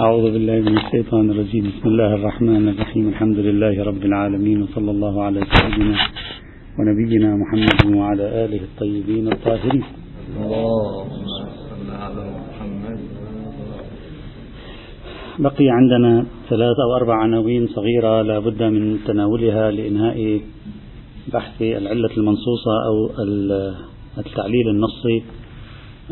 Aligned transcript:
أعوذ 0.00 0.32
بالله 0.32 0.60
من 0.60 0.78
الشيطان 0.78 1.30
الرجيم. 1.30 1.64
بسم 1.64 1.88
الله 1.88 2.14
الرحمن 2.14 2.68
الرحيم. 2.68 3.08
الحمد 3.08 3.38
لله 3.38 3.84
رب 3.84 4.04
العالمين 4.04 4.62
وصلى 4.62 4.90
الله 4.90 5.22
على 5.22 5.40
سيدنا 5.52 5.96
ونبينا 6.78 7.36
محمد 7.36 7.96
وعلى 7.96 8.44
آله 8.44 8.60
الطيبين 8.68 9.32
الطاهرين. 9.32 9.84
بقي 15.38 15.68
عندنا 15.68 16.26
ثلاث 16.50 16.76
أو 16.84 16.96
أربع 16.96 17.14
عناوين 17.14 17.66
صغيرة 17.66 18.22
لا 18.22 18.38
بد 18.38 18.62
من 18.62 18.98
تناولها 19.06 19.70
لإنهاء 19.70 20.40
بحث 21.32 21.62
العلة 21.62 22.10
المنصوصة 22.16 22.74
أو 22.88 22.96
التعليل 24.18 24.68
النصي 24.68 25.22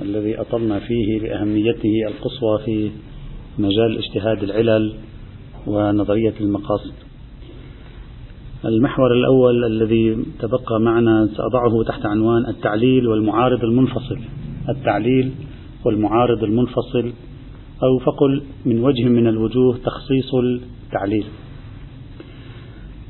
الذي 0.03 0.41
أطلنا 0.41 0.79
فيه 0.79 1.21
بأهميته 1.21 1.95
القصوى 2.09 2.59
في 2.65 2.91
مجال 3.61 3.99
اجتهاد 3.99 4.43
العلل 4.43 4.93
ونظرية 5.67 6.35
المقاصد. 6.41 6.93
المحور 8.65 9.13
الأول 9.13 9.65
الذي 9.65 10.17
تبقى 10.41 10.81
معنا 10.81 11.29
سأضعه 11.37 11.83
تحت 11.83 12.07
عنوان 12.07 12.47
التعليل 12.47 13.07
والمعارض 13.09 13.65
المنفصل. 13.65 14.19
التعليل 14.69 15.33
والمعارض 15.85 16.45
المنفصل 16.45 17.13
أو 17.83 17.99
فقل 17.99 18.43
من 18.67 18.81
وجه 18.81 19.05
من 19.05 19.27
الوجوه 19.27 19.77
تخصيص 19.85 20.35
التعليل. 20.85 21.25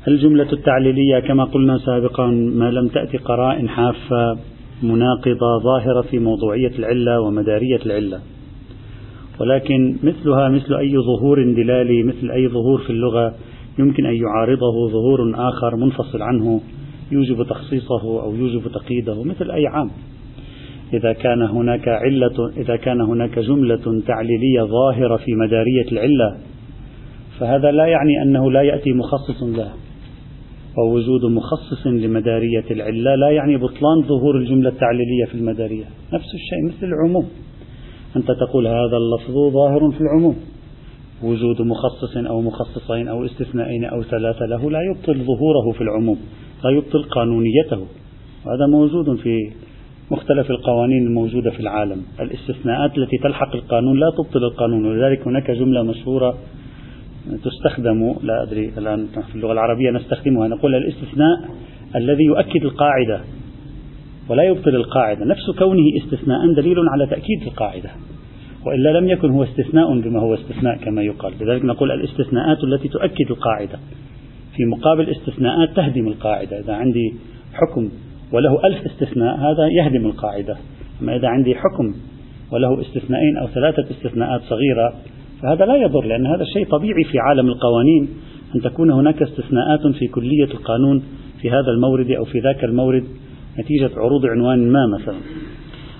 الجملة 0.07 0.51
التعليلية 0.53 1.19
كما 1.27 1.43
قلنا 1.43 1.77
سابقا 1.77 2.27
ما 2.27 2.71
لم 2.71 2.87
تأتي 2.87 3.17
قرائن 3.17 3.69
حافة 3.69 4.37
مناقضة 4.83 5.59
ظاهرة 5.63 6.01
في 6.01 6.19
موضوعية 6.19 6.71
العلة 6.79 7.21
ومدارية 7.21 7.79
العلة 7.85 8.19
ولكن 9.41 9.95
مثلها 10.03 10.49
مثل 10.49 10.75
أي 10.75 10.93
ظهور 10.97 11.53
دلالي 11.53 12.03
مثل 12.03 12.31
أي 12.31 12.47
ظهور 12.47 12.81
في 12.81 12.89
اللغة 12.89 13.33
يمكن 13.79 14.05
أن 14.05 14.15
يعارضه 14.15 14.89
ظهور 14.91 15.49
آخر 15.49 15.75
منفصل 15.75 16.21
عنه 16.21 16.61
يوجب 17.11 17.43
تخصيصه 17.43 18.23
أو 18.23 18.35
يوجب 18.35 18.71
تقييده 18.71 19.23
مثل 19.23 19.51
أي 19.51 19.67
عام. 19.67 19.89
إذا 20.93 21.13
كان 21.13 21.41
هناك 21.41 21.87
علة 21.87 22.51
إذا 22.57 22.75
كان 22.75 23.01
هناك 23.01 23.39
جملة 23.39 24.01
تعليلية 24.07 24.61
ظاهرة 24.61 25.17
في 25.17 25.31
مدارية 25.35 25.91
العلة 25.91 26.37
فهذا 27.39 27.71
لا 27.71 27.85
يعني 27.85 28.21
أنه 28.21 28.51
لا 28.51 28.61
يأتي 28.61 28.93
مخصص 28.93 29.43
له. 29.43 29.71
ووجود 30.77 31.25
مخصص 31.25 31.87
لمدارية 31.87 32.65
العلة 32.71 33.15
لا 33.15 33.29
يعني 33.29 33.57
بطلان 33.57 34.01
ظهور 34.07 34.37
الجملة 34.37 34.69
التعليلية 34.69 35.25
في 35.25 35.35
المدارية. 35.35 35.85
نفس 36.13 36.27
الشيء 36.33 36.65
مثل 36.67 36.93
العموم. 36.93 37.25
أنت 38.15 38.31
تقول 38.31 38.67
هذا 38.67 38.97
اللفظ 38.97 39.53
ظاهر 39.53 39.91
في 39.91 40.01
العموم. 40.01 40.35
وجود 41.23 41.61
مخصص 41.61 42.17
أو 42.17 42.41
مخصصين 42.41 43.07
أو 43.07 43.25
استثنائين 43.25 43.85
أو 43.85 44.03
ثلاثة 44.03 44.45
له 44.45 44.71
لا 44.71 44.79
يبطل 44.81 45.23
ظهوره 45.23 45.71
في 45.71 45.81
العموم 45.81 46.17
لا 46.63 46.69
يبطل 46.69 47.03
قانونيته. 47.03 47.87
وهذا 48.45 48.67
موجود 48.71 49.15
في 49.15 49.51
مختلف 50.11 50.51
القوانين 50.51 51.07
الموجودة 51.07 51.51
في 51.51 51.59
العالم. 51.59 52.01
الاستثناءات 52.19 52.97
التي 52.97 53.17
تلحق 53.17 53.55
القانون 53.55 53.99
لا 53.99 54.11
تبطل 54.17 54.43
القانون 54.43 54.85
ولذلك 54.85 55.27
هناك 55.27 55.51
جملة 55.51 55.83
مشهورة 55.83 56.37
تستخدم 57.43 58.15
لا 58.23 58.43
أدري 58.43 58.71
الآن 58.77 59.07
في 59.31 59.35
اللغة 59.35 59.51
العربية 59.51 59.91
نستخدمها 59.91 60.47
نقول 60.47 60.75
الاستثناء 60.75 61.49
الذي 61.95 62.23
يؤكد 62.23 62.63
القاعدة. 62.63 63.21
ولا 64.31 64.43
يبطل 64.43 64.75
القاعدة. 64.75 65.25
نفس 65.25 65.51
كونه 65.59 65.83
استثناء 66.03 66.53
دليل 66.53 66.77
على 66.89 67.05
تأكيد 67.05 67.41
القاعدة 67.47 67.89
وإلا 68.65 68.99
لم 68.99 69.07
يكن 69.07 69.29
هو 69.29 69.43
استثناء 69.43 69.99
بما 69.99 70.19
هو 70.19 70.33
استثناء 70.33 70.77
كما 70.77 71.01
يقال. 71.01 71.33
لذلك 71.41 71.65
نقول 71.65 71.91
الاستثناءات 71.91 72.63
التي 72.63 72.87
تؤكد 72.87 73.31
القاعدة 73.31 73.79
في 74.55 74.65
مقابل 74.65 75.09
استثناءات 75.09 75.69
تهدم 75.75 76.07
القاعدة. 76.07 76.59
إذا 76.59 76.73
عندي 76.73 77.13
حكم 77.53 77.89
وله 78.33 78.67
ألف 78.67 78.85
استثناء 78.85 79.35
هذا 79.37 79.67
يهدم 79.67 80.05
القاعدة. 80.05 80.57
أما 81.01 81.15
إذا 81.15 81.27
عندي 81.27 81.55
حكم 81.55 81.93
وله 82.51 82.81
استثنائين 82.81 83.37
أو 83.37 83.47
ثلاثة 83.47 83.85
استثناءات 83.91 84.41
صغيرة 84.41 84.93
فهذا 85.41 85.65
لا 85.65 85.75
يضر 85.75 86.05
لأن 86.05 86.25
هذا 86.25 86.43
شيء 86.53 86.67
طبيعي 86.67 87.03
في 87.03 87.19
عالم 87.19 87.47
القوانين 87.47 88.09
أن 88.55 88.61
تكون 88.61 88.91
هناك 88.91 89.21
استثناءات 89.21 89.87
في 89.87 90.07
كلية 90.07 90.51
القانون 90.53 91.03
في 91.41 91.49
هذا 91.49 91.71
المورد 91.75 92.11
أو 92.11 92.25
في 92.25 92.39
ذاك 92.39 92.63
المورد. 92.63 93.03
نتيجة 93.59 93.89
عروض 93.97 94.25
عنوان 94.25 94.71
ما 94.71 94.87
مثلا. 94.99 95.17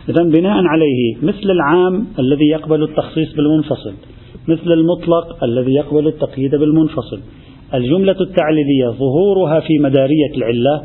إذا 0.09 0.23
بناء 0.23 0.63
عليه 0.65 1.15
مثل 1.21 1.51
العام 1.51 2.07
الذي 2.19 2.45
يقبل 2.45 2.83
التخصيص 2.83 3.35
بالمنفصل 3.35 3.93
مثل 4.47 4.71
المطلق 4.71 5.43
الذي 5.43 5.73
يقبل 5.73 6.07
التقييد 6.07 6.55
بالمنفصل. 6.55 7.19
الجملة 7.73 8.21
التعليلية 8.21 8.87
ظهورها 8.87 9.59
في 9.59 9.79
مدارية 9.79 10.35
العلة 10.37 10.83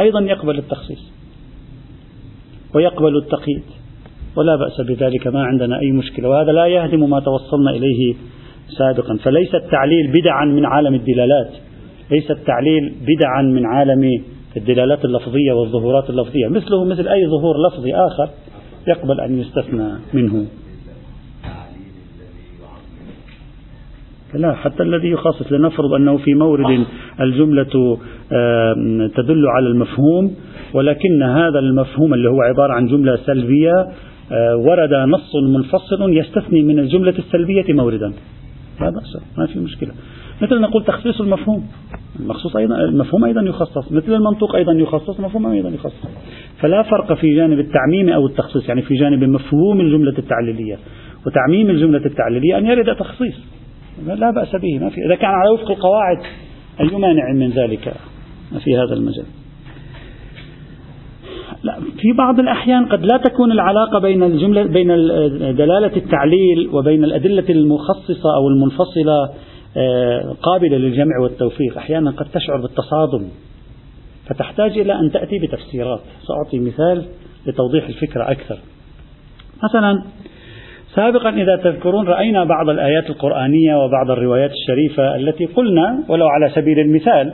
أيضا 0.00 0.20
يقبل 0.20 0.58
التخصيص 0.58 1.12
ويقبل 2.74 3.16
التقييد 3.16 3.62
ولا 4.36 4.56
بأس 4.56 4.80
بذلك 4.80 5.26
ما 5.26 5.42
عندنا 5.42 5.80
أي 5.80 5.92
مشكلة. 5.92 6.28
وهذا 6.28 6.52
لا 6.52 6.66
يهدم 6.66 7.10
ما 7.10 7.20
توصلنا 7.20 7.70
إليه 7.70 8.14
سابقا. 8.78 9.16
فليس 9.16 9.54
التعليل 9.54 10.12
بدعا 10.12 10.44
من 10.44 10.64
عالم 10.64 10.94
الدلالات 10.94 11.50
ليس 12.10 12.30
التعليل 12.30 12.94
بدعا 13.02 13.42
من 13.42 13.66
عالم 13.66 14.22
الدلالات 14.56 15.04
اللفظية 15.04 15.52
والظهورات 15.52 16.10
اللفظية. 16.10 16.48
مثله 16.48 16.84
مثل 16.84 17.08
أي 17.08 17.26
ظهور 17.26 17.54
لفظي 17.68 17.94
آخر 17.94 18.28
يقبل 18.88 19.20
أن 19.20 19.38
يستثنى 19.38 19.92
منه. 20.14 20.46
لا 24.34 24.52
حتى 24.52 24.82
الذي 24.82 25.08
يخصص 25.08 25.52
لنفرض 25.52 25.92
أنه 25.92 26.16
في 26.16 26.34
مورد 26.34 26.84
الجملة 27.20 27.98
تدل 29.16 29.46
على 29.48 29.66
المفهوم 29.66 30.34
ولكن 30.74 31.22
هذا 31.22 31.58
المفهوم 31.58 32.14
اللي 32.14 32.30
هو 32.30 32.40
عبارة 32.40 32.72
عن 32.72 32.86
جملة 32.86 33.16
سلبية 33.16 33.88
آه، 34.32 34.56
ورد 34.56 34.94
نص 34.94 35.36
منفصل 35.36 36.16
يستثني 36.16 36.62
من 36.62 36.78
الجملة 36.78 37.14
السلبية 37.18 37.64
موردا. 37.68 38.12
لا 38.80 38.90
بأس 38.90 39.16
ما 39.38 39.46
في 39.46 39.58
مشكلة. 39.58 39.92
مثل 40.42 40.60
نقول 40.60 40.84
تخصيص 40.84 41.20
المفهوم. 41.20 41.66
المخصوص 42.20 42.56
أيضا 42.56 42.74
المفهوم 42.74 43.24
أيضا 43.24 43.42
يخصص 43.42 43.92
مثل 43.92 44.14
المنطوق 44.14 44.54
أيضا 44.56 44.72
يخصص 44.72 45.20
مفهوم 45.20 45.46
أيضا 45.46 45.68
يخصص. 45.68 46.08
فلا 46.60 46.82
فرق 46.82 47.14
في 47.14 47.34
جانب 47.36 47.58
التعميم 47.58 48.08
أو 48.08 48.26
التخصيص 48.26 48.68
يعني 48.68 48.82
في 48.82 48.94
جانب 48.94 49.24
مفهوم 49.24 49.80
الجملة 49.80 50.18
التعليلية. 50.18 50.78
وتعميم 51.26 51.70
الجملة 51.70 52.06
التعليلية 52.06 52.58
أن 52.58 52.66
يرد 52.66 52.96
تخصيص. 52.96 53.34
لا 54.06 54.30
بأس 54.30 54.56
به 54.56 54.78
ما 54.78 54.90
في 54.90 55.00
إذا 55.06 55.14
كان 55.14 55.30
على 55.30 55.50
وفق 55.50 55.70
القواعد 55.70 56.18
أي 56.80 56.98
مانع 56.98 57.32
من 57.34 57.50
ذلك 57.50 57.92
في 58.64 58.76
هذا 58.76 58.94
المجال. 58.94 59.24
لا 61.62 61.74
في 61.74 62.12
بعض 62.18 62.40
الأحيان 62.40 62.86
قد 62.86 63.04
لا 63.04 63.16
تكون 63.16 63.52
العلاقة 63.52 63.98
بين 63.98 64.22
الجملة 64.22 64.62
بين 64.62 64.88
دلالة 65.56 65.96
التعليل 65.96 66.68
وبين 66.72 67.04
الأدلة 67.04 67.44
المخصصة 67.50 68.36
أو 68.36 68.48
المنفصلة 68.48 69.30
قابلة 70.42 70.76
للجمع 70.76 71.18
والتوفيق. 71.22 71.76
أحيانا 71.76 72.10
قد 72.10 72.26
تشعر 72.32 72.60
بالتصادم 72.60 73.28
فتحتاج 74.26 74.78
إلى 74.78 74.92
أن 74.92 75.12
تأتي 75.12 75.38
بتفسيرات. 75.38 76.00
سأعطي 76.26 76.58
مثال 76.58 77.04
لتوضيح 77.46 77.88
الفكرة 77.88 78.30
أكثر. 78.30 78.58
مثلا 79.64 80.02
سابقا 80.94 81.30
إذا 81.30 81.56
تذكرون 81.56 82.08
رأينا 82.08 82.44
بعض 82.44 82.68
الآيات 82.68 83.10
القرآنية 83.10 83.76
وبعض 83.76 84.10
الروايات 84.10 84.50
الشريفة 84.50 85.16
التي 85.16 85.44
قلنا 85.44 86.04
ولو 86.08 86.26
على 86.26 86.50
سبيل 86.54 86.78
المثال 86.78 87.32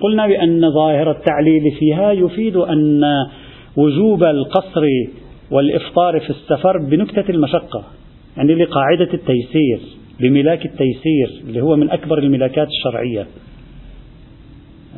قلنا 0.00 0.26
بأن 0.26 0.70
ظاهر 0.70 1.10
التعليل 1.10 1.62
فيها 1.78 2.12
يفيد 2.12 2.56
أن 2.56 3.02
وجوب 3.76 4.24
القصر 4.24 4.82
والإفطار 5.50 6.20
في 6.20 6.30
السفر 6.30 6.78
بنكتة 6.90 7.30
المشقة 7.30 7.84
يعني 8.36 8.54
لقاعدة 8.54 9.14
التيسير. 9.14 9.80
بملاك 10.20 10.66
التيسير 10.66 11.42
اللي 11.48 11.60
هو 11.60 11.76
من 11.76 11.90
أكبر 11.90 12.18
الملاكات 12.18 12.68
الشرعية. 12.68 13.26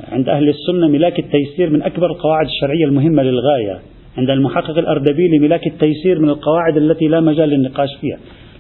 عند 0.09 0.29
أهل 0.29 0.49
السنة 0.49 0.89
ملاك 0.89 1.19
التيسير 1.19 1.71
من 1.71 1.83
أكبر 1.83 2.07
القواعد 2.07 2.47
الشرعية 2.47 2.85
المهمة 2.85 3.23
للغاية. 3.23 3.81
عند 4.19 4.31
المحقق 4.31 4.79
الأردبيلي 4.79 5.39
ملاك 5.39 5.67
التيسير 5.67 6.19
من 6.19 6.29
القواعد 6.29 6.77
التي 6.77 7.09
لا 7.09 7.21
مجال 7.21 7.49
للنقاش 7.49 7.89
فيها. 8.01 8.19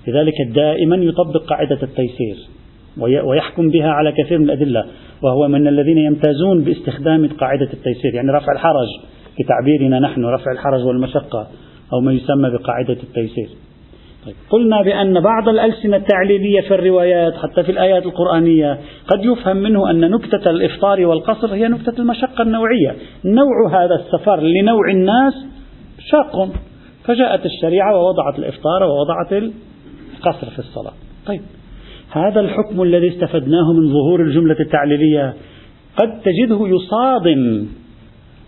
لذلك 0.08 0.34
دائما 0.54 0.96
يطبق 0.96 1.44
قاعدة 1.44 1.78
التيسير 1.82 2.36
ويحكم 2.98 3.70
بها 3.70 3.88
على 3.90 4.12
كثير 4.12 4.38
من 4.38 4.44
الأدلة 4.44 4.84
وهو 5.22 5.48
من 5.48 5.68
الذين 5.68 5.98
يمتازون 5.98 6.64
باستخدام 6.64 7.28
قاعدة 7.28 7.68
التيسير 7.72 8.14
يعني 8.14 8.32
رفع 8.32 8.52
الحرج 8.52 8.88
بتعبيرنا 9.40 9.98
نحن 9.98 10.24
رفع 10.24 10.52
الحرج 10.52 10.84
والمشقة 10.84 11.48
أو 11.92 12.00
ما 12.00 12.12
يسمى 12.12 12.50
بقاعدة 12.50 12.96
التيسير. 13.02 13.48
طيب. 14.26 14.34
قلنا 14.50 14.82
بأن 14.82 15.20
بعض 15.20 15.48
الألسنة 15.48 15.96
التعليلية 15.96 16.60
في 16.60 16.74
الروايات 16.74 17.34
حتى 17.34 17.62
في 17.62 17.72
الآيات 17.72 18.06
القرآنية 18.06 18.78
قد 19.08 19.24
يفهم 19.24 19.56
منه 19.56 19.90
أن 19.90 20.10
نكتة 20.10 20.50
الإفطار 20.50 21.06
والقصر 21.06 21.54
هي 21.54 21.68
نكتة 21.68 22.00
المشقة 22.00 22.42
النوعية. 22.42 22.96
نوع 23.24 23.84
هذا 23.84 23.94
السفر 23.94 24.40
لنوع 24.40 24.90
الناس 24.90 25.34
شاق. 25.98 26.48
فجاءت 27.04 27.46
الشريعة 27.46 27.96
ووضعت 27.96 28.38
الإفطار 28.38 28.82
ووضعت 28.82 29.32
القصر 29.32 30.50
في 30.50 30.58
الصلاة. 30.58 30.92
طيب. 31.26 31.40
هذا 32.10 32.40
الحكم 32.40 32.82
الذي 32.82 33.08
استفدناه 33.08 33.72
من 33.72 33.88
ظهور 33.88 34.22
الجملة 34.22 34.56
التعليلية 34.60 35.34
قد 35.96 36.20
تجده 36.20 36.68
يصادم 36.68 37.66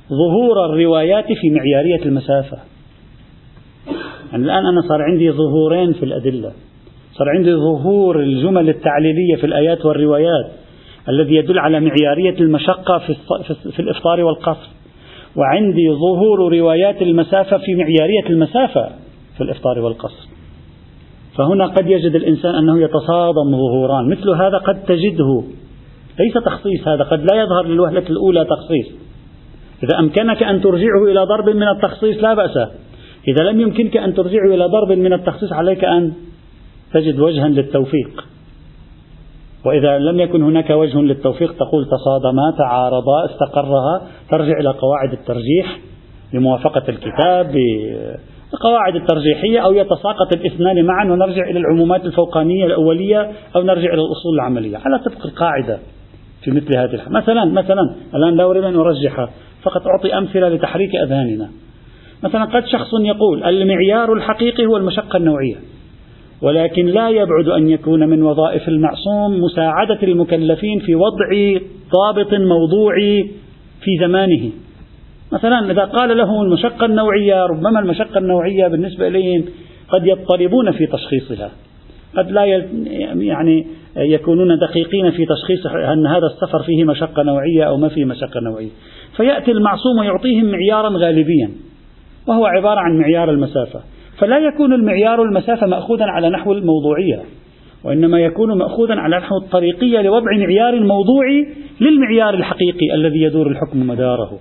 ظهور 0.08 0.66
الروايات 0.66 1.24
في 1.24 1.50
معيارية 1.50 2.04
المسافة. 2.04 2.71
يعني 4.32 4.44
الآن 4.44 4.66
أنا 4.66 4.80
صار 4.88 5.02
عندي 5.02 5.30
ظهورين 5.30 5.92
في 5.92 6.02
الأدلة. 6.02 6.52
صار 7.12 7.28
عندي 7.36 7.54
ظهور 7.54 8.20
الجمل 8.20 8.68
التعليلية 8.68 9.36
في 9.36 9.46
الآيات 9.46 9.86
والروايات 9.86 10.50
الذي 11.08 11.34
يدل 11.34 11.58
على 11.58 11.80
معيارية 11.80 12.40
المشقة 12.40 12.98
في, 12.98 13.14
في 13.72 13.80
الإفطار 13.80 14.20
والقصر. 14.20 14.68
وعندي 15.36 15.90
ظهور 15.90 16.58
روايات 16.58 17.02
المسافة 17.02 17.58
في 17.58 17.74
معيارية 17.74 18.26
المسافة 18.30 18.88
في 19.36 19.40
الإفطار 19.40 19.78
والقصر. 19.78 20.28
فهنا 21.38 21.66
قد 21.66 21.86
يجد 21.90 22.14
الإنسان 22.14 22.54
أنه 22.54 22.80
يتصادم 22.80 23.50
ظهوران. 23.50 24.10
مثل 24.10 24.30
هذا 24.30 24.58
قد 24.58 24.82
تجده. 24.82 25.42
ليس 26.20 26.34
تخصيص 26.44 26.88
هذا 26.88 27.04
قد 27.04 27.20
لا 27.32 27.42
يظهر 27.42 27.66
للوهلة 27.66 28.04
الأولى 28.10 28.44
تخصيص. 28.44 28.86
إذا 29.82 29.98
أمكنك 29.98 30.42
أن 30.42 30.60
ترجعه 30.60 31.04
إلى 31.10 31.20
ضرب 31.24 31.56
من 31.56 31.68
التخصيص 31.68 32.22
لا 32.22 32.34
بأس. 32.34 32.68
إذا 33.28 33.50
لم 33.50 33.60
يمكنك 33.60 33.96
أن 33.96 34.14
ترجعه 34.14 34.54
إلى 34.54 34.64
ضرب 34.64 34.92
من 34.92 35.12
التخصيص 35.12 35.52
عليك 35.52 35.84
أن 35.84 36.12
تجد 36.92 37.20
وجها 37.20 37.48
للتوفيق. 37.48 38.24
وإذا 39.64 39.98
لم 39.98 40.20
يكن 40.20 40.42
هناك 40.42 40.70
وجه 40.70 41.00
للتوفيق 41.00 41.52
تقول 41.56 41.84
تصادما 41.84 42.54
تعارضا 42.58 43.24
استقرها 43.24 44.02
ترجع 44.30 44.60
إلى 44.60 44.68
قواعد 44.68 45.12
الترجيح 45.12 45.78
بموافقة 46.32 46.82
الكتاب 46.88 47.52
بالقواعد 47.52 48.96
الترجيحية 48.96 49.58
أو 49.58 49.72
يتساقط 49.72 50.36
الاثنان 50.36 50.84
معا 50.84 51.04
ونرجع 51.04 51.50
إلى 51.50 51.58
العمومات 51.58 52.04
الفوقانية 52.04 52.66
الأولية 52.66 53.30
أو 53.56 53.62
نرجع 53.62 53.94
إلى 53.94 54.02
الأصول 54.02 54.34
العملية. 54.34 54.76
على 54.76 54.98
طبق 54.98 55.26
القاعدة 55.26 55.78
في 56.44 56.50
مثل 56.50 56.78
هذه 56.78 56.94
الحالة 56.94 57.10
مثلا 57.10 57.44
مثلا 57.44 57.94
الآن 58.14 58.36
لا 58.36 58.44
أريد 58.44 58.64
أن 58.64 58.76
أرجح 58.76 59.28
فقط 59.62 59.86
أعطي 59.86 60.18
أمثلة 60.18 60.48
لتحريك 60.48 60.90
أذهاننا. 61.04 61.50
مثلا 62.22 62.44
قد 62.44 62.66
شخص 62.66 62.90
يقول 63.00 63.44
المعيار 63.44 64.12
الحقيقي 64.12 64.66
هو 64.66 64.76
المشقة 64.76 65.16
النوعية 65.16 65.56
ولكن 66.42 66.86
لا 66.86 67.08
يبعد 67.08 67.48
أن 67.48 67.68
يكون 67.68 68.08
من 68.08 68.22
وظائف 68.22 68.68
المعصوم 68.68 69.40
مساعدة 69.40 69.98
المكلفين 70.02 70.78
في 70.78 70.94
وضع 70.94 71.60
ضابط 71.92 72.34
موضوعي 72.34 73.30
في 73.80 73.90
زمانه. 74.00 74.50
مثلا 75.32 75.70
إذا 75.70 75.84
قال 75.84 76.16
له 76.16 76.42
المشقة 76.42 76.86
النوعية 76.86 77.46
ربما 77.46 77.80
المشقة 77.80 78.18
النوعية 78.18 78.68
بالنسبة 78.68 79.08
إليهم 79.08 79.44
قد 79.88 80.06
يضطربون 80.06 80.72
في 80.72 80.86
تشخيصها 80.86 81.50
قد 82.16 82.30
لا 82.30 82.44
يعني 83.14 83.66
يكونون 83.96 84.58
دقيقين 84.58 85.10
في 85.10 85.26
تشخيص 85.26 85.66
أن 85.66 86.06
هذا 86.06 86.26
السفر 86.26 86.62
فيه 86.62 86.84
مشقة 86.84 87.22
نوعية 87.22 87.64
أو 87.64 87.76
ما 87.76 87.88
فيه 87.88 88.04
مشقة 88.04 88.40
نوعية. 88.40 88.70
فيأتي 89.16 89.50
المعصوم 89.50 89.98
ويعطيهم 89.98 90.44
معيارا 90.44 90.88
غالبيا. 90.98 91.50
وهو 92.26 92.46
عبارة 92.46 92.80
عن 92.80 92.98
معيار 92.98 93.30
المسافة. 93.30 93.80
فلا 94.18 94.38
يكون 94.38 94.72
المعيار 94.72 95.22
المسافة 95.22 95.66
مأخوذا 95.66 96.04
على 96.04 96.30
نحو 96.30 96.52
الموضوعية 96.52 97.22
وإنما 97.84 98.18
يكون 98.20 98.58
مأخوذا 98.58 98.94
على 98.94 99.16
نحو 99.16 99.36
الطريقية 99.36 100.02
لوضع 100.02 100.36
معيار 100.38 100.80
موضوعي 100.80 101.46
للمعيار 101.80 102.34
الحقيقي 102.34 102.94
الذي 102.94 103.22
يدور 103.22 103.46
الحكم 103.46 103.86
مداره. 103.86 104.38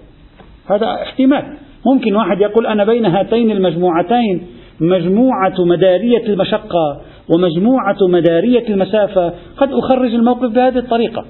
هذا 0.69 0.85
احتمال. 0.85 1.43
ممكن 1.85 2.15
واحد 2.15 2.41
يقول 2.41 2.67
أنا 2.67 2.83
بين 2.83 3.05
هاتين 3.05 3.51
المجموعتين 3.51 4.47
مجموعة 4.79 5.55
مدارية 5.65 6.27
المشقة 6.27 7.01
ومجموعة 7.29 7.97
مدارية 8.09 8.67
المسافة 8.69 9.33
قد 9.57 9.69
أخرج 9.71 10.13
الموقف 10.13 10.51
بهذه 10.51 10.77
الطريقة. 10.77 11.25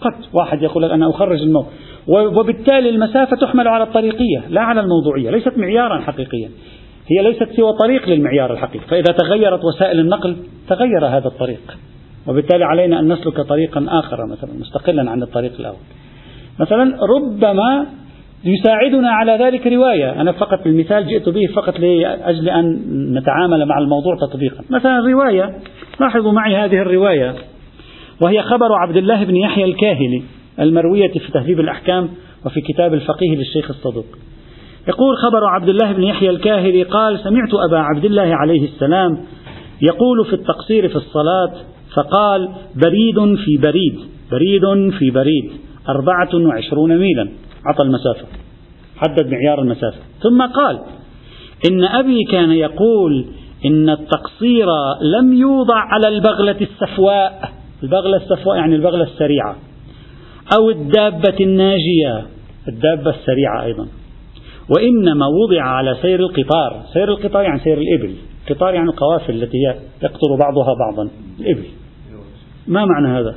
قد 0.00 0.12
واحد 0.32 0.62
يقول 0.62 0.84
أنا 0.84 1.10
أخرج 1.10 1.42
الموقف. 1.42 1.72
وبالتالي 2.08 2.88
المسافة 2.88 3.36
تحمل 3.36 3.68
على 3.68 3.84
الطريقية 3.84 4.42
لا 4.48 4.60
على 4.60 4.80
الموضوعية 4.80 5.30
ليست 5.30 5.58
معيارا 5.58 6.00
حقيقيا. 6.00 6.50
هي 7.10 7.22
ليست 7.22 7.48
سوى 7.56 7.72
طريق 7.80 8.08
للمعيار 8.08 8.52
الحقيقي 8.52 8.86
فإذا 8.86 9.12
تغيرت 9.18 9.64
وسائل 9.64 10.00
النقل 10.00 10.36
تغير 10.68 11.06
هذا 11.06 11.26
الطريق. 11.26 11.78
وبالتالي 12.26 12.64
علينا 12.64 13.00
أن 13.00 13.12
نسلك 13.12 13.40
طريقا 13.40 13.86
آخر 13.88 14.26
مثلا 14.26 14.50
مستقلا 14.60 15.10
عن 15.10 15.22
الطريق 15.22 15.52
الأول. 15.58 15.76
مثلا 16.60 16.96
ربما 17.16 17.86
يساعدنا 18.44 19.10
على 19.10 19.32
ذلك 19.44 19.66
رواية. 19.66 20.20
أنا 20.20 20.32
فقط 20.32 20.66
المثال 20.66 21.06
جئت 21.06 21.28
به 21.28 21.46
فقط 21.56 21.78
لأجل 21.80 22.48
أن 22.48 22.64
نتعامل 23.18 23.66
مع 23.66 23.78
الموضوع 23.78 24.16
تطبيقا. 24.16 24.64
مثلا 24.70 24.98
رواية 24.98 25.58
لاحظوا 26.00 26.32
معي 26.32 26.56
هذه 26.56 26.76
الرواية 26.82 27.34
وهي 28.22 28.42
خبر 28.42 28.72
عبد 28.72 28.96
الله 28.96 29.24
بن 29.24 29.36
يحيى 29.36 29.64
الكاهلي. 29.64 30.22
المروية 30.60 31.12
في 31.12 31.32
تهذيب 31.32 31.60
الأحكام 31.60 32.08
وفي 32.46 32.60
كتاب 32.60 32.94
الفقيه 32.94 33.36
للشيخ 33.36 33.70
الصدوق. 33.70 34.06
يقول 34.88 35.16
خبر 35.16 35.44
عبد 35.44 35.68
الله 35.68 35.92
بن 35.92 36.02
يحيى 36.02 36.30
الكاهلي 36.30 36.82
قال 36.82 37.20
سمعت 37.20 37.54
أبا 37.68 37.78
عبد 37.78 38.04
الله 38.04 38.34
عليه 38.34 38.64
السلام 38.64 39.18
يقول 39.82 40.24
في 40.24 40.32
التقصير 40.32 40.88
في 40.88 40.96
الصلاة 40.96 41.52
فقال 41.94 42.48
بريد 42.84 43.36
في 43.36 43.56
بريد 43.56 44.00
بريد 44.30 44.90
في 44.98 45.10
بريد 45.10 45.52
أربعة 45.88 46.28
وعشرون 46.34 46.98
ميلا. 46.98 47.28
عطى 47.66 47.82
المسافة 47.82 48.26
حدد 48.96 49.26
معيار 49.26 49.62
المسافة. 49.62 49.98
ثم 50.22 50.42
قال 50.42 50.80
إن 51.70 51.84
أبي 51.84 52.24
كان 52.30 52.50
يقول 52.50 53.24
إن 53.64 53.90
التقصير 53.90 54.66
لم 55.18 55.32
يوضع 55.32 55.76
على 55.76 56.08
البغلة 56.08 56.56
السفواء. 56.60 57.52
البغلة 57.82 58.16
السفواء 58.16 58.56
يعني 58.56 58.76
البغلة 58.76 59.02
السريعة. 59.04 59.56
أو 60.52 60.70
الدابة 60.70 61.36
الناجية 61.40 62.26
الدابة 62.68 63.10
السريعة 63.10 63.64
أيضا. 63.64 63.88
وإنما 64.76 65.26
وضع 65.26 65.62
على 65.62 65.96
سير 66.02 66.20
القطار 66.20 66.82
سير 66.92 67.08
القطار 67.08 67.42
يعني 67.42 67.60
سير 67.60 67.78
الإبل. 67.78 68.14
القطار 68.48 68.74
يعني 68.74 68.88
القوافل 68.88 69.42
التي 69.42 69.58
يقطر 70.02 70.36
بعضها 70.38 70.74
بعضا 70.78 71.10
الإبل. 71.40 71.64
ما 72.66 72.84
معنى 72.84 73.18
هذا؟ 73.18 73.36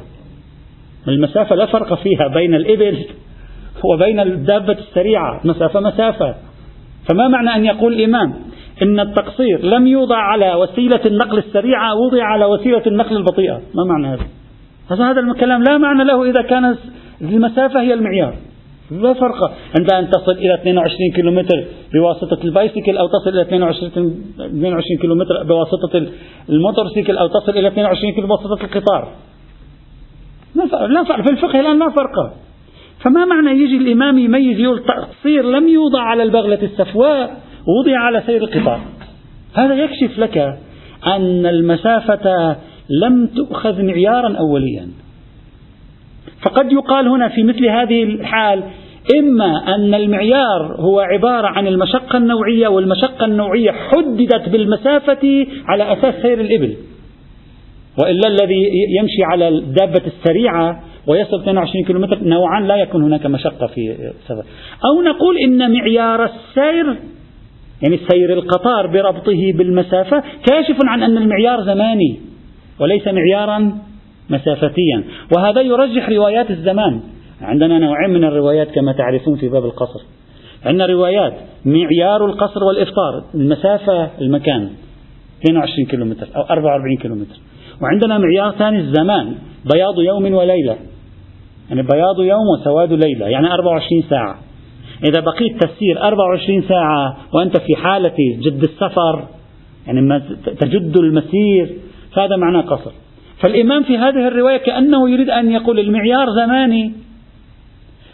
المسافة 1.07 1.55
لا 1.55 1.65
فرق 1.65 1.93
فيها 1.93 2.27
بين 2.27 2.55
الإبل 2.55 3.05
وبين 3.83 4.19
الدابة 4.19 4.73
السريعة. 4.73 5.41
مسافة 5.43 5.79
مسافة. 5.79 6.35
فما 7.09 7.27
معنى 7.27 7.55
أن 7.55 7.65
يقول 7.65 7.93
الإمام 7.93 8.33
إن 8.81 8.99
التقصير 8.99 9.65
لم 9.65 9.87
يوضع 9.87 10.17
على 10.17 10.55
وسيلة 10.55 11.01
النقل 11.05 11.37
السريعة 11.37 11.95
وضع 11.95 12.23
على 12.23 12.45
وسيلة 12.45 12.83
النقل 12.87 13.17
البطيئة؟ 13.17 13.61
ما 13.75 13.83
معنى 13.83 14.07
هذا؟ 14.07 14.25
هذا 14.91 15.19
الكلام 15.21 15.63
لا 15.63 15.77
معنى 15.77 16.03
له 16.03 16.29
إذا 16.29 16.41
كانت 16.41 16.77
المسافة 17.21 17.81
هي 17.81 17.93
المعيار. 17.93 18.35
لا 18.91 19.13
فرق. 19.13 19.53
عند 19.79 19.91
أن 19.93 20.09
تصل 20.09 20.31
إلى 20.31 20.53
22 20.53 21.11
كيلومتر 21.15 21.65
بواسطة 21.93 22.43
البايسيكل 22.43 22.97
أو 22.97 23.07
تصل 23.07 23.29
إلى 23.29 23.41
22 23.41 23.91
22 24.39 24.97
كيلومتر 25.01 25.43
بواسطة 25.43 26.07
الموتورسيكل 26.49 27.17
أو 27.17 27.27
تصل 27.27 27.51
إلى 27.51 27.67
22 27.67 28.13
كيلو 28.13 28.27
بواسطة 28.27 28.63
القطار. 28.63 29.11
لا 30.89 31.03
فرق. 31.03 31.21
في 31.21 31.31
الفقه 31.31 31.59
الآن 31.59 31.79
لا 31.79 31.89
فرق. 31.89 32.33
فما 33.03 33.25
معنى 33.25 33.61
يجي 33.61 33.77
الإمام 33.77 34.17
يميز 34.17 34.59
يقول 34.59 34.83
تقصير 34.83 35.43
لم 35.43 35.67
يوضع 35.67 36.01
على 36.01 36.23
البغلة 36.23 36.61
السفواء 36.61 37.41
وضع 37.79 37.99
على 37.99 38.23
سير 38.25 38.43
القطار. 38.43 38.81
هذا 39.53 39.75
يكشف 39.75 40.19
لك 40.19 40.37
أن 41.07 41.45
المسافة 41.45 42.55
لم 43.03 43.27
تؤخذ 43.27 43.81
معيارا 43.81 44.37
أوليا. 44.37 44.87
فقد 46.41 46.71
يقال 46.71 47.07
هنا 47.07 47.29
في 47.29 47.43
مثل 47.43 47.65
هذه 47.65 48.03
الحال 48.03 48.63
إما 49.19 49.75
أن 49.75 49.93
المعيار 49.93 50.75
هو 50.79 50.99
عبارة 50.99 51.47
عن 51.47 51.67
المشقة 51.67 52.17
النوعية 52.17 52.67
والمشقة 52.67 53.25
النوعية 53.25 53.71
حددت 53.71 54.49
بالمسافة 54.49 55.47
على 55.65 55.93
أساس 55.93 56.21
سير 56.21 56.41
الإبل. 56.41 56.75
وإلا 58.01 58.27
الذي 58.27 58.61
يمشي 58.99 59.23
على 59.23 59.47
الدابة 59.47 60.01
السريعة 60.07 60.83
ويصل 61.07 61.41
22 61.41 61.85
كيلومتر 61.85 62.23
نوعا 62.23 62.61
لا 62.61 62.75
يكون 62.75 63.03
هناك 63.03 63.25
مشقة 63.25 63.67
في 63.67 63.95
سفر 64.27 64.43
أو 64.85 65.01
نقول 65.01 65.37
إن 65.37 65.71
معيار 65.71 66.23
السير 66.23 66.85
يعني 67.81 67.99
سير 68.11 68.33
القطار 68.33 68.87
بربطه 68.87 69.53
بالمسافة 69.53 70.23
كاشف 70.51 70.77
عن 70.85 71.03
أن 71.03 71.17
المعيار 71.17 71.63
زماني 71.63 72.19
وليس 72.79 73.07
معيارا 73.07 73.77
مسافتيا. 74.29 75.03
وهذا 75.37 75.61
يرجح 75.61 76.09
روايات 76.09 76.51
الزمان. 76.51 76.99
عندنا 77.41 77.79
نوعين 77.79 78.09
من 78.09 78.23
الروايات 78.23 78.71
كما 78.71 78.93
تعرفون 78.93 79.37
في 79.37 79.49
باب 79.49 79.65
القصر. 79.65 79.99
عندنا 80.65 80.85
روايات 80.85 81.33
معيار 81.65 82.25
القصر 82.25 82.63
والإفطار 82.63 83.23
المسافة 83.35 84.09
المكان 84.21 84.69
22 85.41 85.87
كيلومتر 85.87 86.27
أو 86.35 86.41
44 86.41 86.97
كيلومتر. 86.97 87.35
وعندنا 87.81 88.17
معيار 88.17 88.51
ثاني 88.51 88.79
الزمان 88.79 89.35
بياض 89.73 89.99
يوم 89.99 90.33
وليلة. 90.33 90.77
يعني 91.69 91.81
بياض 91.81 92.19
يوم 92.19 92.47
وسواد 92.59 92.93
ليلة 92.93 93.27
يعني 93.27 93.53
24 93.53 94.03
ساعة. 94.09 94.39
إذا 95.09 95.19
بقيت 95.19 95.63
تسير 95.63 96.01
24 96.01 96.61
ساعة 96.61 97.17
وأنت 97.33 97.57
في 97.57 97.75
حالة 97.75 98.15
جد 98.39 98.63
السفر 98.63 99.27
يعني 99.87 100.21
تجد 100.59 100.97
المسير 100.97 101.75
فهذا 102.15 102.35
معناه 102.35 102.61
قصر. 102.61 102.91
فالإمام 103.41 103.83
في 103.83 103.97
هذه 103.97 104.27
الرواية 104.27 104.57
كأنه 104.57 105.09
يريد 105.09 105.29
أن 105.29 105.51
يقول 105.51 105.79
المعيار 105.79 106.27
زماني. 106.31 106.93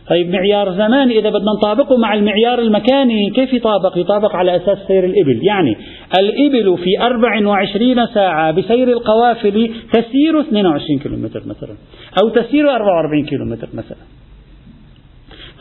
طيب 0.09 0.29
معيار 0.29 0.71
زماني 0.71 1.19
إذا 1.19 1.29
بدنا 1.29 1.51
نطابقه 1.57 1.97
مع 1.97 2.13
المعيار 2.13 2.59
المكاني 2.59 3.29
كيف 3.35 3.53
يطابق؟ 3.53 3.97
يطابق 3.97 4.35
على 4.35 4.55
أساس 4.55 4.77
سير 4.87 5.05
الإبل. 5.05 5.39
يعني 5.43 5.77
الإبل 6.19 6.77
في 6.77 7.05
24 7.05 8.07
ساعة 8.13 8.51
بسير 8.51 8.87
القوافل 8.87 9.71
تسير 9.93 10.39
22 10.39 10.99
كيلومتر 10.99 11.41
مثلا 11.45 11.75
أو 12.23 12.29
تسير 12.29 12.75
44 12.75 13.25
كيلومتر 13.25 13.67
مثلا. 13.73 13.97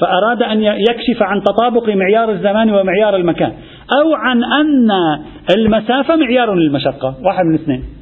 فأراد 0.01 0.43
أن 0.43 0.63
يكشف 0.63 1.23
عن 1.23 1.43
تطابق 1.43 1.89
معيار 1.89 2.31
الزمان 2.31 2.71
ومعيار 2.71 3.17
المكان 3.17 3.53
أو 4.01 4.15
عن 4.15 4.45
أن 4.45 4.91
المسافة 5.57 6.17
معيار 6.17 6.55
للمشقة 6.55 7.15
واحد 7.25 7.45
من 7.45 7.55
اثنين. 7.55 8.02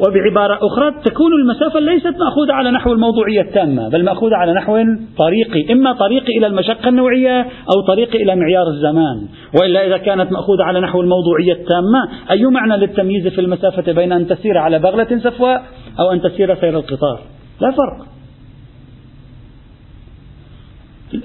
وبعبارة 0.00 0.58
أخرى 0.66 0.94
تكون 1.04 1.32
المسافة 1.32 1.80
ليست 1.80 2.06
مأخوذة 2.06 2.52
على 2.52 2.70
نحو 2.70 2.92
الموضوعية 2.92 3.40
التامة 3.40 3.88
بل 3.88 4.04
مأخوذة 4.04 4.36
على 4.36 4.52
نحو 4.52 4.84
طريقي 5.18 5.72
إما 5.72 5.92
طريقي 5.92 6.38
إلى 6.38 6.46
المشقة 6.46 6.88
النوعية 6.88 7.40
أو 7.40 7.80
طريقي 7.86 8.22
إلى 8.22 8.36
معيار 8.36 8.66
الزمان. 8.68 9.28
وإلا 9.60 9.86
إذا 9.86 9.96
كانت 9.96 10.32
مأخوذة 10.32 10.64
على 10.64 10.80
نحو 10.80 11.00
الموضوعية 11.00 11.52
التامة 11.52 12.08
أي 12.30 12.44
معنى 12.44 12.76
للتمييز 12.76 13.28
في 13.28 13.40
المسافة 13.40 13.92
بين 13.92 14.12
أن 14.12 14.26
تسير 14.26 14.58
على 14.58 14.78
بغلة 14.78 15.18
سفواء 15.18 15.62
أو 16.00 16.12
أن 16.12 16.20
تسير 16.20 16.54
سير 16.54 16.76
القطار؟ 16.76 17.20
لا 17.60 17.70
فرق. 17.70 18.06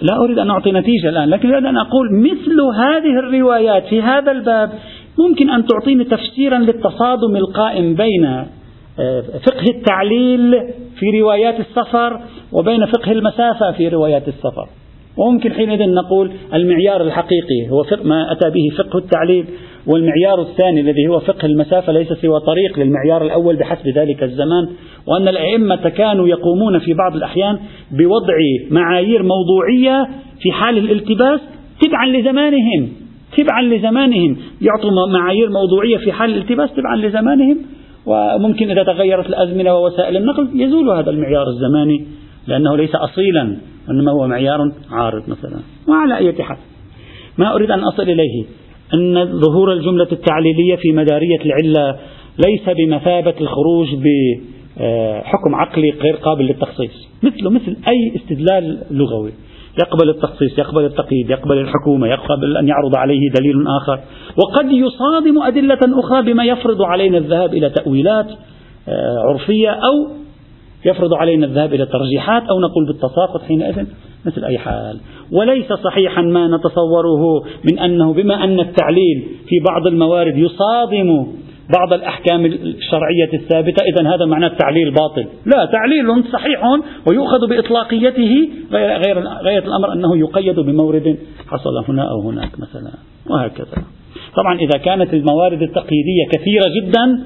لا 0.02 0.16
أريد 0.24 0.40
أن 0.40 0.50
أعطي 0.50 0.72
نتيجة 0.72 1.10
الآن 1.10 1.30
لكن 1.30 1.54
أريد 1.54 1.66
أن 1.66 1.78
أقول 1.78 2.08
مثل 2.22 2.62
هذه 2.76 3.20
الروايات 3.20 3.86
في 3.86 4.02
هذا 4.02 4.32
الباب 4.32 4.72
ممكن 5.20 5.50
أن 5.50 5.66
تعطيني 5.66 6.04
تفسيرا 6.04 6.58
للتصادم 6.58 7.36
القائم 7.36 7.96
بين 7.96 8.46
فقه 9.46 9.70
التعليل 9.70 10.52
في 11.00 11.22
روايات 11.22 11.60
السفر 11.60 12.20
وبين 12.52 12.86
فقه 12.86 13.12
المسافة 13.12 13.72
في 13.72 13.88
روايات 13.88 14.28
السفر. 14.28 14.68
وممكن 15.18 15.54
حينئذ 15.54 15.90
نقول 15.90 16.32
المعيار 16.54 17.02
الحقيقي 17.02 17.70
هو 17.70 17.84
ما 18.04 18.32
أتى 18.32 18.50
به 18.50 18.84
فقه 18.84 19.00
التعليل 19.00 19.46
والمعيار 19.88 20.42
الثاني 20.42 20.82
الذي 20.82 21.08
هو 21.08 21.20
فقه 21.20 21.46
المسافة 21.46 21.94
ليس 21.94 22.14
سوى 22.14 22.40
طريق 22.40 22.80
للمعيار 22.80 23.26
الأول 23.26 23.56
بحسب 23.56 23.88
ذلك 23.88 24.24
الزمان 24.24 24.70
وأن 25.08 25.28
الأئمة 25.28 25.90
كانوا 25.90 26.28
يقومون 26.28 26.80
في 26.80 26.94
بعض 26.94 27.16
الأحيان 27.16 27.60
بوضع 27.92 28.34
معايير 28.72 29.24
موضوعية 29.24 30.08
في 30.42 30.52
حال 30.52 30.78
الالتباس 30.78 31.40
تبعا 31.82 32.06
لزمانهم 32.08 32.90
تبعا 33.38 33.62
لزمانهم. 33.62 34.38
يعطوا 34.62 34.92
معايير 35.14 35.50
موضوعية 35.50 35.98
في 35.98 36.12
حال 36.12 36.30
الالتباس 36.30 36.70
تبعا 36.74 36.96
لزمانهم. 36.96 37.58
وممكن 38.06 38.72
إذا 38.72 38.84
تغيرت 38.84 39.26
الأزمنة 39.26 39.76
ووسائل 39.76 40.18
النقل 40.18 40.50
يزول 40.54 40.90
هذا 40.90 41.10
المعيار 41.10 41.48
الزماني 41.48 42.08
لأنه 42.48 42.78
ليس 42.78 42.96
أصيلا 42.96 43.58
إنما 43.90 44.12
هو 44.12 44.28
معيار 44.28 44.72
عارض 44.92 45.24
مثلا. 45.30 45.60
وعلى 45.88 46.18
أي 46.18 46.44
حال 46.44 46.58
ما 47.38 47.56
أريد 47.56 47.72
أن 47.72 47.80
أصل 47.80 48.04
إليه 48.04 48.46
أن 48.94 49.40
ظهور 49.40 49.74
الجملة 49.74 50.08
التعليلية 50.12 50.76
في 50.76 50.92
مدارية 50.92 51.40
العلة 51.46 52.00
ليس 52.48 52.70
بمثابة 52.78 53.34
الخروج 53.42 53.88
بحكم 53.96 55.56
عقلي 55.56 55.90
غير 55.90 56.16
قابل 56.16 56.46
للتخصيص. 56.46 57.10
مثله 57.24 57.50
مثل 57.50 57.78
أي 57.88 58.16
استدلال 58.16 58.78
لغوي. 58.92 59.32
يقبل 59.80 60.10
التخصيص 60.10 60.60
يقبل 60.60 60.86
التقييد 60.86 61.30
يقبل 61.30 61.58
الحكومة 61.58 62.08
يقبل 62.08 62.58
أن 62.58 62.68
يعرض 62.68 62.96
عليه 62.96 63.30
دليل 63.40 63.68
آخر. 63.68 64.00
وقد 64.38 64.72
يصادم 64.72 65.42
أدلة 65.42 66.00
أخرى 66.00 66.34
بما 66.34 66.46
يفرض 66.46 66.82
علينا 66.82 67.18
الذهاب 67.18 67.54
إلى 67.54 67.70
تأويلات 67.70 68.28
آه، 68.88 69.18
عرفية 69.30 69.70
أو 69.70 70.08
يفرض 70.86 71.14
علينا 71.14 71.46
الذهاب 71.46 71.74
إلى 71.74 71.86
ترجيحات 71.86 72.44
أو 72.44 72.60
نقول 72.60 72.86
بالتساقط 72.88 73.42
حينئذ 73.42 73.86
مثل 74.26 74.46
أي 74.46 74.58
حال. 74.58 75.00
وليس 75.32 75.74
صحيحا 75.74 76.22
ما 76.22 76.48
نتصوره 76.48 77.44
من 77.72 77.80
أنه 77.80 78.14
بما 78.14 78.44
أن 78.44 78.60
التعليل 78.60 79.28
في 79.48 79.56
بعض 79.70 79.88
الموارد 79.88 80.38
يصادم 80.38 81.28
بعض 81.78 81.94
الأحكام 81.94 82.46
الشرعية 82.46 83.34
الثابتة 83.34 83.84
إذا 83.84 84.16
هذا 84.16 84.26
معناه 84.26 84.48
التعليل 84.48 84.92
باطل. 84.92 85.28
لا 85.46 85.66
تعليل 85.66 86.24
صحيح 86.34 86.64
ويؤخذ 87.08 87.50
بإطلاقيته 87.50 88.50
غير 88.74 89.24
غاية 89.46 89.60
الأمر 89.60 89.94
أنه 89.94 90.18
يقيد 90.18 90.60
بمورد 90.60 91.18
حصل 91.48 91.86
هنا 91.90 92.04
أو 92.12 92.30
هناك 92.30 92.52
مثلا 92.60 92.92
وهكذا. 93.30 93.84
طبعا 94.36 94.60
إذا 94.60 94.78
كانت 94.86 95.14
الموارد 95.14 95.62
التقييدية 95.62 96.28
كثيرة 96.32 96.64
جدا 96.82 97.24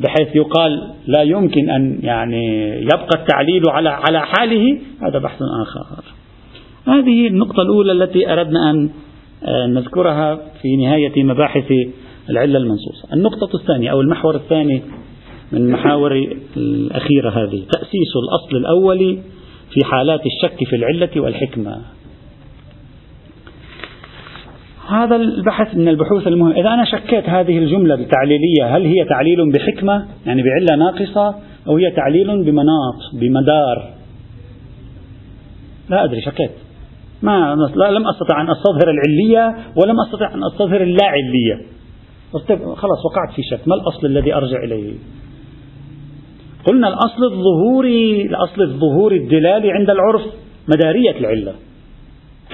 بحيث 0.00 0.36
يقال 0.36 0.90
لا 1.06 1.22
يمكن 1.22 1.70
أن 1.70 1.98
يعني 2.02 2.46
يبقى 2.80 3.20
التعليل 3.20 3.62
على 3.68 3.88
على 3.88 4.20
حاله 4.20 4.78
هذا 5.02 5.18
بحث 5.18 5.38
آخر. 5.62 6.04
هذه 6.86 7.26
النقطة 7.26 7.62
الأولى 7.62 7.92
التي 7.92 8.32
أردنا 8.32 8.70
أن 8.70 8.90
آه، 9.44 9.66
نذكرها 9.66 10.34
في 10.62 10.76
نهاية 10.76 11.24
مباحث 11.24 11.72
العلة 12.30 12.58
المنصوصة. 12.58 13.14
النقطة 13.14 13.56
الثانية 13.56 13.90
أو 13.90 14.00
المحور 14.00 14.36
الثاني 14.36 14.82
من 15.52 15.60
المحاور 15.60 16.12
الأخيرة 16.56 17.30
هذه 17.30 17.62
تأسيس 17.72 18.12
الأصل 18.24 18.56
الأول 18.56 19.18
في 19.70 19.84
حالات 19.84 20.20
الشك 20.26 20.64
في 20.64 20.76
العلة 20.76 21.10
والحكمة. 21.16 21.80
هذا 24.88 25.16
البحث 25.16 25.74
من 25.74 25.88
البحوث 25.88 26.26
المهمة. 26.26 26.60
إذا 26.60 26.68
أنا 26.68 26.84
شكيت 26.84 27.28
هذه 27.28 27.58
الجملة 27.58 27.94
التعليلية 27.94 28.76
هل 28.76 28.82
هي 28.82 29.04
تعليل 29.04 29.52
بحكمة؟ 29.52 30.06
يعني 30.26 30.42
بعلة 30.42 30.84
ناقصة 30.84 31.34
أو 31.68 31.76
هي 31.76 31.90
تعليل 31.90 32.26
بمناط 32.26 32.96
بمدار؟ 33.12 33.90
لا 35.88 36.04
أدري 36.04 36.20
شكيت. 36.20 36.50
ما 37.22 37.56
لا 37.76 37.90
لم 37.90 38.08
أستطع 38.08 38.40
أن 38.40 38.50
أستظهر 38.50 38.90
العلية 38.90 39.56
ولم 39.76 40.00
أستطع 40.00 40.34
أن 40.34 40.44
أستظهر 40.44 40.82
اللا 40.82 41.04
علية 41.04 41.75
خلاص 42.76 43.04
وقعت 43.04 43.34
في 43.36 43.42
شك. 43.42 43.68
ما 43.68 43.74
الأصل 43.74 44.06
الذي 44.06 44.34
أرجع 44.34 44.64
إليه؟ 44.64 44.94
قلنا 46.66 46.88
الأصل 46.88 47.24
الظهوري 47.32 48.22
الأصل 48.22 48.62
الظهوري 48.62 49.16
الدلالي 49.16 49.72
عند 49.72 49.90
العرف 49.90 50.22
مدارية 50.68 51.18
العلة 51.20 51.54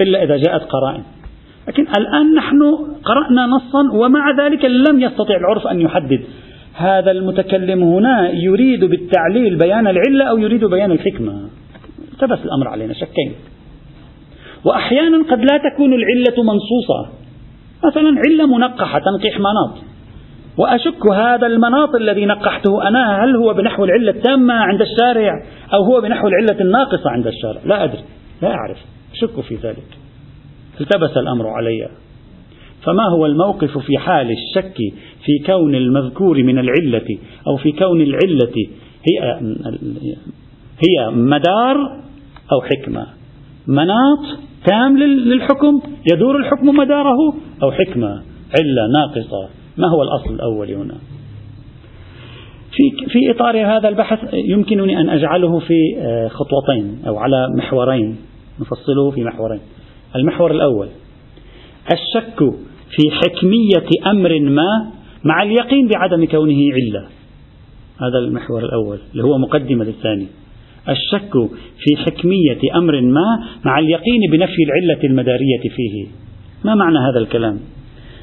إلا 0.01 0.23
إذا 0.23 0.37
جاءت 0.37 0.61
قرائن. 0.61 1.03
لكن 1.67 1.87
الآن 1.97 2.35
نحن 2.35 2.59
قرأنا 3.05 3.45
نصا 3.45 3.97
ومع 3.97 4.31
ذلك 4.45 4.65
لم 4.65 5.01
يستطع 5.01 5.35
العرف 5.35 5.67
أن 5.67 5.81
يحدد. 5.81 6.21
هذا 6.73 7.11
المتكلم 7.11 7.83
هنا 7.83 8.31
يريد 8.31 8.83
بالتعليل 8.85 9.57
بيان 9.57 9.87
العلة 9.87 10.25
أو 10.25 10.37
يريد 10.37 10.65
بيان 10.65 10.91
الحكمة. 10.91 11.49
التبس 12.13 12.39
الأمر 12.45 12.67
علينا 12.67 12.93
شكين. 12.93 13.33
وأحيانا 14.65 15.17
قد 15.31 15.39
لا 15.39 15.59
تكون 15.69 15.93
العلة 15.93 16.43
منصوصة. 16.43 17.22
مثلا 17.87 18.21
علة 18.27 18.57
منقحة 18.57 18.99
تنقيح 18.99 19.39
مناط. 19.39 19.83
وأشك 20.57 21.11
هذا 21.11 21.47
المناط 21.47 21.95
الذي 21.95 22.25
نقحته 22.25 22.87
أنا 22.87 23.23
هل 23.23 23.35
هو 23.35 23.53
بنحو 23.53 23.83
العلة 23.85 24.11
التامة 24.11 24.53
عند 24.53 24.81
الشارع 24.81 25.31
أو 25.73 25.83
هو 25.83 26.01
بنحو 26.01 26.27
العلة 26.27 26.61
الناقصة 26.61 27.09
عند 27.09 27.27
الشارع؟ 27.27 27.61
لا 27.65 27.83
أدري 27.83 28.01
لا 28.41 28.47
أعرف. 28.47 28.77
أشك 29.13 29.41
في 29.41 29.55
ذلك. 29.55 29.97
التبس 30.81 31.17
الأمر 31.17 31.47
علي. 31.47 31.89
فما 32.85 33.03
هو 33.17 33.25
الموقف 33.25 33.77
في 33.77 33.97
حال 33.97 34.31
الشك 34.31 34.77
في 35.25 35.45
كون 35.45 35.75
المذكور 35.75 36.43
من 36.43 36.59
العلة 36.59 37.17
أو 37.47 37.57
في 37.57 37.71
كون 37.71 38.01
العلة 38.01 38.53
هي 39.09 39.39
هي 40.79 41.09
مدار 41.11 41.77
أو 42.51 42.61
حكمة؟ 42.61 43.07
مناط 43.67 44.39
تام 44.65 44.97
للحكم 44.97 45.81
يدور 46.13 46.37
الحكم 46.37 46.67
مداره 46.67 47.33
أو 47.63 47.71
حكمة 47.71 48.21
علة 48.59 48.87
ناقصة. 48.93 49.49
ما 49.77 49.87
هو 49.87 50.03
الأصل 50.03 50.33
الأول 50.33 50.71
هنا؟ 50.71 50.95
في 52.71 53.07
في 53.07 53.31
إطار 53.31 53.65
هذا 53.77 53.89
البحث 53.89 54.19
يمكنني 54.33 55.01
أن 55.01 55.09
أجعله 55.09 55.59
في 55.59 55.73
آه، 55.97 56.27
خطوتين 56.27 57.01
أو 57.07 57.17
على 57.17 57.47
محورين. 57.57 58.15
نفصله 58.61 59.11
في 59.11 59.23
محورين. 59.23 59.59
المحور 60.15 60.51
الأول. 60.51 60.87
الشك 61.93 62.39
في 62.89 63.11
حكمية 63.11 64.11
أمر 64.11 64.39
ما 64.39 64.91
مع 65.23 65.43
اليقين 65.43 65.87
بعدم 65.87 66.25
كونه 66.25 66.73
علة. 66.73 67.07
هذا 68.01 68.17
المحور 68.17 68.65
الأول 68.65 68.99
اللي 69.11 69.23
هو 69.23 69.37
مقدمة 69.37 69.83
للثاني. 69.83 70.27
الشك 70.89 71.33
في 71.79 71.95
حكمية 72.05 72.75
أمر 72.75 73.01
ما 73.01 73.45
مع 73.65 73.79
اليقين 73.79 74.21
بنفي 74.31 74.63
العلة 74.63 75.03
المدارية 75.03 75.69
فيه. 75.75 76.07
ما 76.63 76.75
معنى 76.75 76.97
هذا 76.97 77.19
الكلام؟ 77.19 77.59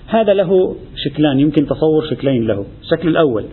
هذا 0.06 0.34
له 0.34 0.76
شكلان 0.96 1.40
يمكن 1.40 1.66
تصور 1.66 2.04
شكلين 2.10 2.46
له. 2.46 2.64
الشكل 2.82 3.08
الأول 3.08 3.44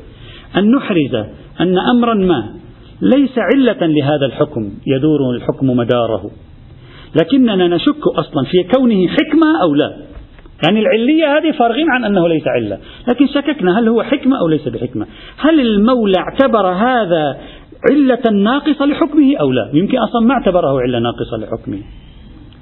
أن 0.57 0.71
نحرز 0.71 1.15
أن 1.61 1.77
أمرا 1.77 2.13
ما 2.13 2.53
ليس 3.01 3.37
علة 3.37 3.87
لهذا 3.87 4.25
الحكم 4.25 4.71
يدور 4.87 5.35
الحكم 5.35 5.67
مداره. 5.67 6.31
لكننا 7.21 7.67
نشك 7.67 8.07
أصلا 8.07 8.43
في 8.51 8.77
كونه 8.77 9.07
حكمة 9.07 9.61
أو 9.61 9.75
لا. 9.75 9.97
يعني 10.65 10.79
العلية 10.79 11.37
هذه 11.37 11.51
فارغين 11.51 11.89
عن 11.89 12.03
أنه 12.03 12.27
ليس 12.27 12.47
علة. 12.47 12.79
لكن 13.07 13.27
شككنا 13.27 13.79
هل 13.79 13.87
هو 13.87 14.03
حكمة 14.03 14.39
أو 14.39 14.47
ليس 14.47 14.67
بحكمة؟ 14.67 15.07
هل 15.37 15.59
المولى 15.59 16.17
اعتبر 16.17 16.67
هذا 16.67 17.37
علة 17.91 18.31
ناقصة 18.43 18.85
لحكمه 18.85 19.37
أو 19.39 19.51
لا؟ 19.51 19.69
يمكن 19.73 19.97
أصلا 19.97 20.21
ما 20.21 20.33
اعتبره 20.33 20.81
علة 20.81 20.99
ناقصة 20.99 21.37
لحكمه. 21.37 21.79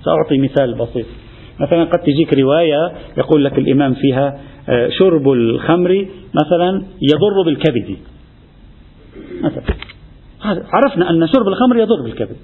سأعطي 0.03 0.37
مثال 0.37 0.73
بسيط. 0.73 1.05
مثلا 1.59 1.83
قد 1.83 1.99
تجيك 1.99 2.33
رواية 2.33 2.91
يقول 3.17 3.43
لك 3.43 3.57
الإمام 3.57 3.93
فيها 3.93 4.39
آه، 4.69 4.89
شرب 4.89 5.31
الخمر 5.31 6.07
مثلا 6.33 6.83
يضر 7.01 7.41
بالكبد. 7.45 7.97
مثلا. 9.41 9.63
عرفنا 10.73 11.09
أن 11.09 11.27
شرب 11.27 11.47
الخمر 11.47 11.77
يضر 11.77 12.01
بالكبد. 12.03 12.35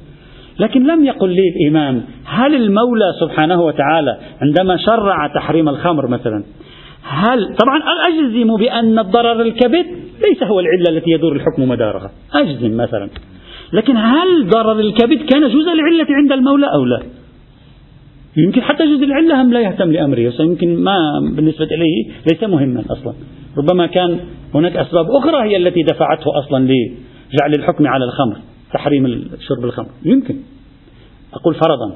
لكن 0.59 0.87
لم 0.87 1.03
يقل 1.03 1.29
لي 1.29 1.41
الإمام 1.49 2.03
هل 2.25 2.55
المولى 2.55 3.13
سبحانه 3.19 3.61
وتعالى 3.61 4.17
عندما 4.41 4.77
شرع 4.77 5.27
تحريم 5.27 5.69
الخمر 5.69 6.07
مثلا 6.07 6.43
هل 7.03 7.55
طبعا 7.55 7.81
أجزم 8.07 8.57
بأن 8.57 8.99
الضرر 8.99 9.41
الكبد 9.41 9.85
ليس 10.29 10.43
هو 10.43 10.59
العلة 10.59 10.97
التي 10.97 11.11
يدور 11.11 11.35
الحكم 11.35 11.69
مدارها. 11.69 12.11
أجزم 12.33 12.77
مثلا. 12.77 13.09
لكن 13.73 13.97
هل 13.97 14.49
ضرر 14.49 14.79
الكبد 14.79 15.17
كان 15.33 15.47
جزء 15.47 15.71
العلة 15.73 16.07
عند 16.09 16.31
المولى 16.31 16.67
أو 16.73 16.85
لا؟ 16.85 17.01
يمكن 18.37 18.61
حتى 18.61 18.95
جزء 18.95 19.03
العلة 19.03 19.41
هم 19.41 19.53
لا 19.53 19.59
يهتم 19.59 19.91
لأمره 19.91 20.33
يمكن 20.39 20.75
ما 20.75 20.97
بالنسبة 21.35 21.65
إليه 21.65 22.11
ليس 22.31 22.43
مهما 22.43 22.83
أصلا. 22.89 23.13
ربما 23.57 23.87
كان 23.87 24.19
هناك 24.53 24.77
أسباب 24.77 25.05
أخرى 25.11 25.49
هي 25.49 25.57
التي 25.57 25.83
دفعته 25.83 26.39
أصلا 26.39 26.63
لجعل 26.63 27.53
الحكم 27.53 27.87
على 27.87 28.05
الخمر 28.05 28.37
تحريم 28.73 29.29
شرب 29.39 29.65
الخمر. 29.65 29.89
يمكن. 30.05 30.35
أقول 31.33 31.53
فرضا. 31.53 31.95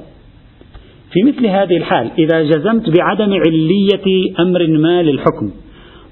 في 1.12 1.22
مثل 1.22 1.46
هذه 1.46 1.76
الحال 1.76 2.10
إذا 2.18 2.42
جزمت 2.42 2.90
بعدم 2.98 3.32
علية 3.32 4.34
أمر 4.40 4.66
ما 4.66 5.02
للحكم 5.02 5.50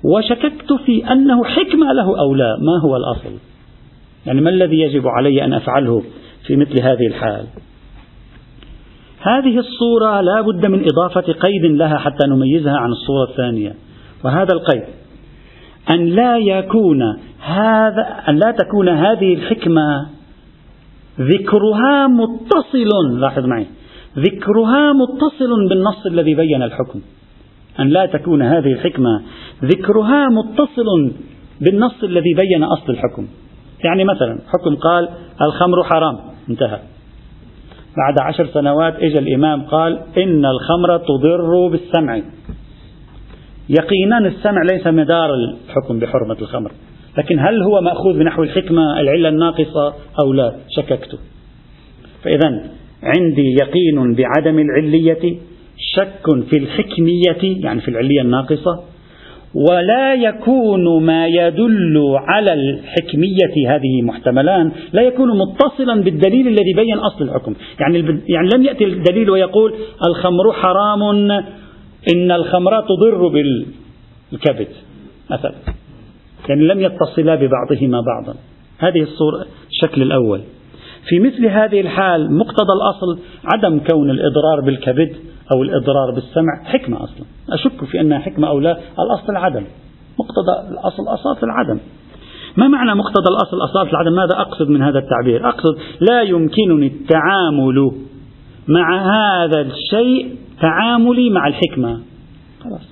وشككت 0.04 0.72
في 0.86 1.12
أنه 1.12 1.44
حكمة 1.44 1.92
له 1.92 2.20
أو 2.20 2.34
لا 2.34 2.56
ما 2.60 2.80
هو 2.82 2.96
الأصل؟ 2.96 3.38
يعني 4.26 4.40
ما 4.40 4.50
الذي 4.50 4.80
يجب 4.80 5.06
علي 5.06 5.44
أن 5.44 5.52
أفعله 5.52 6.02
في 6.46 6.56
مثل 6.56 6.82
هذه 6.82 7.06
الحال؟ 7.06 7.46
هذه 9.24 9.58
الصورة 9.58 10.20
لا 10.20 10.40
بد 10.40 10.66
من 10.66 10.84
إضافة 10.84 11.32
قيد 11.32 11.64
لها 11.64 11.98
حتى 11.98 12.26
نميزها 12.28 12.76
عن 12.76 12.90
الصورة 12.90 13.30
الثانية. 13.30 13.74
وهذا 14.24 14.52
القيد 14.52 14.82
أن 15.90 16.06
لا 16.06 16.38
يكون 16.38 17.02
هذا 17.40 18.02
أن 18.28 18.34
لا 18.36 18.50
تكون 18.50 18.88
هذه 18.88 19.34
الحكمة 19.34 20.06
ذكرها 21.20 22.06
متصل 22.06 23.18
لاحظ 23.20 23.44
معي 23.44 23.66
ذكرها 24.18 24.92
متصل 24.92 25.68
بالنص 25.68 26.06
الذي 26.06 26.34
بين 26.34 26.62
الحكم. 26.62 27.00
أن 27.80 27.88
لا 27.88 28.06
تكون 28.06 28.42
هذه 28.42 28.72
الحكمة 28.72 29.22
ذكرها 29.64 30.28
متصل 30.28 31.12
بالنص 31.60 32.04
الذي 32.04 32.34
بين 32.34 32.64
أصل 32.64 32.92
الحكم. 32.92 33.26
يعني 33.84 34.04
مثلا 34.04 34.38
حكم 34.48 34.76
قال 34.76 35.08
الخمر 35.42 35.84
حرام 35.84 36.18
انتهى. 36.50 36.93
بعد 37.96 38.18
عشر 38.18 38.46
سنوات 38.46 38.94
اجى 38.96 39.18
الإمام 39.18 39.62
قال 39.62 40.00
إن 40.18 40.44
الخمر 40.44 40.98
تضر 40.98 41.68
بالسمع. 41.68 42.22
يقينا 43.68 44.18
السمع 44.18 44.62
ليس 44.62 44.86
مدار 44.86 45.34
الحكم 45.34 45.98
بحرمة 45.98 46.36
الخمر 46.42 46.72
لكن 47.18 47.38
هل 47.38 47.62
هو 47.62 47.80
مأخوذ 47.80 48.18
بنحو 48.18 48.42
الحكمة 48.42 49.00
العلة 49.00 49.28
الناقصة 49.28 49.94
أو 50.22 50.32
لا؟ 50.32 50.54
شككت. 50.76 51.18
فإذا 52.22 52.70
عندي 53.02 53.56
يقين 53.60 54.14
بعدم 54.14 54.58
العلية 54.58 55.36
شك 55.76 56.44
في 56.50 56.58
الحكمية 56.58 57.64
يعني 57.64 57.80
في 57.80 57.88
العلية 57.88 58.20
الناقصة 58.20 58.93
ولا 59.54 60.14
يكون 60.14 61.04
ما 61.04 61.26
يدل 61.26 62.16
على 62.16 62.52
الحكمية 62.52 63.74
هذه 63.74 64.02
محتملان 64.02 64.72
لا 64.92 65.02
يكون 65.02 65.28
متصلا 65.38 66.02
بالدليل 66.02 66.48
الذي 66.48 66.72
بين 66.76 66.98
أصل 66.98 67.24
الحكم. 67.24 67.54
يعني, 67.80 67.98
يعني 68.28 68.48
لم 68.54 68.62
يأتي 68.62 68.84
الدليل 68.84 69.30
ويقول 69.30 69.74
الخمر 70.08 70.52
حرام 70.52 71.02
إن 72.14 72.30
الخمر 72.30 72.80
تضر 72.80 73.28
بالكبد 73.28 74.68
مثلا. 75.30 75.54
يعني 76.48 76.62
لم 76.62 76.80
يتصلا 76.80 77.34
ببعضهما 77.34 78.00
بعضا. 78.00 78.34
هذه 78.78 79.02
الصورة 79.02 79.46
الشكل 79.70 80.02
الأول. 80.02 80.40
في 81.08 81.20
مثل 81.20 81.46
هذه 81.46 81.80
الحال 81.80 82.38
مقتضى 82.38 82.72
الأصل 82.72 83.18
عدم 83.44 83.78
كون 83.78 84.10
الإضرار 84.10 84.60
بالكبد 84.64 85.16
أو 85.52 85.62
الإضرار 85.62 86.10
بالسمع 86.14 86.64
حكمة 86.64 87.04
أصلا. 87.04 87.24
أشك 87.50 87.84
في 87.84 88.00
أنها 88.00 88.18
حكمة 88.18 88.48
أو 88.48 88.60
لا 88.60 88.78
الأصل 88.98 89.32
العدم. 89.32 89.64
مقتضى 90.18 90.72
الأصل 90.72 91.02
أساس 91.08 91.44
العدم. 91.44 91.78
ما 92.56 92.68
معنى 92.68 92.94
مقتضى 92.94 93.28
الأصل 93.30 93.56
أساس 93.70 93.92
العدم؟ 93.92 94.12
ماذا 94.12 94.40
أقصد 94.40 94.68
من 94.68 94.82
هذا 94.82 94.98
التعبير؟ 94.98 95.48
أقصد 95.48 95.78
لا 96.10 96.22
يمكنني 96.22 96.86
التعامل 96.86 97.92
مع 98.68 98.96
هذا 98.96 99.60
الشيء 99.60 100.36
تعاملي 100.60 101.30
مع 101.30 101.46
الحكمة. 101.46 102.00
خلاص. 102.64 102.88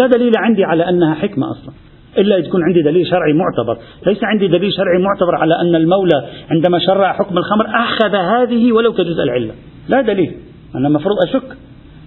لا 0.00 0.06
دليل 0.06 0.32
عندي 0.36 0.64
على 0.64 0.88
أنها 0.88 1.14
حكمة 1.14 1.50
أصلا. 1.50 1.74
إلا 2.18 2.36
يكون 2.36 2.62
عندي 2.62 2.82
دليل 2.82 3.06
شرعي 3.06 3.32
معتبر. 3.32 3.78
ليس 4.06 4.24
عندي 4.24 4.48
دليل 4.48 4.72
شرعي 4.72 5.02
معتبر 5.02 5.34
على 5.34 5.60
أن 5.60 5.74
المولى 5.74 6.28
عندما 6.50 6.78
شرع 6.78 7.12
حكم 7.12 7.38
الخمر 7.38 7.66
أخذ 7.66 8.14
هذه 8.14 8.72
ولو 8.72 8.92
كجزء 8.92 9.22
العلة. 9.22 9.54
لا 9.88 10.00
دليل. 10.00 10.34
أنا 10.74 10.88
المفروض 10.88 11.16
أشك. 11.28 11.56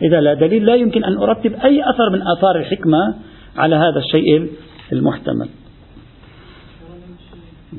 إذا 0.01 0.21
لا 0.21 0.33
دليل 0.33 0.65
لا 0.65 0.75
يمكن 0.75 1.03
أن 1.03 1.17
أرتب 1.17 1.53
أي 1.53 1.81
أثر 1.89 2.09
من 2.11 2.21
آثار 2.21 2.59
الحكمة 2.59 3.15
على 3.57 3.75
هذا 3.75 3.99
الشيء 3.99 4.49
المحتمل. 4.93 5.49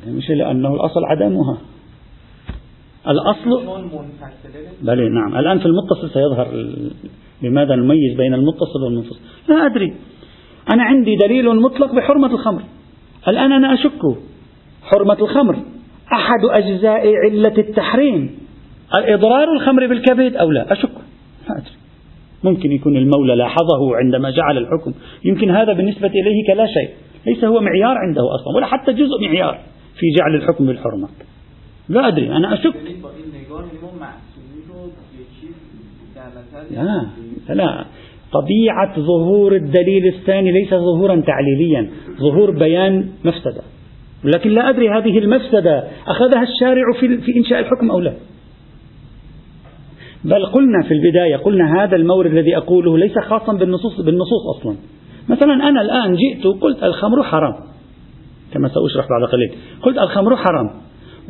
مش 0.06 0.30
لأنه 0.30 0.74
الأصل 0.74 1.04
عدمها. 1.04 1.58
الأصل 3.08 3.66
بلى 4.82 5.08
نعم. 5.08 5.36
الآن 5.36 5.58
في 5.58 5.66
المتصل 5.66 6.10
سيظهر 6.10 6.48
لماذا 7.42 7.76
نميز 7.76 8.16
بين 8.16 8.34
المتصل 8.34 8.82
والمنفصل؟ 8.84 9.20
لا 9.48 9.66
أدري. 9.66 9.94
أنا 10.72 10.82
عندي 10.82 11.16
دليل 11.16 11.60
مطلق 11.60 11.94
بحرمة 11.94 12.32
الخمر. 12.32 12.62
الآن 13.28 13.52
أنا 13.52 13.74
أشك. 13.74 14.00
حرمة 14.82 15.18
الخمر. 15.20 15.56
أحد 16.12 16.44
أجزاء 16.50 17.12
علة 17.24 17.58
التحريم. 17.58 18.38
إضرار 18.92 19.52
الخمر 19.52 19.86
بالكبد 19.86 20.36
أو 20.36 20.50
لا؟ 20.50 20.72
أشك. 20.72 20.90
ممكن 22.44 22.72
يكون 22.72 22.96
المولى 22.96 23.34
لاحظه 23.34 23.96
عندما 23.96 24.30
جعل 24.30 24.58
الحكم. 24.58 24.92
يمكن 25.24 25.50
هذا 25.50 25.72
بالنسبة 25.72 26.08
إليه 26.08 26.46
كلا 26.46 26.66
شيء. 26.66 26.88
ليس 27.26 27.44
هو 27.44 27.60
معيار 27.60 27.98
عنده 27.98 28.22
أصلا 28.34 28.56
ولا 28.56 28.66
حتى 28.66 28.92
جزء 28.92 29.20
معيار 29.22 29.58
في 29.98 30.06
جعل 30.18 30.34
الحكم 30.34 30.66
بالحرمة 30.66 31.08
لا 31.88 32.08
أدري 32.08 32.36
أنا 32.36 32.54
أشك. 32.54 32.74
لا 37.48 37.54
لا. 37.54 37.84
طبيعة 38.32 39.00
ظهور 39.00 39.56
الدليل 39.56 40.06
الثاني 40.06 40.52
ليس 40.52 40.70
ظهورا 40.70 41.22
تعليليا 41.26 41.90
ظهور 42.20 42.50
بيان 42.50 43.08
مفسدة. 43.24 43.62
لكن 44.24 44.50
لا 44.50 44.68
أدري 44.68 44.88
هذه 44.88 45.18
المفسدة 45.18 45.84
أخذها 46.06 46.42
الشارع 46.42 46.84
في, 47.00 47.36
إنشاء 47.36 47.60
الحكم 47.60 47.90
أو 47.90 48.00
لا. 48.00 48.14
بل 50.26 50.46
قلنا 50.46 50.82
في 50.82 50.94
البداية 50.94 51.36
قلنا 51.36 51.82
هذا 51.82 51.96
المورد 51.96 52.30
الذي 52.30 52.56
أقوله 52.56 52.98
ليس 52.98 53.18
خاصا 53.18 53.52
بالنصوص 53.52 54.00
بالنصوص 54.00 54.56
أصلا. 54.56 54.76
مثلا 55.28 55.68
أنا 55.68 55.82
الآن 55.82 56.16
جئت 56.16 56.46
وقلت 56.46 56.82
الخمر 56.82 57.22
حرام. 57.22 57.54
كما 58.54 58.68
سأشرح 58.68 59.06
بعد 59.10 59.28
قليل. 59.32 59.50
قلت 59.82 59.98
الخمر 59.98 60.36
حرام. 60.36 60.70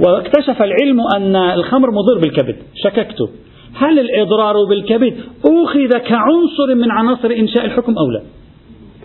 واكتشف 0.07 0.63
العلم 0.63 1.01
أن 1.17 1.37
الخمر 1.37 1.91
مضر 1.91 2.19
بالكبد. 2.21 2.57
شككت. 2.75 3.29
هل 3.75 3.99
الإضرار 3.99 4.55
بالكبد 4.69 5.15
أخذ 5.45 5.99
كعنصر 5.99 6.75
من 6.75 6.91
عناصر 6.91 7.31
إنشاء 7.31 7.65
الحكم 7.65 7.93
أو 7.99 8.11
لا؟ 8.11 8.23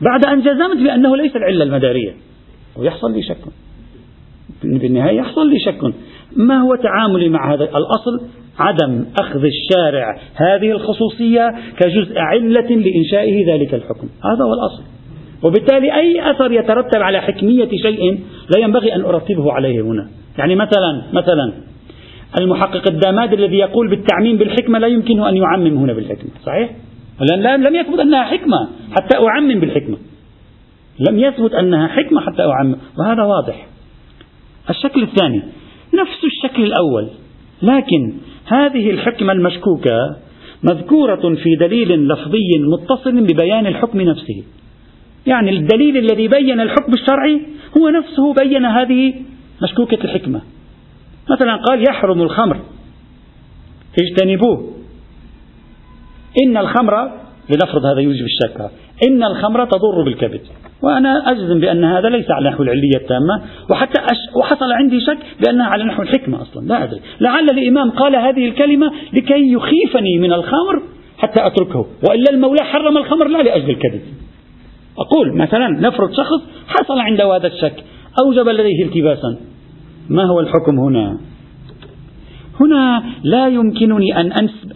بعد 0.01 0.25
أن 0.25 0.41
جزمت 0.41 0.83
بأنه 0.83 1.17
ليس 1.17 1.35
العلة 1.35 1.63
المدارية. 1.63 2.13
ويحصل 2.77 3.11
لي 3.11 3.23
شك. 3.23 3.37
بالنهاية 4.63 5.17
يحصل 5.17 5.49
لي 5.49 5.59
شك. 5.59 5.93
ما 6.35 6.61
هو 6.61 6.75
تعاملي 6.75 7.29
مع 7.29 7.53
هذا؟ 7.53 7.63
الأصل 7.63 8.40
عدم 8.61 9.05
أخذ 9.19 9.43
الشارع 9.45 10.19
هذه 10.35 10.71
الخصوصية 10.71 11.55
كجزء 11.77 12.19
علة 12.19 12.69
لإنشائه 12.69 13.53
ذلك 13.53 13.73
الحكم. 13.73 14.07
هذا 14.25 14.43
هو 14.43 14.53
الأصل. 14.53 14.83
وبالتالي 15.43 15.95
أي 15.95 16.31
أثر 16.31 16.51
يترتب 16.51 17.01
على 17.01 17.21
حكمية 17.21 17.69
شيء 17.69 18.19
لا 18.55 18.59
ينبغي 18.63 18.95
أن 18.95 19.01
أرتبه 19.01 19.51
عليه 19.51 19.81
هنا. 19.81 20.09
يعني 20.37 20.55
مثلا 20.55 21.01
مثلا 21.13 21.53
المحقق 22.41 22.87
الداماد 22.87 23.33
الذي 23.33 23.57
يقول 23.57 23.89
بالتعميم 23.89 24.37
بالحكمة 24.37 24.79
لا 24.79 24.87
يمكنه 24.87 25.29
أن 25.29 25.37
يعمم 25.37 25.77
هنا 25.77 25.93
بالحكمة. 25.93 26.31
صحيح؟ 26.45 26.69
لم 27.57 27.75
يثبت 27.75 27.99
أنها 27.99 28.23
حكمة 28.23 28.67
حتى 28.91 29.17
أعمم 29.17 29.59
بالحكمة. 29.59 29.97
لم 31.09 31.19
يثبت 31.19 31.53
أنها 31.53 31.87
حكمة 31.87 32.21
حتى 32.21 32.41
أعمم. 32.41 32.75
وهذا 32.99 33.23
واضح. 33.23 33.67
الشكل 34.69 35.03
الثاني 35.03 35.41
نفس 35.93 36.23
الشكل 36.23 36.63
الأول 36.63 37.07
لكن 37.61 38.13
هذه 38.45 38.89
الحكمة 38.89 39.33
المشكوكة 39.33 40.17
مذكورة 40.63 41.35
في 41.35 41.55
دليل 41.59 42.07
لفظي 42.07 42.59
متصل 42.59 43.21
ببيان 43.21 43.67
الحكم 43.67 44.01
نفسه. 44.01 44.43
يعني 45.27 45.51
الدليل 45.51 45.97
الذي 45.97 46.27
بين 46.27 46.59
الحكم 46.59 46.93
الشرعي 46.93 47.41
هو 47.77 47.89
نفسه 47.89 48.33
بين 48.33 48.65
هذه 48.65 49.13
مشكوكة 49.63 50.03
الحكمة. 50.03 50.41
مثلا 51.29 51.55
قال 51.55 51.89
يحرم 51.89 52.21
الخمر. 52.21 52.59
اجتنبوه. 53.99 54.73
إن 56.43 56.57
الخمر 56.57 57.11
لنفرض 57.49 57.85
هذا 57.85 57.99
يوجب 57.99 58.25
الشك 58.25 58.71
إن 59.07 59.23
الخمر 59.23 59.65
تضر 59.65 60.03
بالكبد. 60.05 60.41
وأنا 60.83 61.31
أجزم 61.31 61.59
بأن 61.59 61.83
هذا 61.83 62.09
ليس 62.09 62.31
على 62.31 62.49
نحو 62.49 62.63
العلية 62.63 62.95
التامة 62.95 63.41
وحتى 63.69 64.01
أش 64.01 64.35
وحصل 64.35 64.71
عندي 64.71 65.01
شك 65.01 65.17
بأنها 65.45 65.65
على 65.65 65.83
نحو 65.83 66.01
الحكمة 66.01 66.41
أصلا 66.41 66.67
لا 66.67 66.83
أدري. 66.83 66.99
لعل 67.21 67.45
الإمام 67.53 67.91
قال 67.91 68.15
هذه 68.15 68.47
الكلمة 68.47 68.91
لكي 69.13 69.53
يخيفني 69.53 70.17
من 70.19 70.33
الخمر 70.33 70.81
حتى 71.17 71.47
أتركه 71.47 71.85
وإلا 72.09 72.31
المولى 72.31 72.63
حرم 72.63 72.97
الخمر 72.97 73.27
لا 73.27 73.43
لأجل 73.43 73.69
الكذب. 73.69 74.01
أقول 74.97 75.37
مثلا 75.37 75.67
نفرض 75.69 76.11
شخص 76.11 76.41
حصل 76.67 76.99
عنده 76.99 77.35
هذا 77.35 77.47
الشك 77.47 77.83
أوجب 78.25 78.49
لديه 78.49 78.85
التباسا. 78.85 79.37
ما 80.09 80.23
هو 80.23 80.39
الحكم 80.39 80.79
هنا؟ 80.79 81.17
هنا 82.61 83.03
لا 83.23 83.47
يمكنني 83.47 84.21
أن 84.21 84.31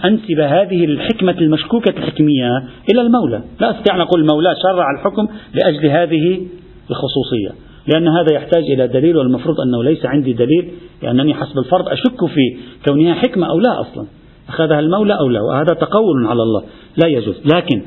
أنسب 0.05 0.39
هذه 0.39 0.85
الحكمة 0.85 1.35
المشكوكة 1.41 1.97
الحكمية 1.97 2.49
إلى 2.91 3.01
المولى. 3.01 3.43
لا 3.59 3.71
أستطيع 3.71 3.95
أن 3.95 4.01
أقول 4.01 4.21
المولى 4.21 4.55
شرع 4.63 4.85
الحكم 4.97 5.27
لأجل 5.53 5.85
هذه 5.89 6.41
الخصوصية 6.89 7.65
لأن 7.87 8.07
هذا 8.07 8.33
يحتاج 8.33 8.63
إلى 8.63 8.87
دليل 8.87 9.17
والمفروض 9.17 9.55
أنه 9.61 9.83
ليس 9.83 10.05
عندي 10.05 10.33
دليل 10.33 10.71
لأنني 11.03 11.33
حسب 11.33 11.57
الفرض 11.57 11.89
أشك 11.89 12.25
في 12.25 12.57
كونها 12.87 13.13
حكمة 13.13 13.49
أو 13.49 13.59
لا 13.59 13.81
أصلا. 13.81 14.05
أخذها 14.49 14.79
المولى 14.79 15.19
أو 15.19 15.29
لا 15.29 15.41
وهذا 15.41 15.73
تقول 15.73 16.27
على 16.27 16.43
الله. 16.43 16.63
لا 16.97 17.07
يجوز. 17.07 17.35
لكن 17.55 17.81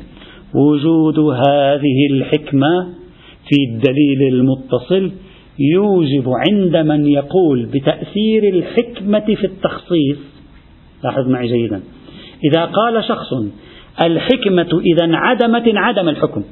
وجود 0.54 1.18
هذه 1.18 2.06
الحكمة 2.10 2.86
في 3.48 3.56
الدليل 3.70 4.34
المتصل 4.34 5.12
يوجب 5.58 6.28
عند 6.48 6.76
من 6.76 7.06
يقول 7.06 7.66
بتأثير 7.66 8.48
الحكمة 8.48 9.34
في 9.34 9.44
التخصيص 9.44 10.18
لاحظ 11.04 11.28
معي 11.28 11.48
جيدا 11.48 11.80
إذا 12.44 12.64
قال 12.64 13.04
شخص 13.04 13.28
الحكمة 14.02 14.80
إذا 14.84 15.04
انعدمت 15.04 15.68
انعدم 15.68 16.08
الحكم 16.08 16.44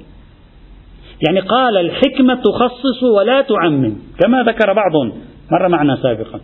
يعني 1.29 1.41
قال 1.41 1.77
الحكمة 1.77 2.35
تخصص 2.35 3.03
ولا 3.03 3.41
تعمم 3.41 3.95
كما 4.21 4.43
ذكر 4.43 4.73
بعض 4.73 4.93
مر 5.53 5.69
معنا 5.69 5.97
سابقا 6.03 6.41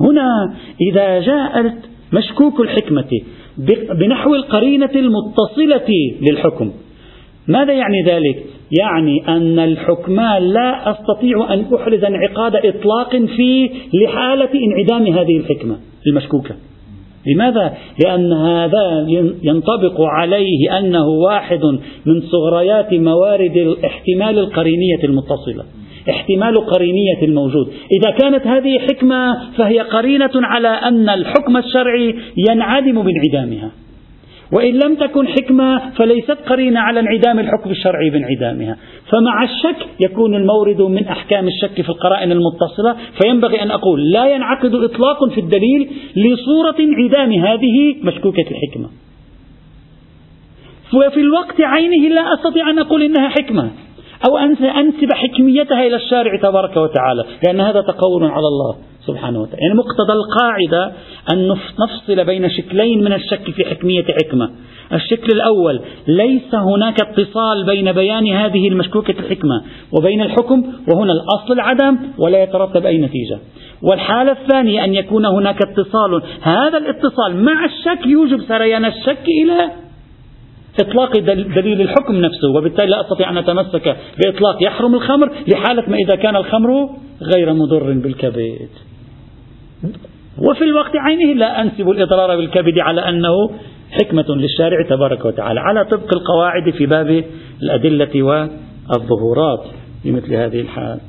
هنا 0.00 0.56
إذا 0.90 1.20
جاءت 1.20 1.74
مشكوك 2.12 2.60
الحكمة 2.60 3.08
بنحو 4.00 4.34
القرينة 4.34 4.90
المتصلة 4.94 5.88
للحكم 6.20 6.72
ماذا 7.48 7.72
يعني 7.72 8.02
ذلك؟ 8.02 8.44
يعني 8.80 9.28
أن 9.28 9.58
الحكم 9.58 10.20
لا 10.40 10.90
أستطيع 10.90 11.54
أن 11.54 11.64
أحرز 11.74 12.04
انعقاد 12.04 12.56
إطلاق 12.56 13.16
فيه 13.16 13.70
لحالة 13.94 14.50
انعدام 14.54 15.06
هذه 15.06 15.36
الحكمة 15.36 15.76
المشكوكة. 16.06 16.54
لماذا؟ 17.26 17.74
لأن 18.04 18.32
هذا 18.32 19.06
ينطبق 19.42 20.00
عليه 20.00 20.78
أنه 20.78 21.06
واحد 21.06 21.60
من 22.06 22.20
صغريات 22.20 22.94
موارد 22.94 23.56
الاحتمال 23.56 24.38
القرينية 24.38 25.04
المتصلة 25.04 25.64
احتمال 26.10 26.54
قرينية 26.66 27.22
الموجود. 27.22 27.68
إذا 27.92 28.10
كانت 28.10 28.46
هذه 28.46 28.78
حكمة 28.78 29.34
فهي 29.58 29.80
قرينة 29.80 30.30
على 30.34 30.68
أن 30.68 31.08
الحكم 31.08 31.56
الشرعي 31.56 32.14
ينعدم 32.50 33.02
بانعدامها. 33.02 33.70
وإن 34.52 34.74
لم 34.74 34.94
تكن 34.94 35.28
حكمة 35.28 35.90
فليست 35.90 36.38
قرينة 36.46 36.80
على 36.80 37.00
انعدام 37.00 37.38
الحكم 37.38 37.70
الشرعي 37.70 38.10
بانعدامها 38.10 38.76
فمع 39.10 39.44
الشك 39.44 39.86
يكون 40.00 40.34
المورد 40.34 40.82
من 40.82 41.06
أحكام 41.06 41.48
الشك 41.48 41.82
في 41.82 41.88
القرائن 41.88 42.32
المتصلة. 42.32 42.96
فينبغي 43.22 43.62
أن 43.62 43.70
أقول 43.70 44.10
لا 44.10 44.34
ينعقد 44.34 44.74
إطلاق 44.74 45.28
في 45.34 45.40
الدليل 45.40 45.90
لصورة 46.16 46.76
انعدام 46.80 47.32
هذه 47.32 47.96
مشكوكة 48.02 48.44
الحكمة. 48.50 48.88
وفي 50.94 51.20
الوقت 51.20 51.60
عينه 51.60 52.08
لا 52.14 52.34
أستطيع 52.34 52.70
أن 52.70 52.78
أقول 52.78 53.02
إنها 53.02 53.28
حكمة. 53.28 53.70
أو 54.28 54.38
أن 54.38 54.64
أنسب 54.64 55.12
حكميتها 55.12 55.86
إلى 55.86 55.96
الشارع 55.96 56.36
تبارك 56.42 56.76
وتعالى 56.76 57.24
لأن 57.46 57.60
هذا 57.60 57.80
تقول 57.80 58.24
على 58.24 58.46
الله 58.46 58.76
سبحانه 59.06 59.40
وتعالى. 59.40 59.62
يعني 59.62 59.74
مقتضى 59.74 60.12
القاعدة 60.12 60.92
أن 61.32 61.48
نفصل 61.80 62.24
بين 62.24 62.50
شكلين 62.50 63.04
من 63.04 63.12
الشك 63.12 63.50
في 63.50 63.64
حكمية 63.64 64.04
حكمة 64.04 64.50
الشكل 64.92 65.32
الأول 65.32 65.80
ليس 66.08 66.54
هناك 66.54 67.00
اتصال 67.00 67.66
بين 67.66 67.92
بيان 67.92 68.32
هذه 68.32 68.68
المشكوكة 68.68 69.14
الحكمة 69.18 69.62
وبين 69.98 70.22
الحكم 70.22 70.62
وهنا 70.88 71.12
الأصل 71.12 71.52
العدم 71.52 71.98
ولا 72.18 72.42
يترتب 72.42 72.86
أي 72.86 72.98
نتيجة. 72.98 73.38
والحالة 73.82 74.32
الثانية 74.32 74.84
أن 74.84 74.94
يكون 74.94 75.26
هناك 75.26 75.62
اتصال. 75.62 76.22
هذا 76.42 76.78
الاتصال 76.78 77.44
مع 77.44 77.64
الشك 77.64 78.06
يوجب 78.06 78.40
سريان 78.48 78.84
الشك 78.84 79.24
إلى 79.42 79.85
إطلاق 80.80 81.18
دليل 81.56 81.80
الحكم 81.80 82.16
نفسه 82.16 82.48
وبالتالي 82.56 82.86
لا 82.86 83.00
أستطيع 83.00 83.30
أن 83.30 83.36
أتمسك 83.36 83.96
بإطلاق 84.24 84.62
يحرم 84.62 84.94
الخمر 84.94 85.30
لحالة 85.48 85.84
ما 85.88 85.96
إذا 85.96 86.14
كان 86.14 86.36
الخمر 86.36 86.90
غير 87.22 87.52
مضر 87.52 87.92
بالكبد. 87.92 88.68
وفي 90.38 90.64
الوقت 90.64 90.96
عينه 90.96 91.32
لا 91.32 91.62
أنسب 91.62 91.90
الإضرار 91.90 92.36
بالكبد 92.36 92.78
على 92.78 93.08
أنه 93.08 93.50
حكمة 93.90 94.24
للشارع 94.28 94.88
تبارك 94.88 95.24
وتعالى. 95.24 95.60
على 95.60 95.84
طبق 95.84 96.14
القواعد 96.16 96.70
في 96.70 96.86
باب 96.86 97.24
الأدلة 97.62 98.22
والظهورات 98.22 99.64
في 100.02 100.12
مثل 100.12 100.34
هذه 100.34 100.60
الحال. 100.60 101.00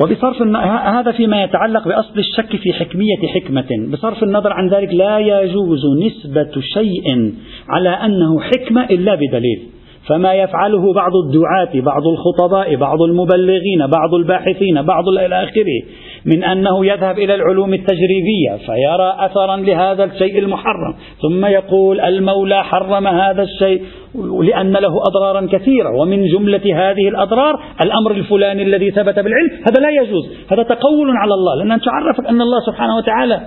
وبصرف 0.00 0.42
هذا 0.84 1.12
فيما 1.12 1.42
يتعلق 1.42 1.88
بأصل 1.88 2.18
الشك 2.18 2.56
في 2.56 2.72
حكمية 2.72 3.28
حكمة. 3.34 3.88
بصرف 3.92 4.22
النظر 4.22 4.52
عن 4.52 4.68
ذلك 4.68 4.94
لا 4.94 5.18
يجوز 5.18 5.82
نسبة 6.06 6.60
شيء 6.60 7.34
على 7.68 7.88
أنه 7.88 8.40
حكمة 8.40 8.84
إلا 8.84 9.14
بدليل. 9.14 9.75
فما 10.08 10.34
يفعله 10.34 10.92
بعض 10.92 11.12
الدعاة 11.16 11.80
بعض 11.84 12.02
الخطباء 12.06 12.76
بعض 12.76 13.02
المبلغين 13.02 13.86
بعض 13.86 14.14
الباحثين 14.14 14.82
بعض 14.82 15.08
إلى 15.08 15.42
آخره 15.44 15.82
من 16.24 16.44
أنه 16.44 16.86
يذهب 16.86 17.18
إلى 17.18 17.34
العلوم 17.34 17.74
التجريبية 17.74 18.56
فيرى 18.66 19.16
أثرا 19.18 19.56
لهذا 19.56 20.04
الشيء 20.04 20.38
المحرم 20.38 20.94
ثم 21.22 21.46
يقول 21.46 22.00
المولى 22.00 22.64
حرم 22.64 23.06
هذا 23.06 23.42
الشيء 23.42 23.82
لأن 24.42 24.72
له 24.72 24.92
أضرارا 25.08 25.46
كثيرة 25.52 25.96
ومن 26.00 26.26
جملة 26.26 26.90
هذه 26.90 27.08
الأضرار 27.08 27.60
الأمر 27.84 28.10
الفلاني 28.10 28.62
الذي 28.62 28.90
ثبت 28.90 29.18
بالعلم 29.18 29.50
هذا 29.68 29.80
لا 29.80 29.90
يجوز 29.90 30.30
هذا 30.52 30.62
تقول 30.62 31.10
على 31.16 31.34
الله 31.34 31.54
لأن 31.58 31.72
أنت 31.72 31.84
عرفك 31.88 32.26
أن 32.26 32.40
الله 32.40 32.60
سبحانه 32.66 32.96
وتعالى 32.96 33.40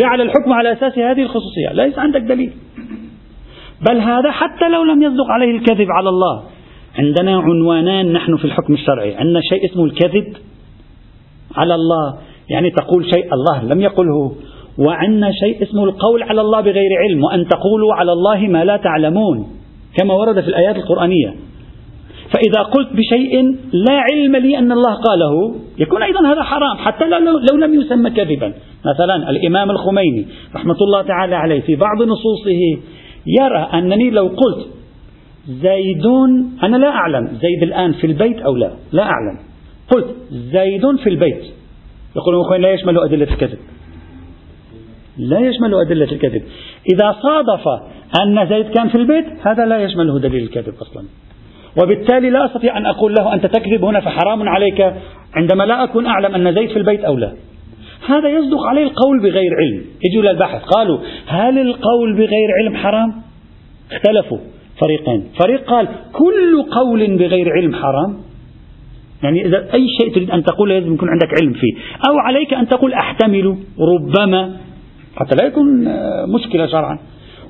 جعل 0.00 0.20
الحكم 0.20 0.52
على 0.52 0.72
أساس 0.72 0.98
هذه 0.98 1.22
الخصوصية 1.22 1.72
ليس 1.72 1.98
عندك 1.98 2.20
دليل. 2.20 2.52
بل 3.88 4.00
هذا 4.00 4.30
حتى 4.30 4.68
لو 4.68 4.84
لم 4.84 5.02
يصدق 5.02 5.30
عليه 5.30 5.58
الكذب 5.58 5.86
على 5.90 6.08
الله. 6.08 6.42
عندنا 6.98 7.38
عنوانان 7.38 8.12
نحن 8.12 8.36
في 8.36 8.44
الحكم 8.44 8.74
الشرعي. 8.74 9.14
عندنا 9.14 9.40
شيء 9.40 9.70
اسمه 9.70 9.84
الكذب 9.84 10.36
على 11.56 11.74
الله. 11.74 12.18
يعني 12.50 12.70
تقول 12.70 13.04
شيء 13.04 13.34
الله 13.34 13.74
لم 13.74 13.80
يقله. 13.80 14.32
وعندنا 14.78 15.32
شيء 15.32 15.62
اسمه 15.62 15.84
القول 15.84 16.22
على 16.22 16.40
الله 16.40 16.60
بغير 16.60 16.90
علم. 17.02 17.24
وأن 17.24 17.48
تقولوا 17.48 17.94
على 17.94 18.12
الله 18.12 18.40
ما 18.40 18.64
لا 18.64 18.76
تعلمون. 18.76 19.46
كما 19.98 20.14
ورد 20.14 20.40
في 20.40 20.48
الآيات 20.48 20.76
القرآنية. 20.76 21.34
فإذا 22.34 22.62
قلت 22.62 22.88
بشيء 22.92 23.56
لا 23.72 24.00
علم 24.10 24.36
لي 24.36 24.58
أن 24.58 24.72
الله 24.72 24.94
قاله 24.94 25.54
يكون 25.78 26.02
أيضا 26.02 26.32
هذا 26.32 26.42
حرام. 26.42 26.76
حتى 26.76 27.04
لو, 27.04 27.56
لم 27.56 27.74
يسمى 27.80 28.10
كذبا. 28.10 28.52
مثلا 28.86 29.30
الإمام 29.30 29.70
الخميني 29.70 30.26
رحمة 30.54 30.76
الله 30.80 31.02
تعالى 31.02 31.34
عليه 31.34 31.60
في 31.60 31.76
بعض 31.76 32.02
نصوصه 32.02 32.78
يرى 33.26 33.68
أنني 33.74 34.10
لو 34.10 34.26
قلت 34.26 34.66
زيد 35.48 36.06
أنا 36.62 36.76
لا 36.76 36.88
أعلم 36.88 37.26
زيد 37.26 37.62
الآن 37.62 37.92
في 37.92 38.06
البيت 38.06 38.40
أو 38.40 38.56
لا 38.56 38.70
لا 38.92 39.02
أعلم. 39.02 39.38
قلت 39.90 40.06
زيد 40.30 40.96
في 40.96 41.08
البيت. 41.08 41.44
يقولون 42.16 42.60
لا 42.60 42.72
يشمل 42.72 42.98
أدلة 42.98 43.32
الكذب. 43.32 43.58
لا 45.18 45.38
يشمل 45.38 45.74
أدلة 45.74 46.12
الكذب. 46.12 46.42
إذا 46.94 47.16
صادف 47.22 47.68
أن 48.20 48.48
زيد 48.48 48.68
كان 48.68 48.88
في 48.88 48.94
البيت 48.94 49.26
هذا 49.46 49.66
لا 49.66 49.82
يشمله 49.82 50.18
دليل 50.18 50.42
الكذب 50.42 50.74
أصلا. 50.74 51.04
وبالتالي 51.82 52.30
لا 52.30 52.46
أستطيع 52.46 52.78
أن 52.78 52.86
أقول 52.86 53.14
له 53.14 53.34
أنت 53.34 53.46
تكذب 53.46 53.84
هنا 53.84 54.00
فحرام 54.00 54.48
عليك 54.48 54.94
عندما 55.34 55.64
لا 55.64 55.84
أكون 55.84 56.06
أعلم 56.06 56.34
أن 56.34 56.54
زيد 56.54 56.70
في 56.70 56.76
البيت 56.76 57.04
أو 57.04 57.16
لا. 57.16 57.32
هذا 58.06 58.28
يصدق 58.28 58.62
عليه 58.68 58.82
القول 58.82 59.22
بغير 59.22 59.50
علم. 59.54 59.84
يجوا 60.04 60.32
للبحث 60.32 60.62
قالوا 60.64 60.98
هل 61.26 61.58
القول 61.58 62.14
بغير 62.14 62.48
علم 62.60 62.76
حرام؟ 62.76 63.14
اختلفوا 63.92 64.38
فريقين. 64.80 65.24
فريق 65.42 65.64
قال 65.64 65.88
كل 66.12 66.62
قول 66.70 67.16
بغير 67.16 67.52
علم 67.52 67.74
حرام؟ 67.74 68.16
يعني 69.22 69.46
إذا 69.46 69.74
أي 69.74 69.86
شيء 70.00 70.14
تريد 70.14 70.30
أن 70.30 70.42
تقول 70.42 70.68
لازم 70.68 70.94
يكون 70.94 71.08
عندك 71.08 71.28
علم 71.42 71.52
فيه. 71.52 71.72
أو 72.08 72.18
عليك 72.18 72.54
أن 72.54 72.68
تقول 72.68 72.92
أحتمل 72.92 73.56
ربما 73.80 74.56
حتى 75.16 75.36
لا 75.36 75.46
يكون 75.46 75.66
مشكلة 76.34 76.66
شرعا. 76.66 76.98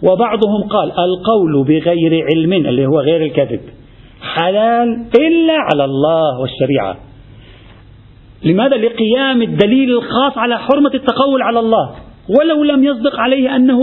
وبعضهم 0.02 0.68
قال 0.70 0.88
القول 0.88 1.64
بغير 1.64 2.26
علم 2.34 2.52
اللي 2.52 2.86
هو 2.86 3.00
غير 3.00 3.22
الكذب 3.22 3.60
حلال 4.22 5.06
إلا 5.20 5.54
على 5.72 5.84
الله 5.84 6.40
والشريعة. 6.40 6.96
لماذا؟ 8.44 8.76
لقيام 8.76 9.42
الدليل 9.42 9.90
الخاص 9.90 10.38
على 10.38 10.58
حرمة 10.58 10.90
التقول 10.94 11.42
على 11.42 11.60
الله. 11.60 11.90
ولو 12.38 12.64
لم 12.64 12.84
يصدق 12.84 13.20
عليه 13.20 13.56
أنه 13.56 13.78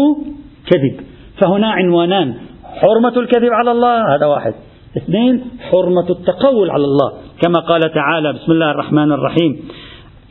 كذب. 0.68 1.06
فهنا 1.42 1.72
عنوانان. 1.72 2.34
حرمة 2.64 3.20
الكذب 3.20 3.50
على 3.52 3.72
الله. 3.72 4.16
هذا 4.16 4.26
واحد. 4.26 4.54
اثنين 4.98 5.44
حرمة 5.72 6.10
التقول 6.10 6.70
على 6.70 6.84
الله. 6.84 7.12
كما 7.42 7.60
قال 7.60 7.82
تعالى 7.94 8.34
بسم 8.34 8.52
الله 8.52 8.72
الرحمن 8.72 9.12
الرحيم. 9.12 9.68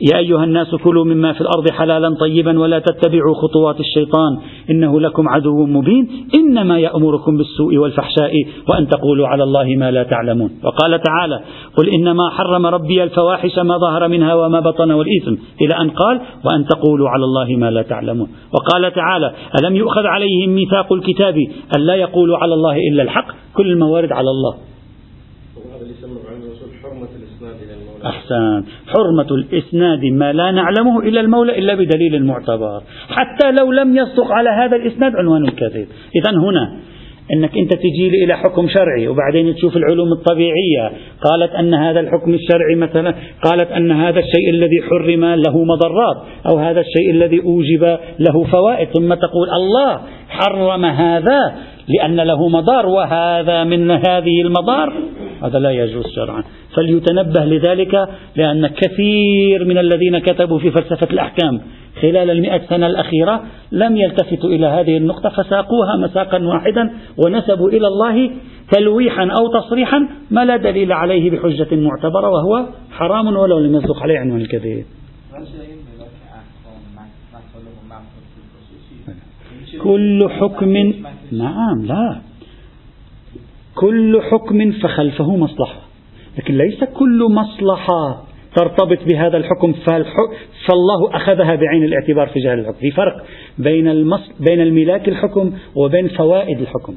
يا 0.01 0.17
أيها 0.17 0.43
الناس 0.43 0.75
كلوا 0.75 1.05
مما 1.05 1.33
في 1.33 1.41
الأرض 1.41 1.71
حلالا 1.71 2.15
طيبا 2.19 2.59
ولا 2.59 2.79
تتبعوا 2.79 3.35
خطوات 3.35 3.79
الشيطان 3.79 4.37
إنه 4.69 4.99
لكم 5.01 5.29
عدو 5.29 5.65
مبين 5.65 6.07
إنما 6.35 6.79
يأمركم 6.79 7.37
بالسوء 7.37 7.77
والفحشاء 7.77 8.31
وأن 8.69 8.87
تقولوا 8.87 9.27
على 9.27 9.43
الله 9.43 9.75
ما 9.75 9.91
لا 9.91 10.03
تعلمون 10.03 10.51
وقال 10.63 11.01
تعالى 11.01 11.39
قل 11.77 11.89
إنما 11.89 12.29
حرم 12.29 12.65
ربي 12.65 13.03
الفواحش 13.03 13.59
ما 13.59 13.77
ظهر 13.77 14.07
منها 14.07 14.33
وما 14.35 14.59
بطن 14.59 14.91
والإثم 14.91 15.35
إلى 15.61 15.81
أن 15.81 15.89
قال 15.89 16.21
وأن 16.45 16.65
تقولوا 16.65 17.09
على 17.09 17.23
الله 17.23 17.55
ما 17.57 17.71
لا 17.71 17.81
تعلمون 17.81 18.27
وقال 18.53 18.93
تعالى 18.93 19.33
ألم 19.61 19.75
يؤخذ 19.75 20.05
عليهم 20.05 20.49
ميثاق 20.49 20.93
الكتاب 20.93 21.35
أن 21.77 21.81
لا 21.81 21.95
يقولوا 21.95 22.37
على 22.37 22.53
الله 22.53 22.77
إلا 22.91 23.03
الحق 23.03 23.27
كل 23.53 23.71
الموارد 23.71 24.11
على 24.11 24.29
الله 24.29 24.69
أحسن 28.05 28.63
حرمة 28.87 29.27
الإسناد 29.31 30.05
ما 30.05 30.33
لا 30.33 30.51
نعلمه 30.51 30.99
إلا 30.99 31.21
المولى 31.21 31.57
إلا 31.57 31.75
بدليل 31.75 32.25
معتبر 32.25 32.81
حتى 33.09 33.51
لو 33.51 33.71
لم 33.71 33.97
يصدق 33.97 34.31
على 34.31 34.49
هذا 34.49 34.75
الإسناد 34.75 35.15
عنوان 35.15 35.45
الكذب. 35.45 35.87
إذا 36.15 36.31
هنا 36.37 36.79
إنك 37.33 37.57
أنت 37.57 37.73
تجي 37.73 38.23
إلى 38.23 38.37
حكم 38.37 38.67
شرعي 38.67 39.07
وبعدين 39.07 39.55
تشوف 39.55 39.77
العلوم 39.77 40.11
الطبيعية. 40.11 40.91
قالت 41.21 41.51
أن 41.51 41.73
هذا 41.73 41.99
الحكم 41.99 42.33
الشرعي 42.33 42.75
مثلا 42.75 43.15
قالت 43.43 43.71
أن 43.71 43.91
هذا 43.91 44.19
الشيء 44.19 44.49
الذي 44.49 44.81
حرم 44.81 45.25
له 45.25 45.63
مضرات 45.63 46.17
أو 46.49 46.57
هذا 46.57 46.79
الشيء 46.79 47.11
الذي 47.11 47.41
أوجب 47.43 47.99
له 48.19 48.43
فوائد. 48.51 48.87
ثم 48.87 49.13
تقول 49.13 49.49
الله 49.49 49.99
حرم 50.29 50.85
هذا 50.85 51.55
لأن 51.87 52.15
له 52.15 52.47
مضار 52.47 52.85
وهذا 52.85 53.63
من 53.63 53.91
هذه 53.91 54.41
المضار. 54.41 54.93
هذا 55.43 55.59
لا 55.59 55.71
يجوز 55.71 56.05
شرعا. 56.15 56.43
فليتنبه 56.79 57.45
لذلك 57.45 58.09
لأن 58.35 58.67
كثير 58.67 59.65
من 59.65 59.77
الذين 59.77 60.19
كتبوا 60.19 60.59
في 60.59 60.71
فلسفة 60.71 61.07
الأحكام 61.11 61.61
خلال 62.01 62.29
المئة 62.29 62.61
سنة 62.69 62.87
الأخيرة 62.87 63.43
لم 63.71 63.97
يلتفتوا 63.97 64.49
إلى 64.49 64.65
هذه 64.65 64.97
النقطة 64.97 65.29
فساقوها 65.29 65.95
مساقا 65.97 66.43
واحدا 66.43 66.93
ونسبوا 67.17 67.69
إلى 67.69 67.87
الله 67.87 68.31
تلويحا 68.71 69.23
أو 69.23 69.59
تصريحا 69.59 70.07
ما 70.31 70.45
لا 70.45 70.57
دليل 70.57 70.91
عليه 70.91 71.31
بحجة 71.31 71.75
معتبرة 71.75 72.29
وهو 72.29 72.65
حرام 72.91 73.27
ولو 73.27 73.59
لم 73.59 73.75
يصدق 73.75 74.03
عليه 74.03 74.19
عنوان 74.19 74.41
الكذب 74.41 74.85
كل 79.83 80.29
حكم 80.29 80.93
نعم 81.31 81.85
لا. 81.85 82.21
كل 83.75 84.21
حكم 84.31 84.71
فخلفه 84.71 85.35
مصلحة. 85.35 85.88
لكن 86.39 86.57
ليس 86.57 86.83
كل 86.83 87.27
مصلحة 87.31 88.23
ترتبط 88.55 88.97
بهذا 89.11 89.37
الحكم 89.37 89.73
فالله 89.73 91.15
أخذها 91.15 91.55
بعين 91.55 91.83
الاعتبار 91.83 92.27
في 92.27 92.39
جهة 92.39 92.53
الحكم. 92.53 92.79
في 92.79 92.91
فرق 92.91 93.25
بين. 93.57 94.13
بين 94.39 94.61
الملاك 94.61 95.09
الحكم 95.09 95.53
وبين 95.75 96.07
فوائد 96.07 96.59
الحكم. 96.61 96.95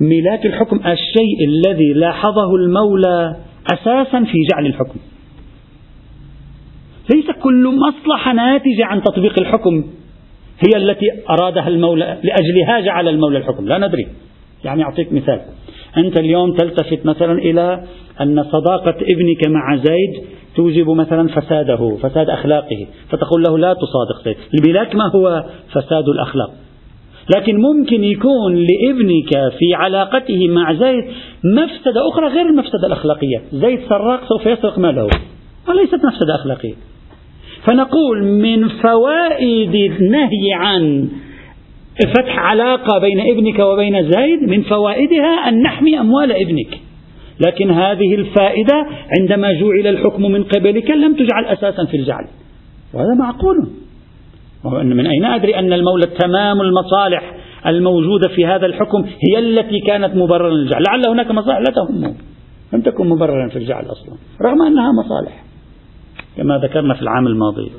ملاك 0.00 0.46
الحكم 0.46 0.76
الشيء 0.76 1.48
الذي 1.48 1.92
لاحظه 1.92 2.54
المولى 2.56 3.36
أساسا 3.72 4.24
في 4.24 4.38
جعل 4.52 4.66
الحكم. 4.66 5.00
ليس 7.14 7.26
كل 7.42 7.78
مصلحة 7.88 8.32
ناتجة 8.32 8.84
عن 8.84 9.02
تطبيق 9.02 9.38
الحكم 9.38 9.84
هي 10.60 10.76
التي 10.76 11.06
أرادها 11.30 11.68
المولى 11.68 12.18
لأجلها 12.24 12.80
جعل 12.80 13.08
المولى 13.08 13.38
الحكم. 13.38 13.68
لا 13.68 13.78
ندري. 13.78 14.06
يعني 14.64 14.82
أعطيك 14.82 15.12
مثال. 15.12 15.40
أنت 15.96 16.18
اليوم 16.18 16.52
تلتفت 16.52 17.06
مثلا 17.06 17.32
إلى 17.32 17.84
أن 18.20 18.44
صداقة 18.44 18.94
ابنك 19.02 19.48
مع 19.48 19.76
زيد 19.76 20.24
توجب 20.56 20.90
مثلا 20.90 21.28
فساده 21.28 21.96
فساد 22.02 22.30
أخلاقه 22.30 22.86
فتقول 23.08 23.42
له 23.42 23.58
لا 23.58 23.74
تصادق 23.74 24.24
زيد. 24.24 24.36
البلاك 24.54 24.94
ما 24.94 25.10
هو 25.14 25.44
فساد 25.68 26.08
الأخلاق؟ 26.08 26.50
لكن 27.36 27.56
ممكن 27.56 28.04
يكون 28.04 28.54
لابنك 28.54 29.52
في 29.58 29.74
علاقته 29.74 30.48
مع 30.48 30.72
زيد 30.72 31.04
مفسدة 31.44 32.08
أخرى 32.08 32.28
غير 32.28 32.46
المفسدة 32.46 32.86
الأخلاقية. 32.86 33.42
زيد 33.52 33.80
سراق 33.88 34.28
سوف 34.28 34.46
يسرق 34.46 34.78
ماله 34.78 35.08
وليست 35.68 35.94
مفسدة 36.04 36.34
أخلاقية. 36.34 36.74
فنقول 37.66 38.24
من 38.24 38.68
فوائد 38.68 39.74
النهي 39.74 40.52
عن 40.52 41.08
فتح 41.96 42.38
علاقة 42.38 42.98
بين 42.98 43.20
ابنك 43.20 43.58
وبين 43.58 44.10
زيد 44.10 44.48
من 44.48 44.62
فوائدها 44.62 45.48
أن 45.48 45.62
نحمي 45.62 46.00
أموال 46.00 46.32
ابنك. 46.32 46.80
لكن 47.46 47.70
هذه 47.70 48.14
الفائدة 48.14 48.86
عندما 49.20 49.52
جعل 49.52 49.86
الحكم 49.86 50.22
من 50.22 50.44
قبلك 50.44 50.90
لم 50.90 51.14
تجعل 51.14 51.44
أساسا 51.44 51.84
في 51.84 51.96
الجعل. 51.96 52.24
وهذا 52.94 53.14
معقول. 53.18 53.56
من 54.64 55.06
أين 55.06 55.24
أدري 55.24 55.58
أن 55.58 55.72
المولى 55.72 56.06
تمام 56.06 56.60
المصالح 56.60 57.34
الموجودة 57.66 58.28
في 58.28 58.46
هذا 58.46 58.66
الحكم 58.66 59.04
هي 59.04 59.38
التي 59.38 59.80
كانت 59.86 60.16
مبررا 60.16 60.50
للجعل. 60.50 60.82
لعل 60.82 61.08
هناك 61.08 61.30
مصالح 61.30 61.58
لا 61.58 61.74
تهمه 61.74 62.14
لم 62.72 62.80
تكن 62.80 63.08
مبررا 63.08 63.48
في 63.48 63.56
الجعل 63.56 63.84
أصلا. 63.84 64.14
رغم 64.42 64.62
أنها 64.62 64.92
مصالح. 64.92 65.44
كما 66.36 66.58
ذكرنا 66.58 66.94
في 66.94 67.02
العام 67.02 67.26
الماضي. 67.26 67.70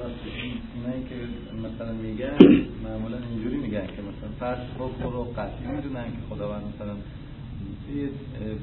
فرض 4.42 4.64
حکم 4.80 5.04
رو 5.14 5.24
قطعی 5.24 5.68
میدونن 5.76 6.04
که 6.04 6.22
خداوند 6.30 6.64
مثلا 6.72 6.94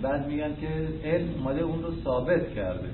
بعد 0.03 0.29
میگن 0.29 0.53
که 0.61 0.71
علم 1.09 1.29
اومده 1.39 1.63
اون 1.63 1.83
رو 1.83 1.91
ثابت 2.05 2.55
کرده. 2.57 2.89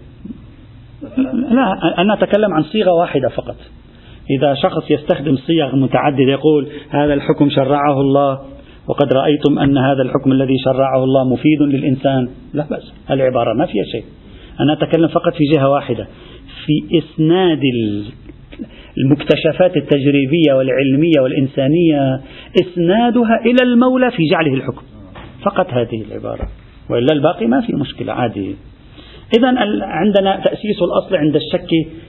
لا 1.56 1.66
أنا 1.98 2.14
أتكلم 2.14 2.54
عن 2.54 2.62
صيغة 2.62 2.92
واحدة 2.92 3.28
فقط. 3.28 3.56
إذا 4.30 4.54
شخص 4.54 4.90
يستخدم 4.90 5.36
صيغ 5.36 5.76
متعددة 5.76 6.32
يقول 6.32 6.68
هذا 6.90 7.14
الحكم 7.14 7.50
شرعه 7.50 8.00
الله 8.00 8.40
وقد 8.88 9.12
رأيتم 9.12 9.58
أن 9.58 9.78
هذا 9.78 10.02
الحكم 10.02 10.32
الذي 10.32 10.58
شرعه 10.64 11.04
الله 11.04 11.24
مفيد 11.24 11.62
للإنسان. 11.62 12.28
لا 12.54 12.66
بأس 12.70 12.92
العبارة 13.10 13.54
ما 13.58 13.66
فيها 13.66 13.84
شيء. 13.84 14.04
أنا 14.60 14.72
أتكلم 14.72 15.08
فقط 15.08 15.32
في 15.32 15.44
جهة 15.54 15.68
واحدة. 15.68 16.06
في 16.66 16.98
إسناد 16.98 17.60
المكتشفات 18.98 19.76
التجريبية 19.76 20.52
والعلمية 20.52 21.20
والإنسانية 21.22 22.20
إسنادها 22.60 23.40
إلى 23.46 23.62
المولى 23.62 24.10
في 24.10 24.22
جعله 24.30 24.54
الحكم. 24.54 24.82
فقط 25.44 25.66
هذه 25.70 26.04
العبارة. 26.08 26.48
وإلا 26.90 27.12
الباقي 27.12 27.46
ما 27.46 27.60
في 27.60 27.72
مشكلة 27.72 28.12
عادي. 28.12 28.56
إذا 29.38 29.48
عندنا 29.82 30.40
تأسيس 30.44 30.82
الأصل 30.82 31.16
عند 31.16 31.36
الشك 31.36 31.68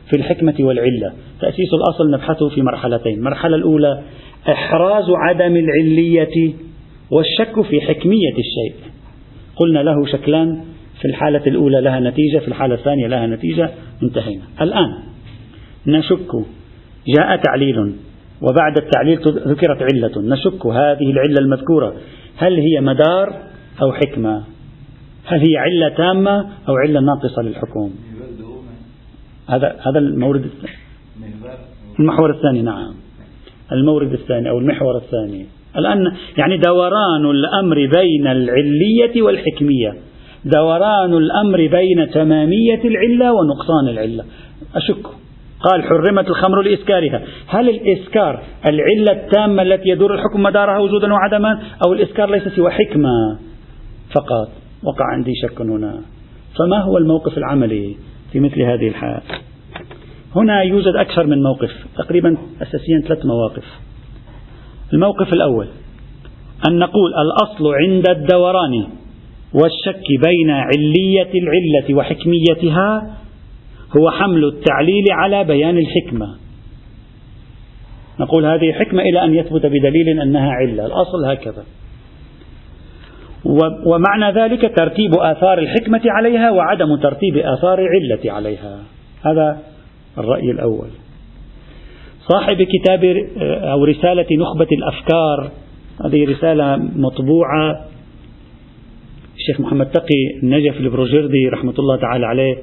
في 0.09 0.17
الحكمة 0.17 0.55
والعلة. 0.59 1.13
تأسيس 1.41 1.69
الأصل 1.73 2.11
نبحثه 2.11 2.49
في 2.49 2.61
مرحلتين. 2.61 3.17
المرحلة 3.17 3.55
الأولى 3.55 4.01
إحراز 4.49 5.05
عدم 5.09 5.55
العلية 5.57 6.53
والشك 7.11 7.61
في 7.61 7.81
حكمية 7.81 8.31
الشيء. 8.31 8.75
قلنا 9.55 9.79
له 9.79 10.05
شكلان 10.05 10.63
في 11.01 11.05
الحالة 11.07 11.41
الأولى 11.47 11.81
لها 11.81 11.99
نتيجة 11.99 12.37
في 12.37 12.47
الحالة 12.47 12.75
الثانية 12.75 13.07
لها 13.07 13.27
نتيجة 13.27 13.69
انتهينا. 14.03 14.43
الآن 14.61 14.89
نشك 15.87 16.45
جاء 17.07 17.35
تعليل 17.35 17.95
وبعد 18.41 18.77
التعليل 18.77 19.19
ذكرت 19.47 19.81
علة. 19.81 20.11
نشك 20.17 20.65
هذه 20.65 21.11
العلة 21.11 21.35
المذكورة. 21.39 21.95
هل 22.37 22.53
هي 22.53 22.81
مدار 22.81 23.29
أو 23.81 23.93
حكمة؟ 23.93 24.43
هل 25.25 25.39
هي 25.39 25.57
علة 25.57 25.89
تامة 25.89 26.39
أو 26.69 26.75
علة 26.75 26.99
ناقصة 26.99 27.41
للحكم؟ 27.41 27.91
هذا 29.49 29.75
هذا 29.87 29.99
المورد 29.99 30.43
الثاني 30.43 30.85
المحور 31.99 32.31
الثاني 32.31 32.61
نعم. 32.61 32.93
المورد 33.71 34.13
الثاني 34.13 34.49
أو 34.49 34.57
المحور 34.57 34.97
الثاني. 34.97 35.45
الآن 35.77 36.11
يعني 36.37 36.57
دوران 36.57 37.25
الأمر 37.25 37.75
بين 37.75 38.27
العلية 38.27 39.21
والحكمية. 39.21 39.93
دوران 40.45 41.13
الأمر 41.13 41.57
بين 41.57 42.09
تمامية 42.13 42.81
العلة 42.85 43.33
ونقصان 43.33 43.87
العلة. 43.89 44.23
أشك. 44.75 45.24
قال 45.59 45.83
حرمت 45.83 46.27
الخمر 46.27 46.61
لإسكارها. 46.61 47.21
هل 47.47 47.69
الإسكار 47.69 48.43
العلة 48.65 49.11
التامة 49.11 49.61
التي 49.61 49.89
يدور 49.89 50.13
الحكم 50.13 50.43
مدارها 50.43 50.79
وجودا 50.79 51.13
وعدما 51.13 51.59
أو 51.85 51.93
الإسكار 51.93 52.29
ليس 52.29 52.47
سوى 52.47 52.71
حكمة 52.71 53.37
فقط؟ 54.15 54.49
وقع 54.83 55.05
عندي 55.13 55.31
شك 55.35 55.61
هنا. 55.61 56.01
فما 56.57 56.81
هو 56.81 56.97
الموقف 56.97 57.37
العملي 57.37 57.95
في 58.31 58.39
مثل 58.39 58.61
هذه 58.61 58.87
الحال؟ 58.87 59.21
هنا 60.35 60.61
يوجد 60.61 60.95
أكثر 60.95 61.27
من 61.27 61.43
موقف 61.43 61.71
تقريبا 61.97 62.37
أساسيا 62.61 63.01
ثلاث 63.07 63.25
مواقف. 63.25 63.65
الموقف 64.93 65.33
الأول 65.33 65.67
أن 66.69 66.79
نقول 66.79 67.11
الأصل 67.13 67.73
عند 67.73 68.09
الدوران 68.09 68.87
والشك 69.53 70.07
بين 70.25 70.49
علية 70.49 71.31
العلة 71.33 71.95
وحكميتها 71.95 73.17
هو 73.97 74.11
حمل 74.11 74.45
التعليل 74.45 75.05
على 75.11 75.43
بيان 75.43 75.77
الحكمة. 75.77 76.35
نقول 78.19 78.45
هذه 78.45 78.71
حكمة 78.71 79.01
إلى 79.01 79.23
أن 79.25 79.35
يثبت 79.35 79.65
بدليل 79.65 80.21
أنها 80.21 80.51
علة. 80.51 80.85
الأصل 80.85 81.25
هكذا. 81.25 81.63
ومعنى 83.85 84.39
ذلك 84.39 84.75
ترتيب 84.77 85.13
آثار 85.13 85.59
الحكمة 85.59 86.01
عليها 86.05 86.51
وعدم 86.51 86.95
ترتيب 87.03 87.37
آثار 87.37 87.79
العلة 87.79 88.31
عليها. 88.31 88.83
هذا 89.25 89.59
الرأي 90.17 90.51
الأول. 90.51 90.87
صاحب 92.31 92.57
كتاب 92.61 93.03
أو 93.41 93.83
رسالة 93.83 94.25
نخبة 94.31 94.67
الأفكار 94.71 95.51
هذه 96.05 96.31
رسالة 96.31 96.77
مطبوعة. 96.95 97.85
الشيخ 99.37 99.59
محمد 99.59 99.85
تقي 99.85 100.39
النجف 100.43 100.79
البروجردي 100.79 101.49
رحمة 101.53 101.73
الله 101.79 101.97
تعالى 101.97 102.25
عليه 102.25 102.55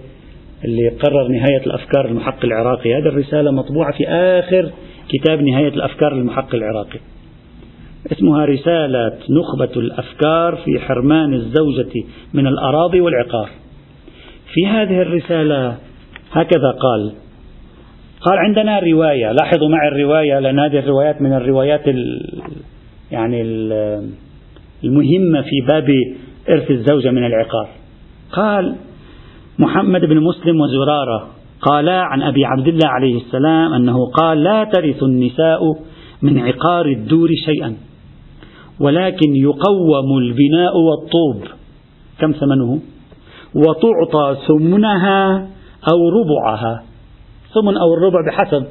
اللي 0.65 0.89
قرر 0.89 1.29
نهاية 1.29 1.67
الأفكار 1.67 2.07
المحق 2.07 2.45
العراقي. 2.45 2.95
هذه 2.95 3.07
الرسالة 3.07 3.51
مطبوعة 3.51 3.93
في 3.93 4.09
آخر 4.09 4.71
كتاب 5.09 5.43
نهاية 5.43 5.69
الأفكار 5.69 6.13
المحق 6.13 6.55
العراقي. 6.55 6.99
اسمها 8.13 8.45
رسالة 8.45 9.13
نخبة 9.31 9.81
الأفكار 9.81 10.57
في 10.65 10.81
حرمان 10.81 11.35
الزوجة 11.35 12.05
من 12.35 12.47
الأراضي 12.47 13.01
والعقار. 13.01 13.49
في 14.55 14.67
هذه 14.67 15.03
الرسالة 15.03 15.77
هكذا 16.33 16.71
قال. 16.71 17.13
قال 18.21 18.39
عندنا 18.39 18.79
رواية 18.79 19.33
لاحظوا 19.33 19.69
معي 19.69 19.89
الرواية 19.89 20.39
لأن 20.39 20.59
هذه 20.59 20.79
الروايات 20.79 21.23
من 21.23 21.33
الروايات 21.33 21.89
ال 21.89 22.31
يعني 23.11 23.43
ال 23.43 23.73
المهمة 24.85 25.43
في 25.43 25.61
باب 25.69 25.89
إرث 26.49 26.71
الزوجة 26.71 27.11
من 27.11 27.27
العقار. 27.27 27.69
قال 28.33 28.77
محمد 29.59 30.01
بن 30.01 30.21
مسلم 30.21 30.61
وزرارة 30.61 31.29
قالا 31.61 32.01
عن 32.01 32.23
أبي 32.23 32.45
عبد 32.45 32.69
الله 32.69 32.89
عليه 32.89 33.17
السلام 33.17 33.73
أنه 33.73 34.11
قال 34.11 34.43
لا 34.43 34.65
ترث 34.65 35.03
النساء 35.03 35.61
من 36.23 36.39
عقار 36.39 36.87
الدور 36.87 37.29
شيئا 37.45 37.77
ولكن 38.81 39.37
يقوم 39.37 40.19
البناء 40.19 40.73
والطوب. 40.77 41.49
كم 42.19 42.33
ثمنه؟ 42.33 42.81
وتعطى 43.55 44.37
ثمنها 44.49 45.49
أو 45.93 46.09
ربعها. 46.09 46.83
ثمن 47.55 47.77
أو 47.77 47.95
الربع 47.95 48.21
بحسب 48.27 48.67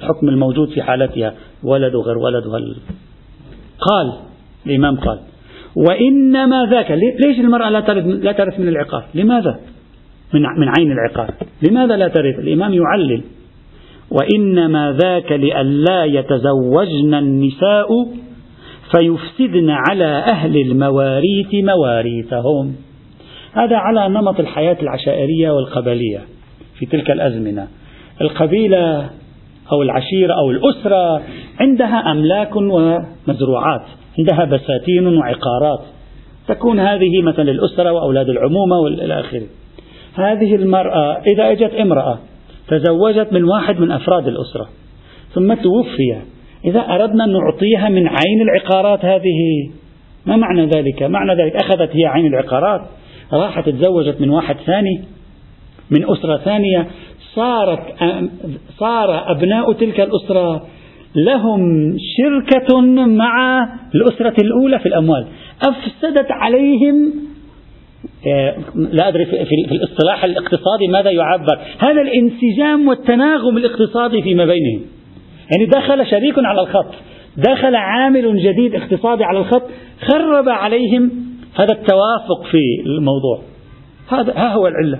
الحكم 0.00 0.28
الموجود 0.28 0.68
في 0.68 0.82
حالتها 0.82 1.34
ولد 1.64 1.96
غير 1.96 2.18
ولد 2.18 2.44
قال 3.80 4.12
الإمام 4.66 4.96
قال 4.96 5.18
وإنما 5.76 6.66
ذاك 6.70 6.90
ليش 7.26 7.40
المرأة 7.40 7.70
لا 7.70 7.80
لا 8.00 8.32
ترث 8.32 8.60
من 8.60 8.68
العقار؟ 8.68 9.04
لماذا؟ 9.14 9.60
من, 10.34 10.42
من 10.42 10.68
عين 10.78 10.92
العقار 10.92 11.34
لماذا 11.62 11.96
لا 11.96 12.08
ترث 12.08 12.38
الإمام 12.38 12.74
يعلل. 12.74 13.22
وإنما 14.10 14.98
ذاك 15.02 15.32
لئلا 15.32 16.04
يتزوجن 16.04 17.14
النساء 17.14 17.88
فيفسدن 18.94 19.70
على 19.70 20.04
أهل 20.04 20.56
المواريث 20.56 21.54
مواريثهم 21.54 22.74
هذا 23.52 23.76
على 23.76 24.08
نمط 24.08 24.40
الحياة 24.40 24.76
العشائرية 24.82 25.50
والقبلية 25.50 26.20
في 26.78 26.86
تلك 26.86 27.10
الأزمنة. 27.10 27.68
القبيلة 28.20 29.10
أو 29.72 29.82
العشيرة 29.82 30.34
أو 30.34 30.50
الأسرة 30.50 31.22
عندها 31.60 32.12
أملاك 32.12 32.56
ومزروعات 32.56 33.82
عندها 34.18 34.44
بساتين 34.44 35.06
وعقارات. 35.06 35.80
تكون 36.48 36.80
هذه 36.80 37.22
مثلا 37.22 37.50
الأسرة 37.50 37.92
وأولاد 37.92 38.28
العمومة 38.28 38.76
والى 38.76 39.20
آخره. 39.20 39.46
هذه 40.16 40.54
المرأة 40.54 41.22
إذا 41.26 41.50
أجت 41.50 41.74
امرأة 41.74 42.18
تزوجت 42.68 43.32
من 43.32 43.44
واحد 43.44 43.80
من 43.80 43.92
أفراد 43.92 44.28
الأسرة 44.28 44.68
ثم 45.34 45.54
توفي. 45.54 46.16
إذا 46.64 46.80
أردنا 46.80 47.24
أن 47.24 47.32
نعطيها 47.32 47.88
من 47.88 48.08
عين 48.08 48.42
العقارات 48.42 49.04
هذه. 49.04 49.70
ما 50.26 50.36
معنى 50.36 50.66
ذلك؟ 50.66 51.02
معنى 51.02 51.42
ذلك 51.42 51.56
أخذت 51.56 51.90
هي 51.96 52.04
عين 52.06 52.26
العقارات 52.26 52.80
راحت 53.32 53.68
تزوجت 53.68 54.20
من 54.20 54.30
واحد 54.30 54.56
ثاني 54.66 55.04
من 55.90 56.10
أسرة 56.10 56.36
ثانية 56.36 56.86
صارت 57.34 57.80
صار 58.78 59.30
أبناء 59.30 59.72
تلك 59.72 60.00
الأسرة 60.00 60.66
لهم 61.14 61.92
شركة 61.98 62.80
مع 63.06 63.64
الأسرة 63.94 64.34
الأولى 64.42 64.78
في 64.78 64.86
الأموال. 64.86 65.26
أفسدت 65.68 66.30
عليهم 66.30 67.12
لا 68.74 69.08
أدري 69.08 69.26
في 69.26 69.54
الاصطلاح 69.72 70.24
الاقتصادي 70.24 70.88
ماذا 70.90 71.10
يعبر. 71.10 71.58
هذا 71.78 72.00
الانسجام 72.00 72.88
والتناغم 72.88 73.56
الاقتصادي 73.56 74.22
فيما 74.22 74.44
بينهم. 74.44 74.80
يعني 75.52 75.66
دخل 75.66 76.06
شريك 76.06 76.34
على 76.38 76.60
الخط. 76.60 76.94
دخل 77.36 77.74
عامل 77.74 78.42
جديد 78.42 78.74
اقتصادي 78.74 79.24
على 79.24 79.38
الخط. 79.38 79.62
خرب 80.00 80.48
عليهم 80.48 81.10
هذا 81.54 81.72
التوافق 81.72 82.42
في 82.50 82.58
الموضوع. 82.86 83.42
هذا 84.08 84.32
ها 84.36 84.54
هو 84.54 84.66
العلة. 84.66 84.98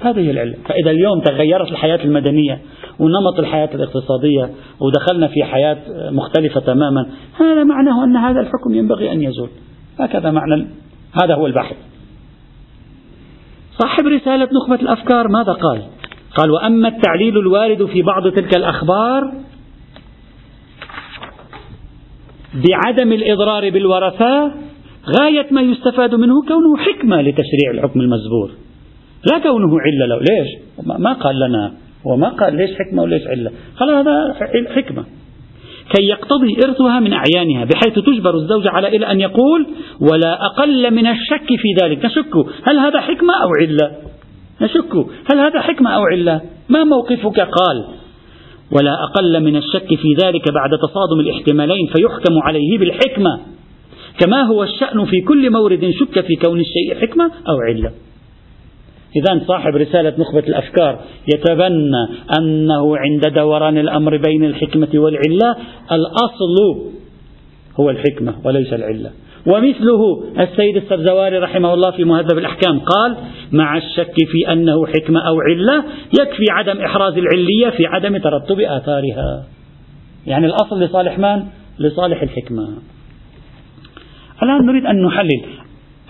هذه 0.00 0.30
العلة. 0.30 0.54
فإذا 0.68 0.90
اليوم 0.90 1.20
تغيرت 1.20 1.70
الحياة 1.70 2.04
المدنية 2.04 2.60
ونمط 2.98 3.38
الحياة 3.38 3.70
الاقتصادية 3.74 4.50
ودخلنا 4.80 5.28
في 5.28 5.44
حياة 5.44 5.78
مختلفة 6.10 6.60
تماما 6.60 7.06
هذا 7.40 7.64
معناه 7.64 8.04
أن 8.04 8.16
هذا 8.16 8.40
الحكم 8.40 8.74
ينبغي 8.74 9.12
أن 9.12 9.22
يزول. 9.22 9.48
هكذا 9.98 10.30
معنى 10.30 10.66
هذا 11.22 11.34
هو 11.34 11.46
البحث. 11.46 11.76
صاحب 13.78 14.06
رسالة 14.06 14.48
نخبة 14.52 14.74
الأفكار 14.74 15.28
ماذا 15.28 15.52
قال؟ 15.52 15.82
قال 16.36 16.50
وأما 16.50 16.88
التعليل 16.88 17.38
الوارد 17.38 17.86
في 17.86 18.02
بعض 18.02 18.28
تلك 18.28 18.56
الأخبار 18.56 19.32
بعدم 22.54 23.12
الإضرار 23.12 23.70
بالورثة 23.70 24.52
غاية 25.20 25.46
ما 25.50 25.60
يستفاد 25.62 26.14
منه 26.14 26.42
كونه 26.48 26.76
حكمة 26.76 27.22
لتشريع 27.22 27.70
الحكم 27.74 28.00
المزبور. 28.00 28.50
لا 29.32 29.38
كونه 29.38 29.80
علة 29.80 30.06
له. 30.06 30.18
ليش؟ 30.18 30.48
ما 30.98 31.12
قال 31.12 31.40
لنا. 31.40 31.72
وما 32.04 32.28
قال 32.28 32.56
ليش 32.56 32.70
حكمة 32.70 33.02
وليش 33.02 33.26
علة؟ 33.26 33.50
قال 33.80 33.90
هذا 33.90 34.34
حكمة. 34.74 35.04
كي 35.96 36.06
يقتضي 36.06 36.56
إرثها 36.64 37.00
من 37.00 37.12
أعيانها 37.12 37.64
بحيث 37.64 37.94
تجبر 37.94 38.34
الزوجة 38.34 38.70
على 38.70 38.88
إلى 38.88 39.06
أن 39.06 39.20
يقول 39.20 39.66
ولا 40.00 40.46
أقل 40.46 40.90
من 40.94 41.06
الشك 41.06 41.46
في 41.46 41.82
ذلك. 41.82 42.04
نشك 42.04 42.34
هل 42.62 42.78
هذا 42.78 43.00
حكمة 43.00 43.34
أو 43.42 43.48
علة؟ 43.60 43.96
نشك. 44.62 44.94
هل 45.32 45.38
هذا 45.38 45.60
حكمة 45.60 45.90
أو 45.90 46.02
علة؟ 46.02 46.40
ما 46.68 46.84
موقفك؟ 46.84 47.40
قال 47.40 47.84
ولا 48.78 48.94
أقل 49.04 49.44
من 49.44 49.56
الشك 49.56 49.86
في 49.86 50.14
ذلك 50.24 50.52
بعد 50.52 50.70
تصادم 50.82 51.20
الاحتمالين 51.20 51.86
فيحكم 51.86 52.38
عليه 52.42 52.78
بالحكمة. 52.78 53.40
كما 54.20 54.42
هو 54.42 54.62
الشأن 54.62 55.04
في 55.04 55.20
كل 55.20 55.50
مورد 55.50 55.90
شك 55.90 56.20
في 56.20 56.36
كون 56.36 56.60
الشيء 56.60 57.00
حكمة 57.00 57.24
أو 57.24 57.56
علة. 57.68 57.92
إذا 59.16 59.40
صاحب 59.46 59.76
رسالة 59.76 60.14
نخبة 60.18 60.38
الأفكار 60.38 61.00
يتبنى 61.34 62.08
أنه 62.38 62.96
عند 62.96 63.34
دوران 63.34 63.78
الأمر 63.78 64.16
بين 64.16 64.44
الحكمة 64.44 64.88
والعلة 64.94 65.56
الأصل 65.92 66.82
هو 67.80 67.90
الحكمة 67.90 68.34
وليس 68.44 68.72
العلة. 68.72 69.10
ومثله 69.46 70.24
السيد 70.40 70.76
السبزواري 70.76 71.38
رحمه 71.38 71.74
الله 71.74 71.90
في 71.90 72.04
مهذب 72.04 72.38
الأحكام 72.38 72.78
قال 72.78 73.16
مع 73.52 73.76
الشك 73.76 74.14
في 74.32 74.52
أنه 74.52 74.86
حكمة 74.86 75.20
أو 75.28 75.40
علة 75.40 75.84
يكفي 76.20 76.44
عدم 76.50 76.80
إحراز 76.80 77.14
العلية 77.18 77.76
في 77.76 77.86
عدم 77.86 78.16
ترتب 78.16 78.60
آثارها. 78.60 79.44
يعني 80.26 80.46
الأصل 80.46 80.80
لصالح 80.80 81.18
من؟ 81.18 81.42
لصالح 81.78 82.22
الحكمة. 82.22 82.68
الآن 84.42 84.66
نريد 84.66 84.86
أن 84.86 85.02
نحلل. 85.02 85.42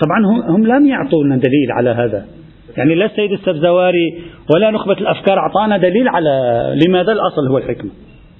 طبعا 0.01 0.40
هم 0.49 0.66
لم 0.66 0.86
يعطونا 0.86 1.36
دليل 1.36 1.72
على 1.72 1.90
هذا. 1.90 2.38
يعني 2.79 2.95
لا 2.95 3.07
السيد 3.07 3.33
السبزواري 3.33 4.22
ولا 4.55 4.70
نخبة 4.70 4.93
الأفكار 4.93 5.39
أعطانا 5.39 5.76
دليل 5.79 6.09
على 6.09 6.31
لماذا 6.87 7.12
الأصل 7.12 7.49
هو 7.51 7.59
الحكمة. 7.59 7.91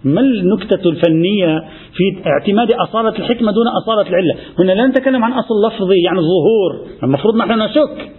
ما 0.05 0.21
النكتة 0.21 0.89
الفنية 0.89 1.59
في 1.95 2.29
اعتماد 2.29 2.73
أصالة 2.73 3.09
الحكمة 3.19 3.53
دون 3.53 3.67
أصالة 3.83 4.09
العلة؟ 4.09 4.35
هنا 4.59 4.73
لا 4.73 4.87
نتكلم 4.87 5.25
عن 5.25 5.33
أصل 5.33 5.55
لفظي 5.67 6.03
يعني 6.05 6.19
ظهور. 6.19 6.87
المفروض 7.03 7.37
نحن 7.37 7.59
نشك. 7.59 8.13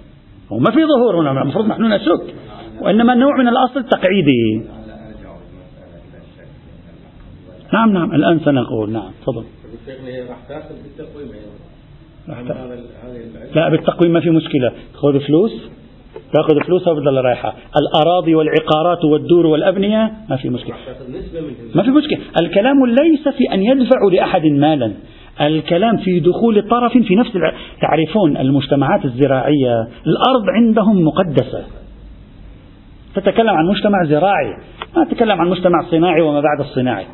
وما 0.51 0.71
في 0.71 0.85
ظهور 0.85 1.21
هنا 1.21 1.41
المفروض 1.41 1.65
نحن 1.65 1.83
نشك. 1.83 2.35
وإنما 2.81 3.15
نوع 3.15 3.37
من 3.37 3.47
الأصل 3.47 3.79
التقعيدي. 3.79 4.63
نعم 7.73 7.93
نعم 7.93 8.15
الآن 8.15 8.39
سنقول. 8.39 8.91
نعم 8.91 9.11
تفضل. 9.21 9.43
لا 13.55 13.69
بالتقويم 13.69 14.13
ما 14.13 14.19
في 14.19 14.29
مشكلة. 14.29 14.71
خذ 14.93 15.19
فلوس. 15.19 15.69
تاخذ 16.33 16.63
فلوسها 16.67 16.93
وتضل 16.93 17.21
رايحة. 17.21 17.53
الأراضي 17.81 18.35
والعقارات 18.35 19.05
والدور 19.05 19.45
والأبنية 19.45 20.11
ما 20.29 20.35
في 20.35 20.49
مشكلة. 20.49 20.75
ما 21.75 21.83
في 21.83 21.89
مشكلة. 21.89 22.19
الكلام 22.41 22.85
ليس 22.85 23.27
في 23.27 23.53
أن 23.53 23.63
يدفعوا 23.63 24.11
لأحد 24.11 24.45
مالا. 24.45 24.93
الكلام 25.41 25.97
في 25.97 26.19
دخول 26.19 26.61
طرف 26.69 26.91
في 26.97 27.15
نفس 27.15 27.35
الع... 27.35 27.53
تعرفون 27.81 28.37
المجتمعات 28.37 29.05
الزراعية 29.05 29.87
الأرض 30.07 30.49
عندهم 30.55 31.03
مقدسة. 31.03 31.63
تتكلم 33.15 33.49
عن 33.49 33.65
مجتمع 33.65 34.03
زراعي. 34.05 34.53
ما 34.97 35.05
تتكلم 35.05 35.41
عن 35.41 35.49
مجتمع 35.49 35.81
صناعي 35.91 36.21
وما 36.21 36.41
بعد 36.41 36.59
الصناعي. 36.59 37.05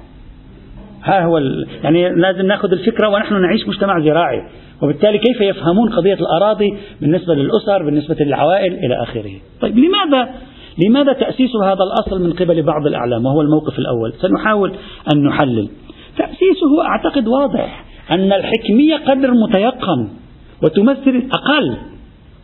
ها 1.03 1.25
هو 1.25 1.37
ال... 1.37 1.67
يعني 1.83 2.09
لازم 2.09 2.45
ناخذ 2.45 2.71
الفكرة 2.71 3.07
ونحن 3.07 3.41
نعيش 3.41 3.67
مجتمع 3.67 3.99
زراعي. 3.99 4.41
وبالتالي 4.81 5.17
كيف 5.17 5.41
يفهمون 5.41 5.89
قضية 5.89 6.13
الأراضي 6.13 6.77
بالنسبة 7.01 7.33
للأسر 7.33 7.85
بالنسبة 7.85 8.15
للعوائل 8.19 8.73
إلى 8.73 9.03
آخره؟ 9.03 9.31
طيب 9.61 9.77
لماذا؟ 9.77 10.29
لماذا 10.87 11.13
تأسيس 11.13 11.55
هذا 11.55 11.83
الأصل 11.83 12.23
من 12.23 12.33
قبل 12.33 12.61
بعض 12.61 12.87
الأعلام؟ 12.87 13.25
وهو 13.25 13.41
الموقف 13.41 13.79
الأول. 13.79 14.13
سنحاول 14.21 14.71
أن 15.13 15.23
نحلل. 15.23 15.69
تأسيسه 16.17 16.85
أعتقد 16.85 17.27
واضح 17.27 17.85
أن 18.11 18.33
الحكمية 18.33 18.95
قدر 18.95 19.31
متيقن 19.31 20.09
وتمثل 20.63 21.29
أقل 21.33 21.77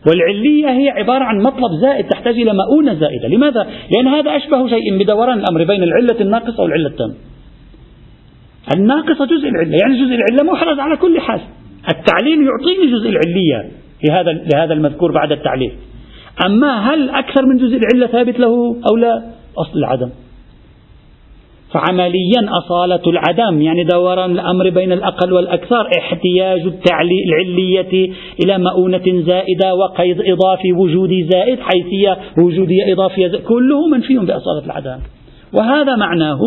والعلية 0.06 0.68
هي 0.68 0.88
عبارة 0.88 1.24
عن 1.24 1.38
مطلب 1.38 1.80
زائد 1.80 2.08
تحتاج 2.08 2.34
إلى 2.34 2.52
مؤونة 2.54 2.94
زائدة. 2.94 3.28
لماذا؟ 3.28 3.66
لأن 3.90 4.08
هذا 4.08 4.36
أشبه 4.36 4.68
شيء 4.68 4.98
بدوران 4.98 5.38
الأمر 5.38 5.64
بين 5.64 5.82
العلة 5.82 6.20
الناقصة 6.20 6.62
والعلة 6.62 6.88
التامة 6.88 7.14
الناقصة 8.76 9.26
جزء 9.26 9.48
العلة 9.48 9.76
يعني 9.76 10.04
جزء 10.04 10.14
العلة 10.14 10.52
محرز 10.52 10.78
على 10.78 10.96
كل 10.96 11.20
حال. 11.20 11.40
التعليل 11.88 12.46
يعطيني 12.46 12.92
جزء 12.92 13.08
العلية 13.08 13.70
لهذا 14.04 14.32
لهذا 14.54 14.74
المذكور 14.74 15.12
بعد 15.12 15.32
التعليل. 15.32 15.72
أما 16.46 16.92
هل 16.92 17.10
أكثر 17.10 17.46
من 17.46 17.56
جزء 17.56 17.76
العلة 17.76 18.06
ثابت 18.06 18.40
له 18.40 18.76
أو 18.90 18.96
لا؟ 18.96 19.22
أصل 19.58 19.78
العدم. 19.78 20.10
فعمليا 21.72 22.48
أصالة 22.48 23.00
العدم 23.06 23.62
يعني 23.62 23.84
دوران 23.84 24.30
الأمر 24.30 24.70
بين 24.70 24.92
الأقل 24.92 25.32
والأكثر 25.32 25.88
احتياج 25.98 26.72
العلية 27.28 28.12
إلى 28.44 28.58
مؤونة 28.58 29.22
زائدة 29.22 29.74
وقيد 29.74 30.20
إضافي 30.20 30.72
وجودي 30.72 31.28
زائد 31.32 31.58
حيثية 31.60 32.18
وجودية 32.38 32.92
إضافية 32.92 33.28
كله 33.48 33.86
منفي 33.86 34.18
بأصالة 34.18 34.64
العدم. 34.66 34.98
وهذا 35.52 35.96
معناه 35.96 36.40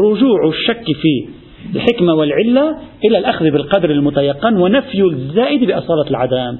رجوع 0.00 0.48
الشك 0.48 0.84
في 0.84 1.28
الحكمة 1.74 2.14
والعلة 2.14 2.78
إلى 3.04 3.18
الأخذ 3.18 3.50
بالقدر 3.50 3.90
المتيقن 3.90 4.56
ونفي 4.56 5.02
الزائد 5.02 5.64
بأصالة 5.64 6.10
العدم. 6.10 6.58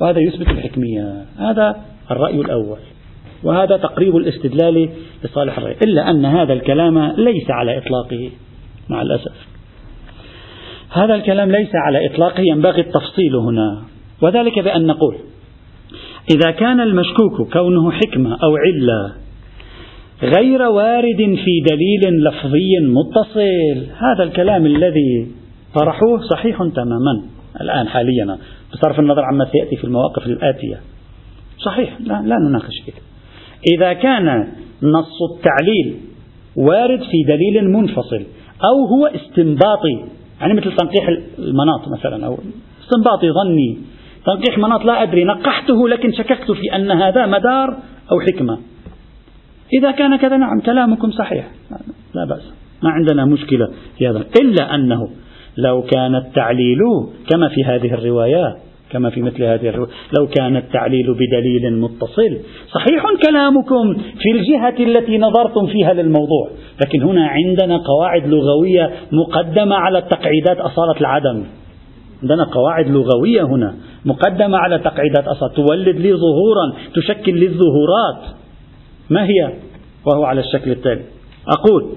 وهذا 0.00 0.20
يثبت 0.20 0.48
الحكمية. 0.48 1.24
هذا 1.38 1.76
الرأي 2.10 2.40
الأول. 2.40 2.78
وهذا 3.44 3.76
تقريب 3.76 4.16
الاستدلال 4.16 4.88
لصالح 5.24 5.58
الرأي. 5.58 5.76
إلا 5.84 6.10
أن 6.10 6.24
هذا 6.24 6.52
الكلام 6.52 6.98
ليس 6.98 7.50
على 7.50 7.78
إطلاقه 7.78 8.30
مع 8.88 9.02
الأسف. 9.02 9.34
هذا 10.90 11.14
الكلام 11.14 11.50
ليس 11.50 11.70
على 11.74 12.06
إطلاقه 12.06 12.42
ينبغي 12.50 12.80
التفصيل 12.80 13.36
هنا. 13.36 13.82
وذلك 14.22 14.58
بأن 14.58 14.86
نقول 14.86 15.16
إذا 16.30 16.50
كان 16.50 16.80
المشكوك 16.80 17.52
كونه 17.52 17.90
حكمة 17.90 18.30
أو 18.30 18.56
علة 18.56 19.25
غير 20.22 20.62
وارد 20.62 21.16
في 21.16 21.60
دليل 21.70 22.24
لفظي 22.24 22.70
متصل. 22.80 23.86
هذا 23.98 24.22
الكلام 24.22 24.66
الذي 24.66 25.26
طرحوه 25.74 26.20
صحيح 26.30 26.56
تماما 26.56 27.22
الآن 27.60 27.88
حاليا. 27.88 28.38
بصرف 28.72 29.00
النظر 29.00 29.22
عما 29.24 29.48
سيأتي 29.52 29.76
في 29.76 29.84
المواقف 29.84 30.26
الآتية. 30.26 30.80
صحيح 31.64 32.00
لا, 32.00 32.22
لا 32.24 32.36
نناقش 32.48 32.80
فيه. 32.84 32.92
إذا 33.76 33.92
كان 33.92 34.48
نص 34.82 35.18
التعليل 35.36 35.96
وارد 36.56 37.00
في 37.00 37.22
دليل 37.28 37.70
منفصل 37.70 38.22
أو 38.64 38.86
هو 38.86 39.06
استنباطي 39.06 40.04
يعني 40.40 40.54
مثل 40.54 40.76
تنقيح 40.76 41.08
المناط 41.38 41.88
مثلا 41.88 42.26
أو 42.26 42.38
استنباطي 42.84 43.30
ظني 43.30 43.78
تنقيح 44.26 44.58
مناط 44.58 44.84
لا 44.84 45.02
أدري 45.02 45.24
نقحته 45.24 45.88
لكن 45.88 46.12
شككت 46.12 46.50
في 46.50 46.76
أن 46.76 46.90
هذا 46.90 47.26
مدار 47.26 47.76
أو 48.12 48.20
حكمة. 48.20 48.58
إذا 49.72 49.90
كان 49.90 50.16
كذا 50.16 50.36
نعم 50.36 50.60
كلامكم 50.60 51.10
صحيح. 51.10 51.50
لا 52.14 52.24
بأس. 52.24 52.52
ما 52.82 52.90
عندنا 52.90 53.24
مشكلة 53.24 53.68
في 53.98 54.08
هذا. 54.08 54.24
إلا 54.40 54.74
أنه 54.74 55.08
لو 55.58 55.82
كان 55.82 56.14
التعليل 56.14 56.78
كما 57.30 57.48
في 57.48 57.64
هذه 57.64 57.94
الروايات 57.94 58.56
كما 58.90 59.10
في 59.10 59.22
مثل 59.22 59.42
هذه 59.42 59.68
الرواية 59.68 59.90
لو 60.18 60.26
كان 60.26 60.56
التعليل 60.56 61.14
بدليل 61.14 61.80
متصل 61.80 62.38
صحيح 62.68 63.04
كلامكم 63.28 63.94
في 63.94 64.30
الجهة 64.34 64.98
التي 64.98 65.18
نظرتم 65.18 65.66
فيها 65.66 65.92
للموضوع. 65.92 66.50
لكن 66.84 67.02
هنا 67.02 67.26
عندنا 67.26 67.76
قواعد 67.76 68.26
لغوية 68.26 68.90
مقدمة 69.12 69.76
على 69.76 69.98
التقعيدات 69.98 70.56
أصالة 70.56 71.00
العدم. 71.00 71.44
عندنا 72.22 72.44
قواعد 72.44 72.88
لغوية 72.88 73.42
هنا 73.42 73.74
مقدمة 74.04 74.58
على 74.58 74.78
تقعيدات 74.78 75.28
أصالة. 75.28 75.54
تولد 75.54 75.96
لي 75.96 76.12
ظهورا 76.12 76.72
تشكل 76.94 77.34
لي 77.34 77.46
الظهورات. 77.46 78.36
ما 79.10 79.24
هي؟ 79.24 79.52
وهو 80.06 80.24
على 80.24 80.40
الشكل 80.40 80.70
التالي. 80.70 81.02
أقول 81.58 81.92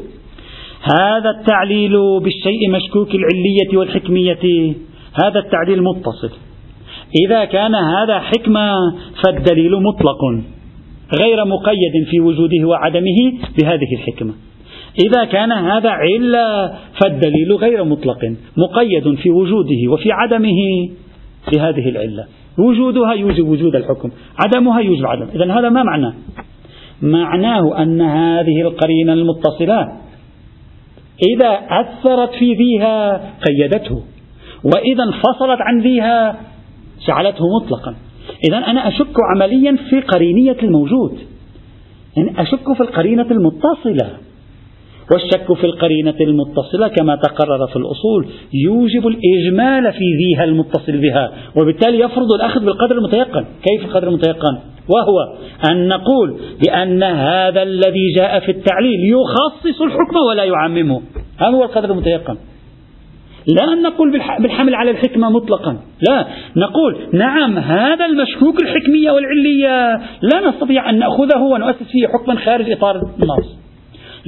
هذا 0.81 1.29
التعليل 1.39 1.91
بالشيء 2.19 2.69
مشكوك 2.69 3.09
العلية 3.15 3.77
والحكمية. 3.77 4.73
هذا 5.23 5.39
التعليل 5.39 5.83
متصل. 5.83 6.31
إذا 7.25 7.45
كان 7.45 7.75
هذا 7.75 8.19
حكمة 8.19 8.73
فالدليل 9.23 9.71
مطلق 9.71 10.43
غير 11.23 11.45
مقيد 11.45 12.07
في 12.11 12.19
وجوده 12.19 12.67
وعدمه 12.67 13.33
بهذه 13.59 13.93
الحكمة. 13.93 14.33
إذا 15.05 15.25
كان 15.25 15.51
هذا 15.51 15.89
علة 15.89 16.73
فالدليل 17.01 17.53
غير 17.53 17.83
مطلق 17.83 18.33
مقيد 18.57 19.15
في 19.15 19.29
وجوده 19.29 19.91
وفي 19.91 20.11
عدمه 20.11 20.89
بهذه 21.53 21.89
العلة. 21.89 22.25
وجودها 22.59 23.13
يوجب 23.13 23.47
وجود 23.47 23.75
الحكم 23.75 24.09
عدمها 24.45 24.79
يوجب 24.79 25.05
عدم 25.05 25.27
إذا 25.35 25.59
هذا 25.59 25.69
ما 25.69 25.83
معناه 25.83 26.13
معناه 27.01 27.81
أن 27.81 28.01
هذه 28.01 28.61
القرينة 28.61 29.13
المتصلة 29.13 29.97
إذا 31.35 31.59
أثرت 31.69 32.29
في 32.33 32.53
ذيها 32.53 33.21
قيدته 33.47 34.03
وإذا 34.63 35.03
انفصلت 35.03 35.61
عن 35.61 35.81
ذيها 35.81 36.39
جعلته 37.07 37.43
مطلقا. 37.61 37.95
إذا 38.49 38.57
أنا 38.57 38.87
أشك 38.87 39.15
عمليا 39.35 39.77
في 39.89 40.01
قرينية 40.01 40.57
الموجود. 40.63 41.19
يعني 42.17 42.41
أشك 42.41 42.73
في 42.73 42.81
القرينة 42.81 43.27
المتصلة. 43.31 44.09
والشك 45.11 45.53
في 45.53 45.63
القرينة 45.63 46.15
المتصلة 46.21 46.87
كما 46.87 47.15
تقرر 47.15 47.67
في 47.67 47.75
الأصول 47.75 48.27
يوجب 48.53 49.07
الإجمال 49.07 49.93
في 49.93 50.05
ذيها 50.17 50.43
المتصل 50.43 50.97
بها 50.97 51.31
وبالتالي 51.55 51.99
يفرض 51.99 52.31
الأخذ 52.31 52.65
بالقدر 52.65 52.97
المتيقن. 52.97 53.45
كيف 53.63 53.85
القدر 53.85 54.07
المتيقن؟ 54.07 54.59
وهو 54.89 55.37
أن 55.71 55.87
نقول 55.87 56.39
بأن 56.65 57.03
هذا 57.03 57.63
الذي 57.63 58.13
جاء 58.19 58.39
في 58.39 58.51
التعليل 58.51 58.99
يخصص 59.13 59.81
الحكم 59.81 60.17
ولا 60.29 60.43
يعممه. 60.43 61.01
هذا 61.37 61.49
هو 61.49 61.63
القدر 61.63 61.91
المتيقن. 61.91 62.37
لا 63.47 63.75
نقول 63.75 64.11
بالحمل 64.39 64.75
على 64.75 64.91
الحكمة 64.91 65.29
مطلقا. 65.29 65.77
لا. 66.09 66.25
نقول 66.55 66.97
نعم 67.13 67.57
هذا 67.57 68.05
المشكوك 68.05 68.61
الحكمية 68.61 69.11
والعلية. 69.11 70.01
لا 70.21 70.49
نستطيع 70.49 70.89
أن 70.89 70.99
نأخذه 70.99 71.39
ونؤسس 71.39 71.83
فيه 71.91 72.07
حكما 72.07 72.35
خارج 72.35 72.71
إطار 72.71 72.95
النص. 72.95 73.57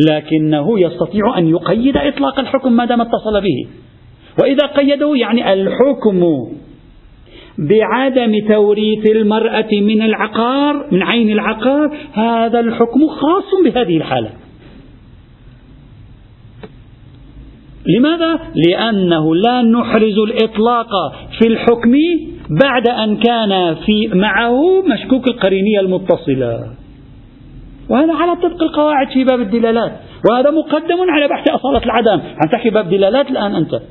لكنه 0.09 0.80
يستطيع 0.80 1.38
أن 1.38 1.49
يقيد 1.49 1.97
إطلاق 1.97 2.39
الحكم 2.39 2.74
ما 2.74 2.86
دام 2.86 3.01
اتصل 3.01 3.41
به. 3.41 3.68
وإذا 4.41 4.68
قيده 4.68 5.14
يعني 5.16 5.53
الحكم 5.53 6.24
بعدم 7.58 8.47
توريث 8.47 9.06
المرأة 9.06 9.70
من 9.72 10.02
العقار 10.02 10.86
من 10.91 11.04
عين 11.04 11.32
العقار 11.32 11.97
هذا 12.14 12.60
الحكم 12.60 13.08
خاص 13.08 13.64
بهذه 13.66 13.97
الحالة. 13.97 14.30
لماذا؟ 17.97 18.39
لأنه 18.56 19.36
لا 19.36 19.62
نحرز 19.62 20.18
الإطلاق 20.20 20.89
في 21.39 21.47
الحكم 21.47 21.93
بعد 22.64 22.88
أن 22.88 23.18
كان 23.18 23.76
في 23.86 24.08
معه 24.08 24.82
مشكوك 24.82 25.28
القرينية 25.28 25.80
المتصلة. 25.80 26.64
وهذا 27.89 28.14
على 28.14 28.36
طبق 28.36 28.64
القواعد 28.64 29.08
في 29.14 29.24
باب 29.24 29.41
الدلالات. 29.41 29.91
وهذا 30.30 30.52
مقدم 30.52 31.10
على 31.10 31.28
بحث 31.28 31.49
أصالة 31.49 31.84
العدم. 31.84 32.22
عم 32.22 32.49
تحكي 32.52 32.70
باب 32.70 32.89
دلالات 32.89 33.32
الآن 33.32 33.56
أنت. 33.56 33.82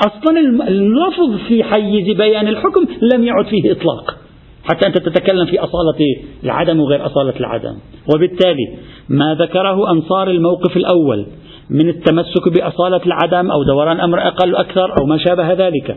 أصلا 0.00 0.68
اللفظ 0.68 1.36
في 1.48 1.64
حيز 1.64 2.16
بيان 2.16 2.48
الحكم 2.48 2.86
لم 3.14 3.24
يعد 3.24 3.46
فيه 3.46 3.72
إطلاق. 3.72 4.16
حتى 4.64 4.86
أنت 4.86 4.98
تتكلم 4.98 5.46
في 5.46 5.58
أصالة 5.58 5.98
العدم 6.44 6.80
وغير 6.80 7.06
أصالة 7.06 7.34
العدم. 7.40 7.74
وبالتالي 8.14 8.76
ما 9.08 9.34
ذكره 9.34 9.90
أنصار 9.90 10.30
الموقف 10.30 10.76
الأول 10.76 11.26
من 11.70 11.88
التمسك 11.88 12.48
بأصالة 12.48 13.00
العدم 13.06 13.50
أو 13.50 13.62
دوران 13.62 14.00
أمر 14.00 14.18
أقل 14.18 14.56
أكثر 14.56 14.98
أو 15.00 15.06
ما 15.06 15.18
شابه 15.18 15.52
ذلك. 15.52 15.96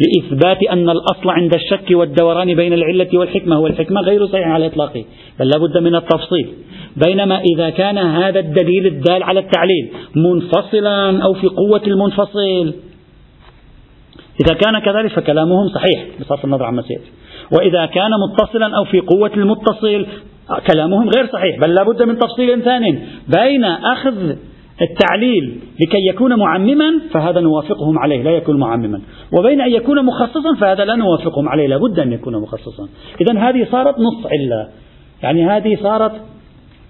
لإثبات 0.00 0.62
أن 0.62 0.90
الأصل 0.90 1.30
عند 1.30 1.54
الشك 1.54 1.90
والدوران 1.90 2.54
بين 2.54 2.72
العلة 2.72 3.08
والحكمة 3.14 3.56
هو 3.56 3.66
الحكمة 3.66 4.00
غير 4.00 4.26
صحيح 4.26 4.46
على 4.46 4.66
إطلاقه 4.66 5.04
بل 5.40 5.48
لابد 5.48 5.78
من 5.78 5.94
التفصيل. 5.94 6.48
بينما 7.06 7.40
إذا 7.54 7.70
كان 7.70 7.98
هذا 7.98 8.40
الدليل 8.40 8.86
الدال 8.86 9.22
على 9.22 9.40
التعليل 9.40 9.88
منفصلا 10.16 11.22
أو 11.22 11.32
في 11.32 11.46
قوة 11.46 11.82
المنفصل 11.86 12.74
إذا 14.40 14.54
كان 14.54 14.78
كذلك 14.78 15.12
فكلامهم 15.12 15.68
صحيح 15.74 16.20
بصرف 16.20 16.44
النظر 16.44 16.64
عما 16.64 16.82
سيأتي 16.82 17.10
وإذا 17.58 17.86
كان 17.86 18.10
متصلا 18.30 18.76
أو 18.76 18.84
في 18.84 19.00
قوة 19.00 19.30
المتصل 19.36 20.06
كلامهم 20.72 21.08
غير 21.08 21.26
صحيح 21.26 21.60
بل 21.60 21.74
لابد 21.74 22.02
من 22.02 22.18
تفصيل 22.18 22.62
ثاني 22.62 22.98
بين 23.28 23.64
أخذ 23.64 24.36
التعليل 24.82 25.60
لكي 25.80 26.08
يكون 26.08 26.38
معمما 26.38 27.00
فهذا 27.10 27.40
نوافقهم 27.40 27.98
عليه 27.98 28.22
لا 28.22 28.30
يكون 28.30 28.60
معمما. 28.60 29.00
وبين 29.38 29.60
أن 29.60 29.72
يكون 29.72 30.04
مخصصا 30.04 30.54
فهذا 30.60 30.84
لا 30.84 30.94
نوافقهم 30.94 31.48
عليه 31.48 31.66
لابد 31.66 31.98
أن 31.98 32.12
يكون 32.12 32.42
مخصصا. 32.42 32.88
إذا 33.20 33.40
هذه 33.40 33.66
صارت 33.70 33.94
نص 33.98 34.26
علة. 34.26 34.68
يعني 35.22 35.46
هذه 35.46 35.78
صارت 35.82 36.12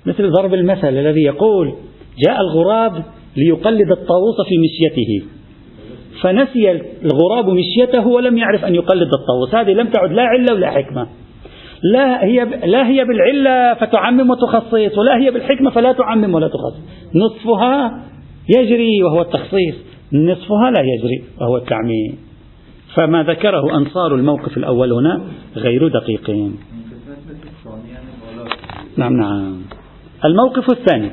مثل 0.06 0.30
ضرب 0.30 0.54
المثل 0.54 0.88
الذي 0.88 1.22
يقول 1.22 1.74
جاء 2.26 2.40
الغراب 2.40 3.04
ليقلد 3.36 3.90
الطاووس 3.90 4.36
في 4.48 4.54
مشيته. 4.58 5.37
فنسي 6.22 6.70
الغراب 7.04 7.48
مشيته 7.48 8.06
ولم 8.06 8.38
يعرف 8.38 8.64
أن 8.64 8.74
يقلد 8.74 9.08
الطاووس. 9.20 9.54
هذه 9.54 9.72
لم 9.72 9.86
تعد 9.86 10.12
لا 10.12 10.22
علة 10.22 10.54
ولا 10.54 10.70
حكمة. 10.70 11.06
لا 11.82 12.24
هي 12.24 12.44
لا 12.44 12.88
هي 12.88 13.04
بالعلة 13.04 13.74
فتعمم 13.74 14.30
وتخصص 14.30 14.98
ولا 14.98 15.18
هي 15.18 15.30
بالحكمة 15.30 15.70
فلا 15.70 15.92
تعمم 15.92 16.34
ولا 16.34 16.48
تخصص. 16.48 16.82
نصفها 17.14 18.04
يجري 18.58 19.02
وهو 19.02 19.20
التخصيص. 19.20 19.74
نصفها 20.12 20.70
لا 20.70 20.82
يجري 20.82 21.22
وهو 21.40 21.56
التعميم. 21.56 22.18
فما 22.94 23.22
ذكره 23.22 23.76
أنصار 23.76 24.14
الموقف 24.14 24.56
الأول 24.56 24.92
هنا 24.92 25.20
غير 25.56 25.88
دقيقين. 25.88 26.58
نعم 28.96 29.12
نعم. 29.16 29.62
الموقف 30.24 30.70
الثاني 30.70 31.10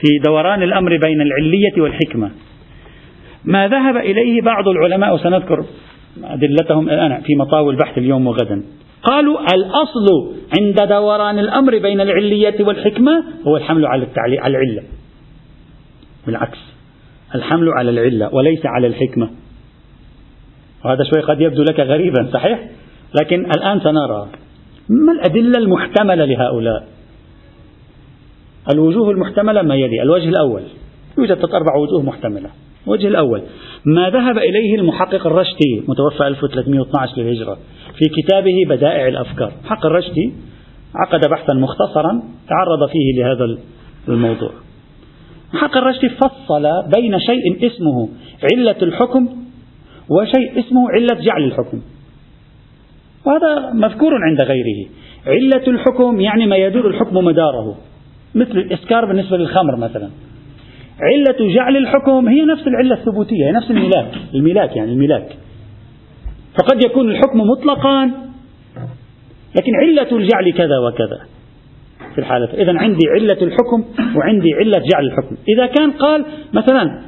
في 0.00 0.08
دوران 0.24 0.62
الأمر 0.62 0.98
بين 1.02 1.20
العلية 1.20 1.82
والحكمة. 1.82 2.30
ما 3.44 3.68
ذهب 3.68 3.96
إليه 3.96 4.42
بعض 4.42 4.68
العلماء 4.68 5.14
وسنذكر 5.14 5.64
أدلتهم 6.24 6.88
الآن 6.88 7.20
في 7.20 7.34
مطاوي 7.34 7.72
البحث 7.72 7.98
اليوم 7.98 8.26
وغدا. 8.26 8.64
قالوا 9.02 9.40
الأصل 9.40 10.34
عند 10.60 10.88
دوران 10.88 11.38
الأمر 11.38 11.78
بين 11.78 12.00
العلية 12.00 12.64
والحكمة 12.64 13.24
هو 13.46 13.56
الحمل 13.56 13.86
على 13.86 14.06
على 14.16 14.58
العلة. 14.58 14.82
بالعكس 16.26 16.58
الحمل 17.34 17.68
على 17.68 17.90
العلة 17.90 18.34
وليس 18.34 18.66
على 18.66 18.86
الحكمة. 18.86 19.30
وهذا 20.84 21.04
شوي 21.14 21.22
قد 21.22 21.40
يبدو 21.40 21.62
لك 21.62 21.80
غريبا 21.80 22.28
صحيح؟ 22.32 22.68
لكن 23.20 23.50
الآن 23.56 23.80
سنرى 23.80 24.28
ما 24.88 25.12
الأدلة 25.12 25.58
المحتملة 25.58 26.24
لهؤلاء؟ 26.24 26.88
الوجوه 28.74 29.10
المحتملة 29.10 29.62
ما 29.62 29.74
يلي؟ 29.74 30.02
الوجه 30.02 30.28
الأول 30.28 30.62
يوجد 31.18 31.38
أربع 31.38 31.76
وجوه 31.76 32.02
محتملة. 32.02 32.50
الوجه 32.86 33.08
الأول. 33.08 33.42
ما 33.84 34.10
ذهب 34.10 34.38
إليه 34.38 34.74
المحقق 34.74 35.26
الرشدي 35.26 35.82
متوفى 35.88 36.26
1312 36.26 37.22
للهجرة 37.22 37.58
في 37.98 38.22
كتابه 38.22 38.54
بدائع 38.68 39.08
الأفكار. 39.08 39.52
حق 39.64 39.86
الرشدي 39.86 40.32
عقد 40.94 41.30
بحثا 41.30 41.54
مختصرا 41.54 42.22
تعرض 42.48 42.88
فيه 42.92 43.22
لهذا 43.22 43.58
الموضوع. 44.08 44.50
حق 45.52 45.76
الرشدي 45.76 46.08
فصل 46.08 46.62
بين 46.96 47.18
شيء 47.18 47.66
اسمه 47.66 48.08
علة 48.52 48.76
الحكم 48.82 49.28
وشيء 50.08 50.58
اسمه 50.58 50.90
علة 50.90 51.20
جعل 51.20 51.44
الحكم. 51.44 51.80
وهذا 53.26 53.72
مذكور 53.72 54.14
عند 54.14 54.42
غيره. 54.42 54.88
علة 55.26 55.66
الحكم 55.68 56.20
يعني 56.20 56.46
ما 56.46 56.56
يدور 56.56 56.86
الحكم 56.86 57.16
مداره 57.16 57.76
مثل 58.34 58.58
الإسكار 58.58 59.04
بالنسبة 59.04 59.36
للخمر 59.36 59.76
مثلا. 59.76 60.10
علة 61.02 61.54
جعل 61.54 61.76
الحكم 61.76 62.28
هي 62.28 62.44
نفس 62.44 62.66
العلة 62.66 62.94
الثبوتية 62.94 63.46
هي 63.46 63.52
نفس 63.52 63.70
الملاك 63.70 64.12
الملاك 64.34 64.76
يعني 64.76 64.92
الملاك 64.92 65.36
فقد 66.58 66.84
يكون 66.84 67.10
الحكم 67.10 67.40
مطلقا 67.40 68.10
لكن 69.56 69.72
علة 69.74 70.16
الجعل 70.16 70.52
كذا 70.52 70.78
وكذا 70.78 71.20
في 72.14 72.18
الحالة. 72.18 72.48
إذا 72.54 72.78
عندي 72.78 73.08
علة 73.14 73.42
الحكم 73.42 73.84
وعندي 74.16 74.54
علة 74.54 74.78
جعل 74.92 75.04
الحكم. 75.04 75.36
إذا 75.48 75.66
كان 75.66 75.90
قال 75.90 76.24
مثلا 76.52 77.02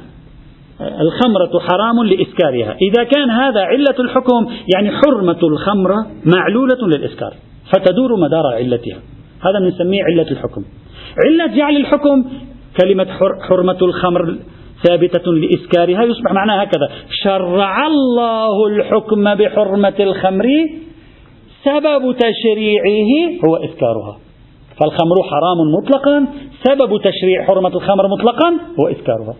الخمرة 0.81 1.59
حرام 1.59 2.03
لإسكارها. 2.03 2.77
إذا 2.81 3.03
كان 3.03 3.29
هذا 3.29 3.61
علة 3.61 3.95
الحكم 3.99 4.47
يعني 4.75 4.91
حرمة 4.91 5.39
الخمرة 5.43 6.07
معلولة 6.35 6.87
للإسكار 6.87 7.33
فتدور 7.73 8.15
مدار 8.15 8.45
علتها. 8.45 8.99
هذا 9.41 9.59
بنسميه 9.59 10.03
علة 10.03 10.31
الحكم. 10.31 10.63
علة 11.25 11.55
جعل 11.55 11.77
الحكم 11.77 12.25
كلمة 12.81 13.07
حرمة 13.49 13.77
الخمر 13.81 14.37
ثابتة 14.87 15.31
لإسكارها. 15.31 16.03
يصبح 16.03 16.31
معناها 16.31 16.63
هكذا. 16.63 16.89
شرع 17.23 17.87
الله 17.87 18.67
الحكم 18.67 19.35
بحرمة 19.35 19.93
الخمر 19.99 20.47
سبب 21.63 22.15
تشريعه 22.17 23.31
هو 23.47 23.55
إسكارها. 23.55 24.17
فالخمر 24.79 25.15
حرام 25.31 25.57
مطلقا. 25.77 26.27
سبب 26.63 27.01
تشريع 27.01 27.43
حرمة 27.47 27.69
الخمر 27.75 28.07
مطلقا 28.07 28.49
هو 28.79 28.87
إسكارها. 28.87 29.35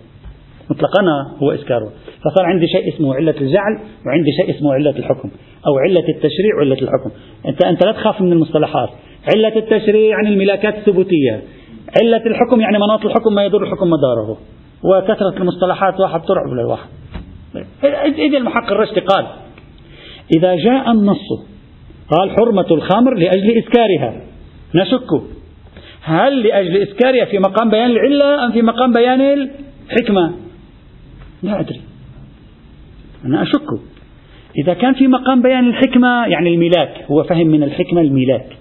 مطلقا 0.70 1.02
هو 1.44 1.52
إسكارها. 1.52 1.90
فصار 2.26 2.46
عندي 2.46 2.68
شيء 2.68 2.94
اسمه 2.96 3.16
علة 3.16 3.36
الجعل 3.42 3.80
وعندي 4.06 4.32
شيء 4.42 4.56
اسمه 4.56 4.74
علة 4.74 4.90
الحكم 4.98 5.30
أو 5.68 5.78
علة 5.78 6.10
التشريع 6.10 6.56
وعلة 6.58 6.78
الحكم. 6.82 7.12
أنت, 7.48 7.66
أنت 7.66 7.86
لا 7.86 7.92
تخاف 7.92 8.22
من 8.22 8.32
المصطلحات. 8.32 8.90
علة 9.36 9.56
التشريع 9.56 10.10
يعني 10.10 10.30
الملاكات 10.30 10.76
الثبوتية. 10.76 11.42
علة 12.02 12.26
الحكم 12.26 12.62
يعني 12.62 12.78
مناط 12.78 13.06
الحكم 13.06 13.36
ما 13.36 13.46
يدور 13.46 13.64
الحكم 13.64 13.88
مداره. 13.90 14.38
وكثرة 14.84 15.38
المصطلحات 15.38 16.00
واحد 16.00 16.22
ترعب 16.22 16.48
للواحد 16.48 16.90
إذا 18.18 18.38
المحقق 18.38 18.72
الرشتي 18.72 19.00
قال 19.00 19.26
إذا 20.38 20.56
جاء 20.56 20.92
النص 20.92 21.28
قال 22.10 22.32
حرمة 22.32 22.66
الخمر 22.72 23.14
لأجل 23.14 23.58
إسكارها. 23.58 24.22
نشك. 24.76 25.24
هل 26.02 26.44
لأجل 26.44 26.78
إسكارها 26.78 27.26
في 27.26 27.40
مقام 27.40 27.70
بيان 27.70 27.92
العلة 27.92 28.46
أم 28.46 28.52
في 28.52 28.62
مقام 28.62 28.92
بيان 28.92 29.22
الحكمة؟ 29.22 30.34
لا 31.44 31.60
أدري. 31.60 31.82
أنا 33.26 33.44
أشك. 33.44 33.68
إذا 34.64 34.74
كان 34.74 34.94
في 34.94 35.08
مقام 35.08 35.42
بيان 35.42 35.68
الحكمة 35.68 36.28
يعني 36.28 36.54
الملاك 36.54 37.06
هو 37.12 37.24
فهم 37.24 37.48
من 37.48 37.64
الحكمة 37.64 38.02
الملاك. 38.02 38.58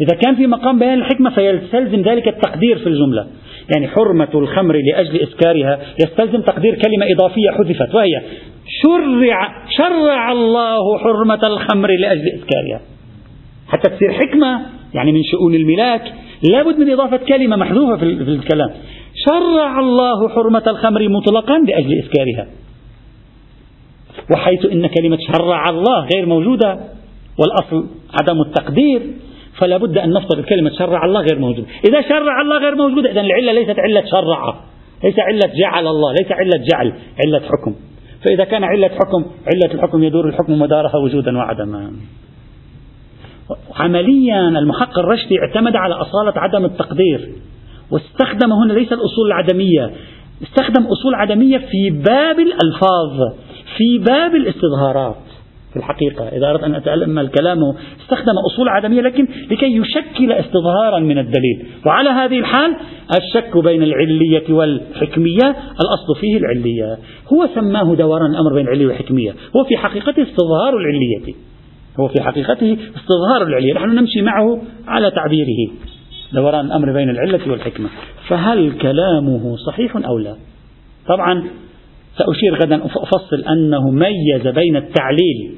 إذا 0.00 0.16
كان 0.16 0.34
في 0.34 0.46
مقام 0.46 0.78
بيان 0.78 0.98
الحكمة 0.98 1.30
فيستلزم 1.30 2.02
ذلك 2.02 2.28
التقدير 2.28 2.78
في 2.78 2.86
الجملة. 2.86 3.26
يعني 3.74 3.88
حرمة 3.88 4.28
الخمر 4.34 4.76
لأجل 4.76 5.20
إسكارها 5.20 5.78
يستلزم 6.04 6.40
تقدير 6.40 6.74
كلمة 6.74 7.06
إضافية 7.12 7.50
حذفت 7.50 7.94
وهي 7.94 8.22
شرع 8.82 9.64
شرع 9.70 10.32
الله 10.32 10.98
حرمة 10.98 11.46
الخمر 11.46 11.90
لأجل 11.90 12.28
إسكارها 12.28 12.80
حتى 13.68 13.90
تصير 13.90 14.12
حكمة 14.12 14.60
يعني 14.94 15.12
من 15.12 15.22
شؤون 15.22 15.54
الملاك 15.54 16.12
لابد 16.50 16.78
من 16.78 16.90
إضافة 16.90 17.16
كلمة 17.16 17.56
محذوفة 17.56 17.96
في 17.96 18.04
الكلام. 18.04 18.70
شرع 19.14 19.80
الله 19.80 20.28
حرمة 20.28 20.62
الخمر 20.66 21.08
مطلقا 21.08 21.58
لأجل 21.58 21.98
إسكارها 21.98 22.46
وحيث 24.32 24.64
إن 24.64 24.86
كلمة 24.86 25.18
شرع 25.32 25.64
الله 25.70 26.08
غير 26.14 26.26
موجودة 26.26 26.80
والأصل 27.38 27.86
عدم 28.20 28.40
التقدير. 28.40 29.02
فلا 29.60 29.76
بد 29.76 29.98
أن 29.98 30.12
نفترض 30.12 30.44
كلمة 30.44 30.70
شرع 30.78 31.04
الله 31.04 31.20
غير 31.20 31.38
موجودة. 31.38 31.66
إذا 31.88 32.00
شرع 32.00 32.40
الله 32.40 32.58
غير 32.58 32.74
موجودة 32.74 33.10
إذا 33.10 33.20
العلة 33.20 33.52
ليست 33.52 33.78
علة 33.78 34.04
شرع. 34.10 34.54
ليس 35.04 35.18
علة 35.18 35.52
جعل 35.60 35.86
الله 35.86 36.12
ليس 36.12 36.32
علة 36.32 36.64
جعل 36.72 36.92
علة 37.24 37.40
حكم. 37.40 37.74
فإذا 38.24 38.44
كان 38.44 38.64
علة 38.64 38.88
حكم 38.88 39.24
علة 39.24 39.74
الحكم 39.74 40.02
يدور 40.02 40.28
الحكم 40.28 40.58
مدارها 40.58 40.96
وجودا 40.96 41.38
وعدما. 41.38 41.92
عمليا 43.76 44.48
المحقق 44.48 44.98
الرشدي 44.98 45.34
اعتمد 45.40 45.76
على 45.76 45.94
أصالة 45.94 46.32
عدم 46.36 46.64
التقدير. 46.64 47.28
واستخدم 47.90 48.52
هنا 48.52 48.72
ليس 48.72 48.92
الأصول 48.92 49.26
العدمية 49.26 49.90
استخدم 50.42 50.86
أصول 50.86 51.14
عدمية 51.14 51.58
في 51.58 51.90
باب 51.90 52.38
الألفاظ 52.38 53.34
في 53.76 53.98
باب 53.98 54.34
الاستظهارات. 54.34 55.29
في 55.70 55.76
الحقيقة. 55.76 56.28
إذا 56.28 56.50
أردت 56.50 56.64
أن 56.64 56.74
أتأمل 56.74 57.28
كلامه 57.28 57.74
استخدم 58.02 58.32
أصول 58.52 58.68
عدمية 58.68 59.00
لكن 59.00 59.28
لكي 59.50 59.76
يشكل 59.76 60.32
استظهارا 60.32 60.98
من 60.98 61.18
الدليل. 61.18 61.66
وعلى 61.86 62.10
هذه 62.10 62.38
الحال 62.38 62.76
الشك 63.18 63.56
بين 63.56 63.82
العلية 63.82 64.54
والحكمية 64.54 65.56
الأصل 65.84 66.20
فيه 66.20 66.36
العلية. 66.36 66.98
هو 67.32 67.48
سماه 67.54 67.94
دوران 67.94 68.30
الأمر 68.30 68.54
بين 68.54 68.64
العلية 68.64 68.86
والحكمية. 68.86 69.30
هو 69.30 69.64
في 69.64 69.76
حقيقته 69.76 70.22
استظهار 70.22 70.76
العلية. 70.76 71.34
هو 72.00 72.08
في 72.08 72.22
حقيقته 72.22 72.76
استظهار 72.96 73.42
العلية. 73.42 73.74
نحن 73.74 73.88
نمشي 73.88 74.22
معه 74.22 74.62
على 74.86 75.10
تعبيره. 75.10 75.72
دوران 76.32 76.66
الأمر 76.66 76.92
بين 76.92 77.10
العلة 77.10 77.50
والحكمة. 77.50 77.88
فهل 78.28 78.72
كلامه 78.82 79.56
صحيح 79.56 79.96
أو 79.96 80.18
لا؟ 80.18 80.34
طبعا 81.08 81.44
سأشير 82.20 82.62
غدا 82.62 82.84
أفصل 82.84 83.44
أنه 83.52 83.90
ميز 83.90 84.46
بين 84.46 84.76
التعليل 84.76 85.54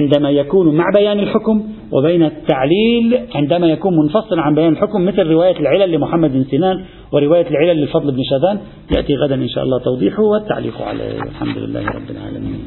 عندما 0.00 0.30
يكون 0.30 0.76
مع 0.76 0.84
بيان 0.94 1.18
الحكم 1.18 1.62
وبين 1.92 2.22
التعليل 2.22 3.20
عندما 3.34 3.66
يكون 3.66 3.96
منفصلا 3.96 4.42
عن 4.42 4.54
بيان 4.54 4.72
الحكم 4.72 5.04
مثل 5.04 5.26
رواية 5.26 5.60
العلل 5.60 5.92
لمحمد 5.92 6.32
بن 6.32 6.44
سنان 6.44 6.84
ورواية 7.12 7.46
العلل 7.50 7.80
للفضل 7.80 8.12
بن 8.12 8.22
شاذان. 8.30 8.60
يأتي 8.96 9.14
غدا 9.14 9.34
إن 9.34 9.48
شاء 9.48 9.64
الله 9.64 9.78
توضيحه 9.78 10.22
والتعليق 10.22 10.82
عليه. 10.82 11.22
الحمد 11.22 11.58
لله 11.58 11.86
رب 11.86 12.10
العالمين. 12.10 12.60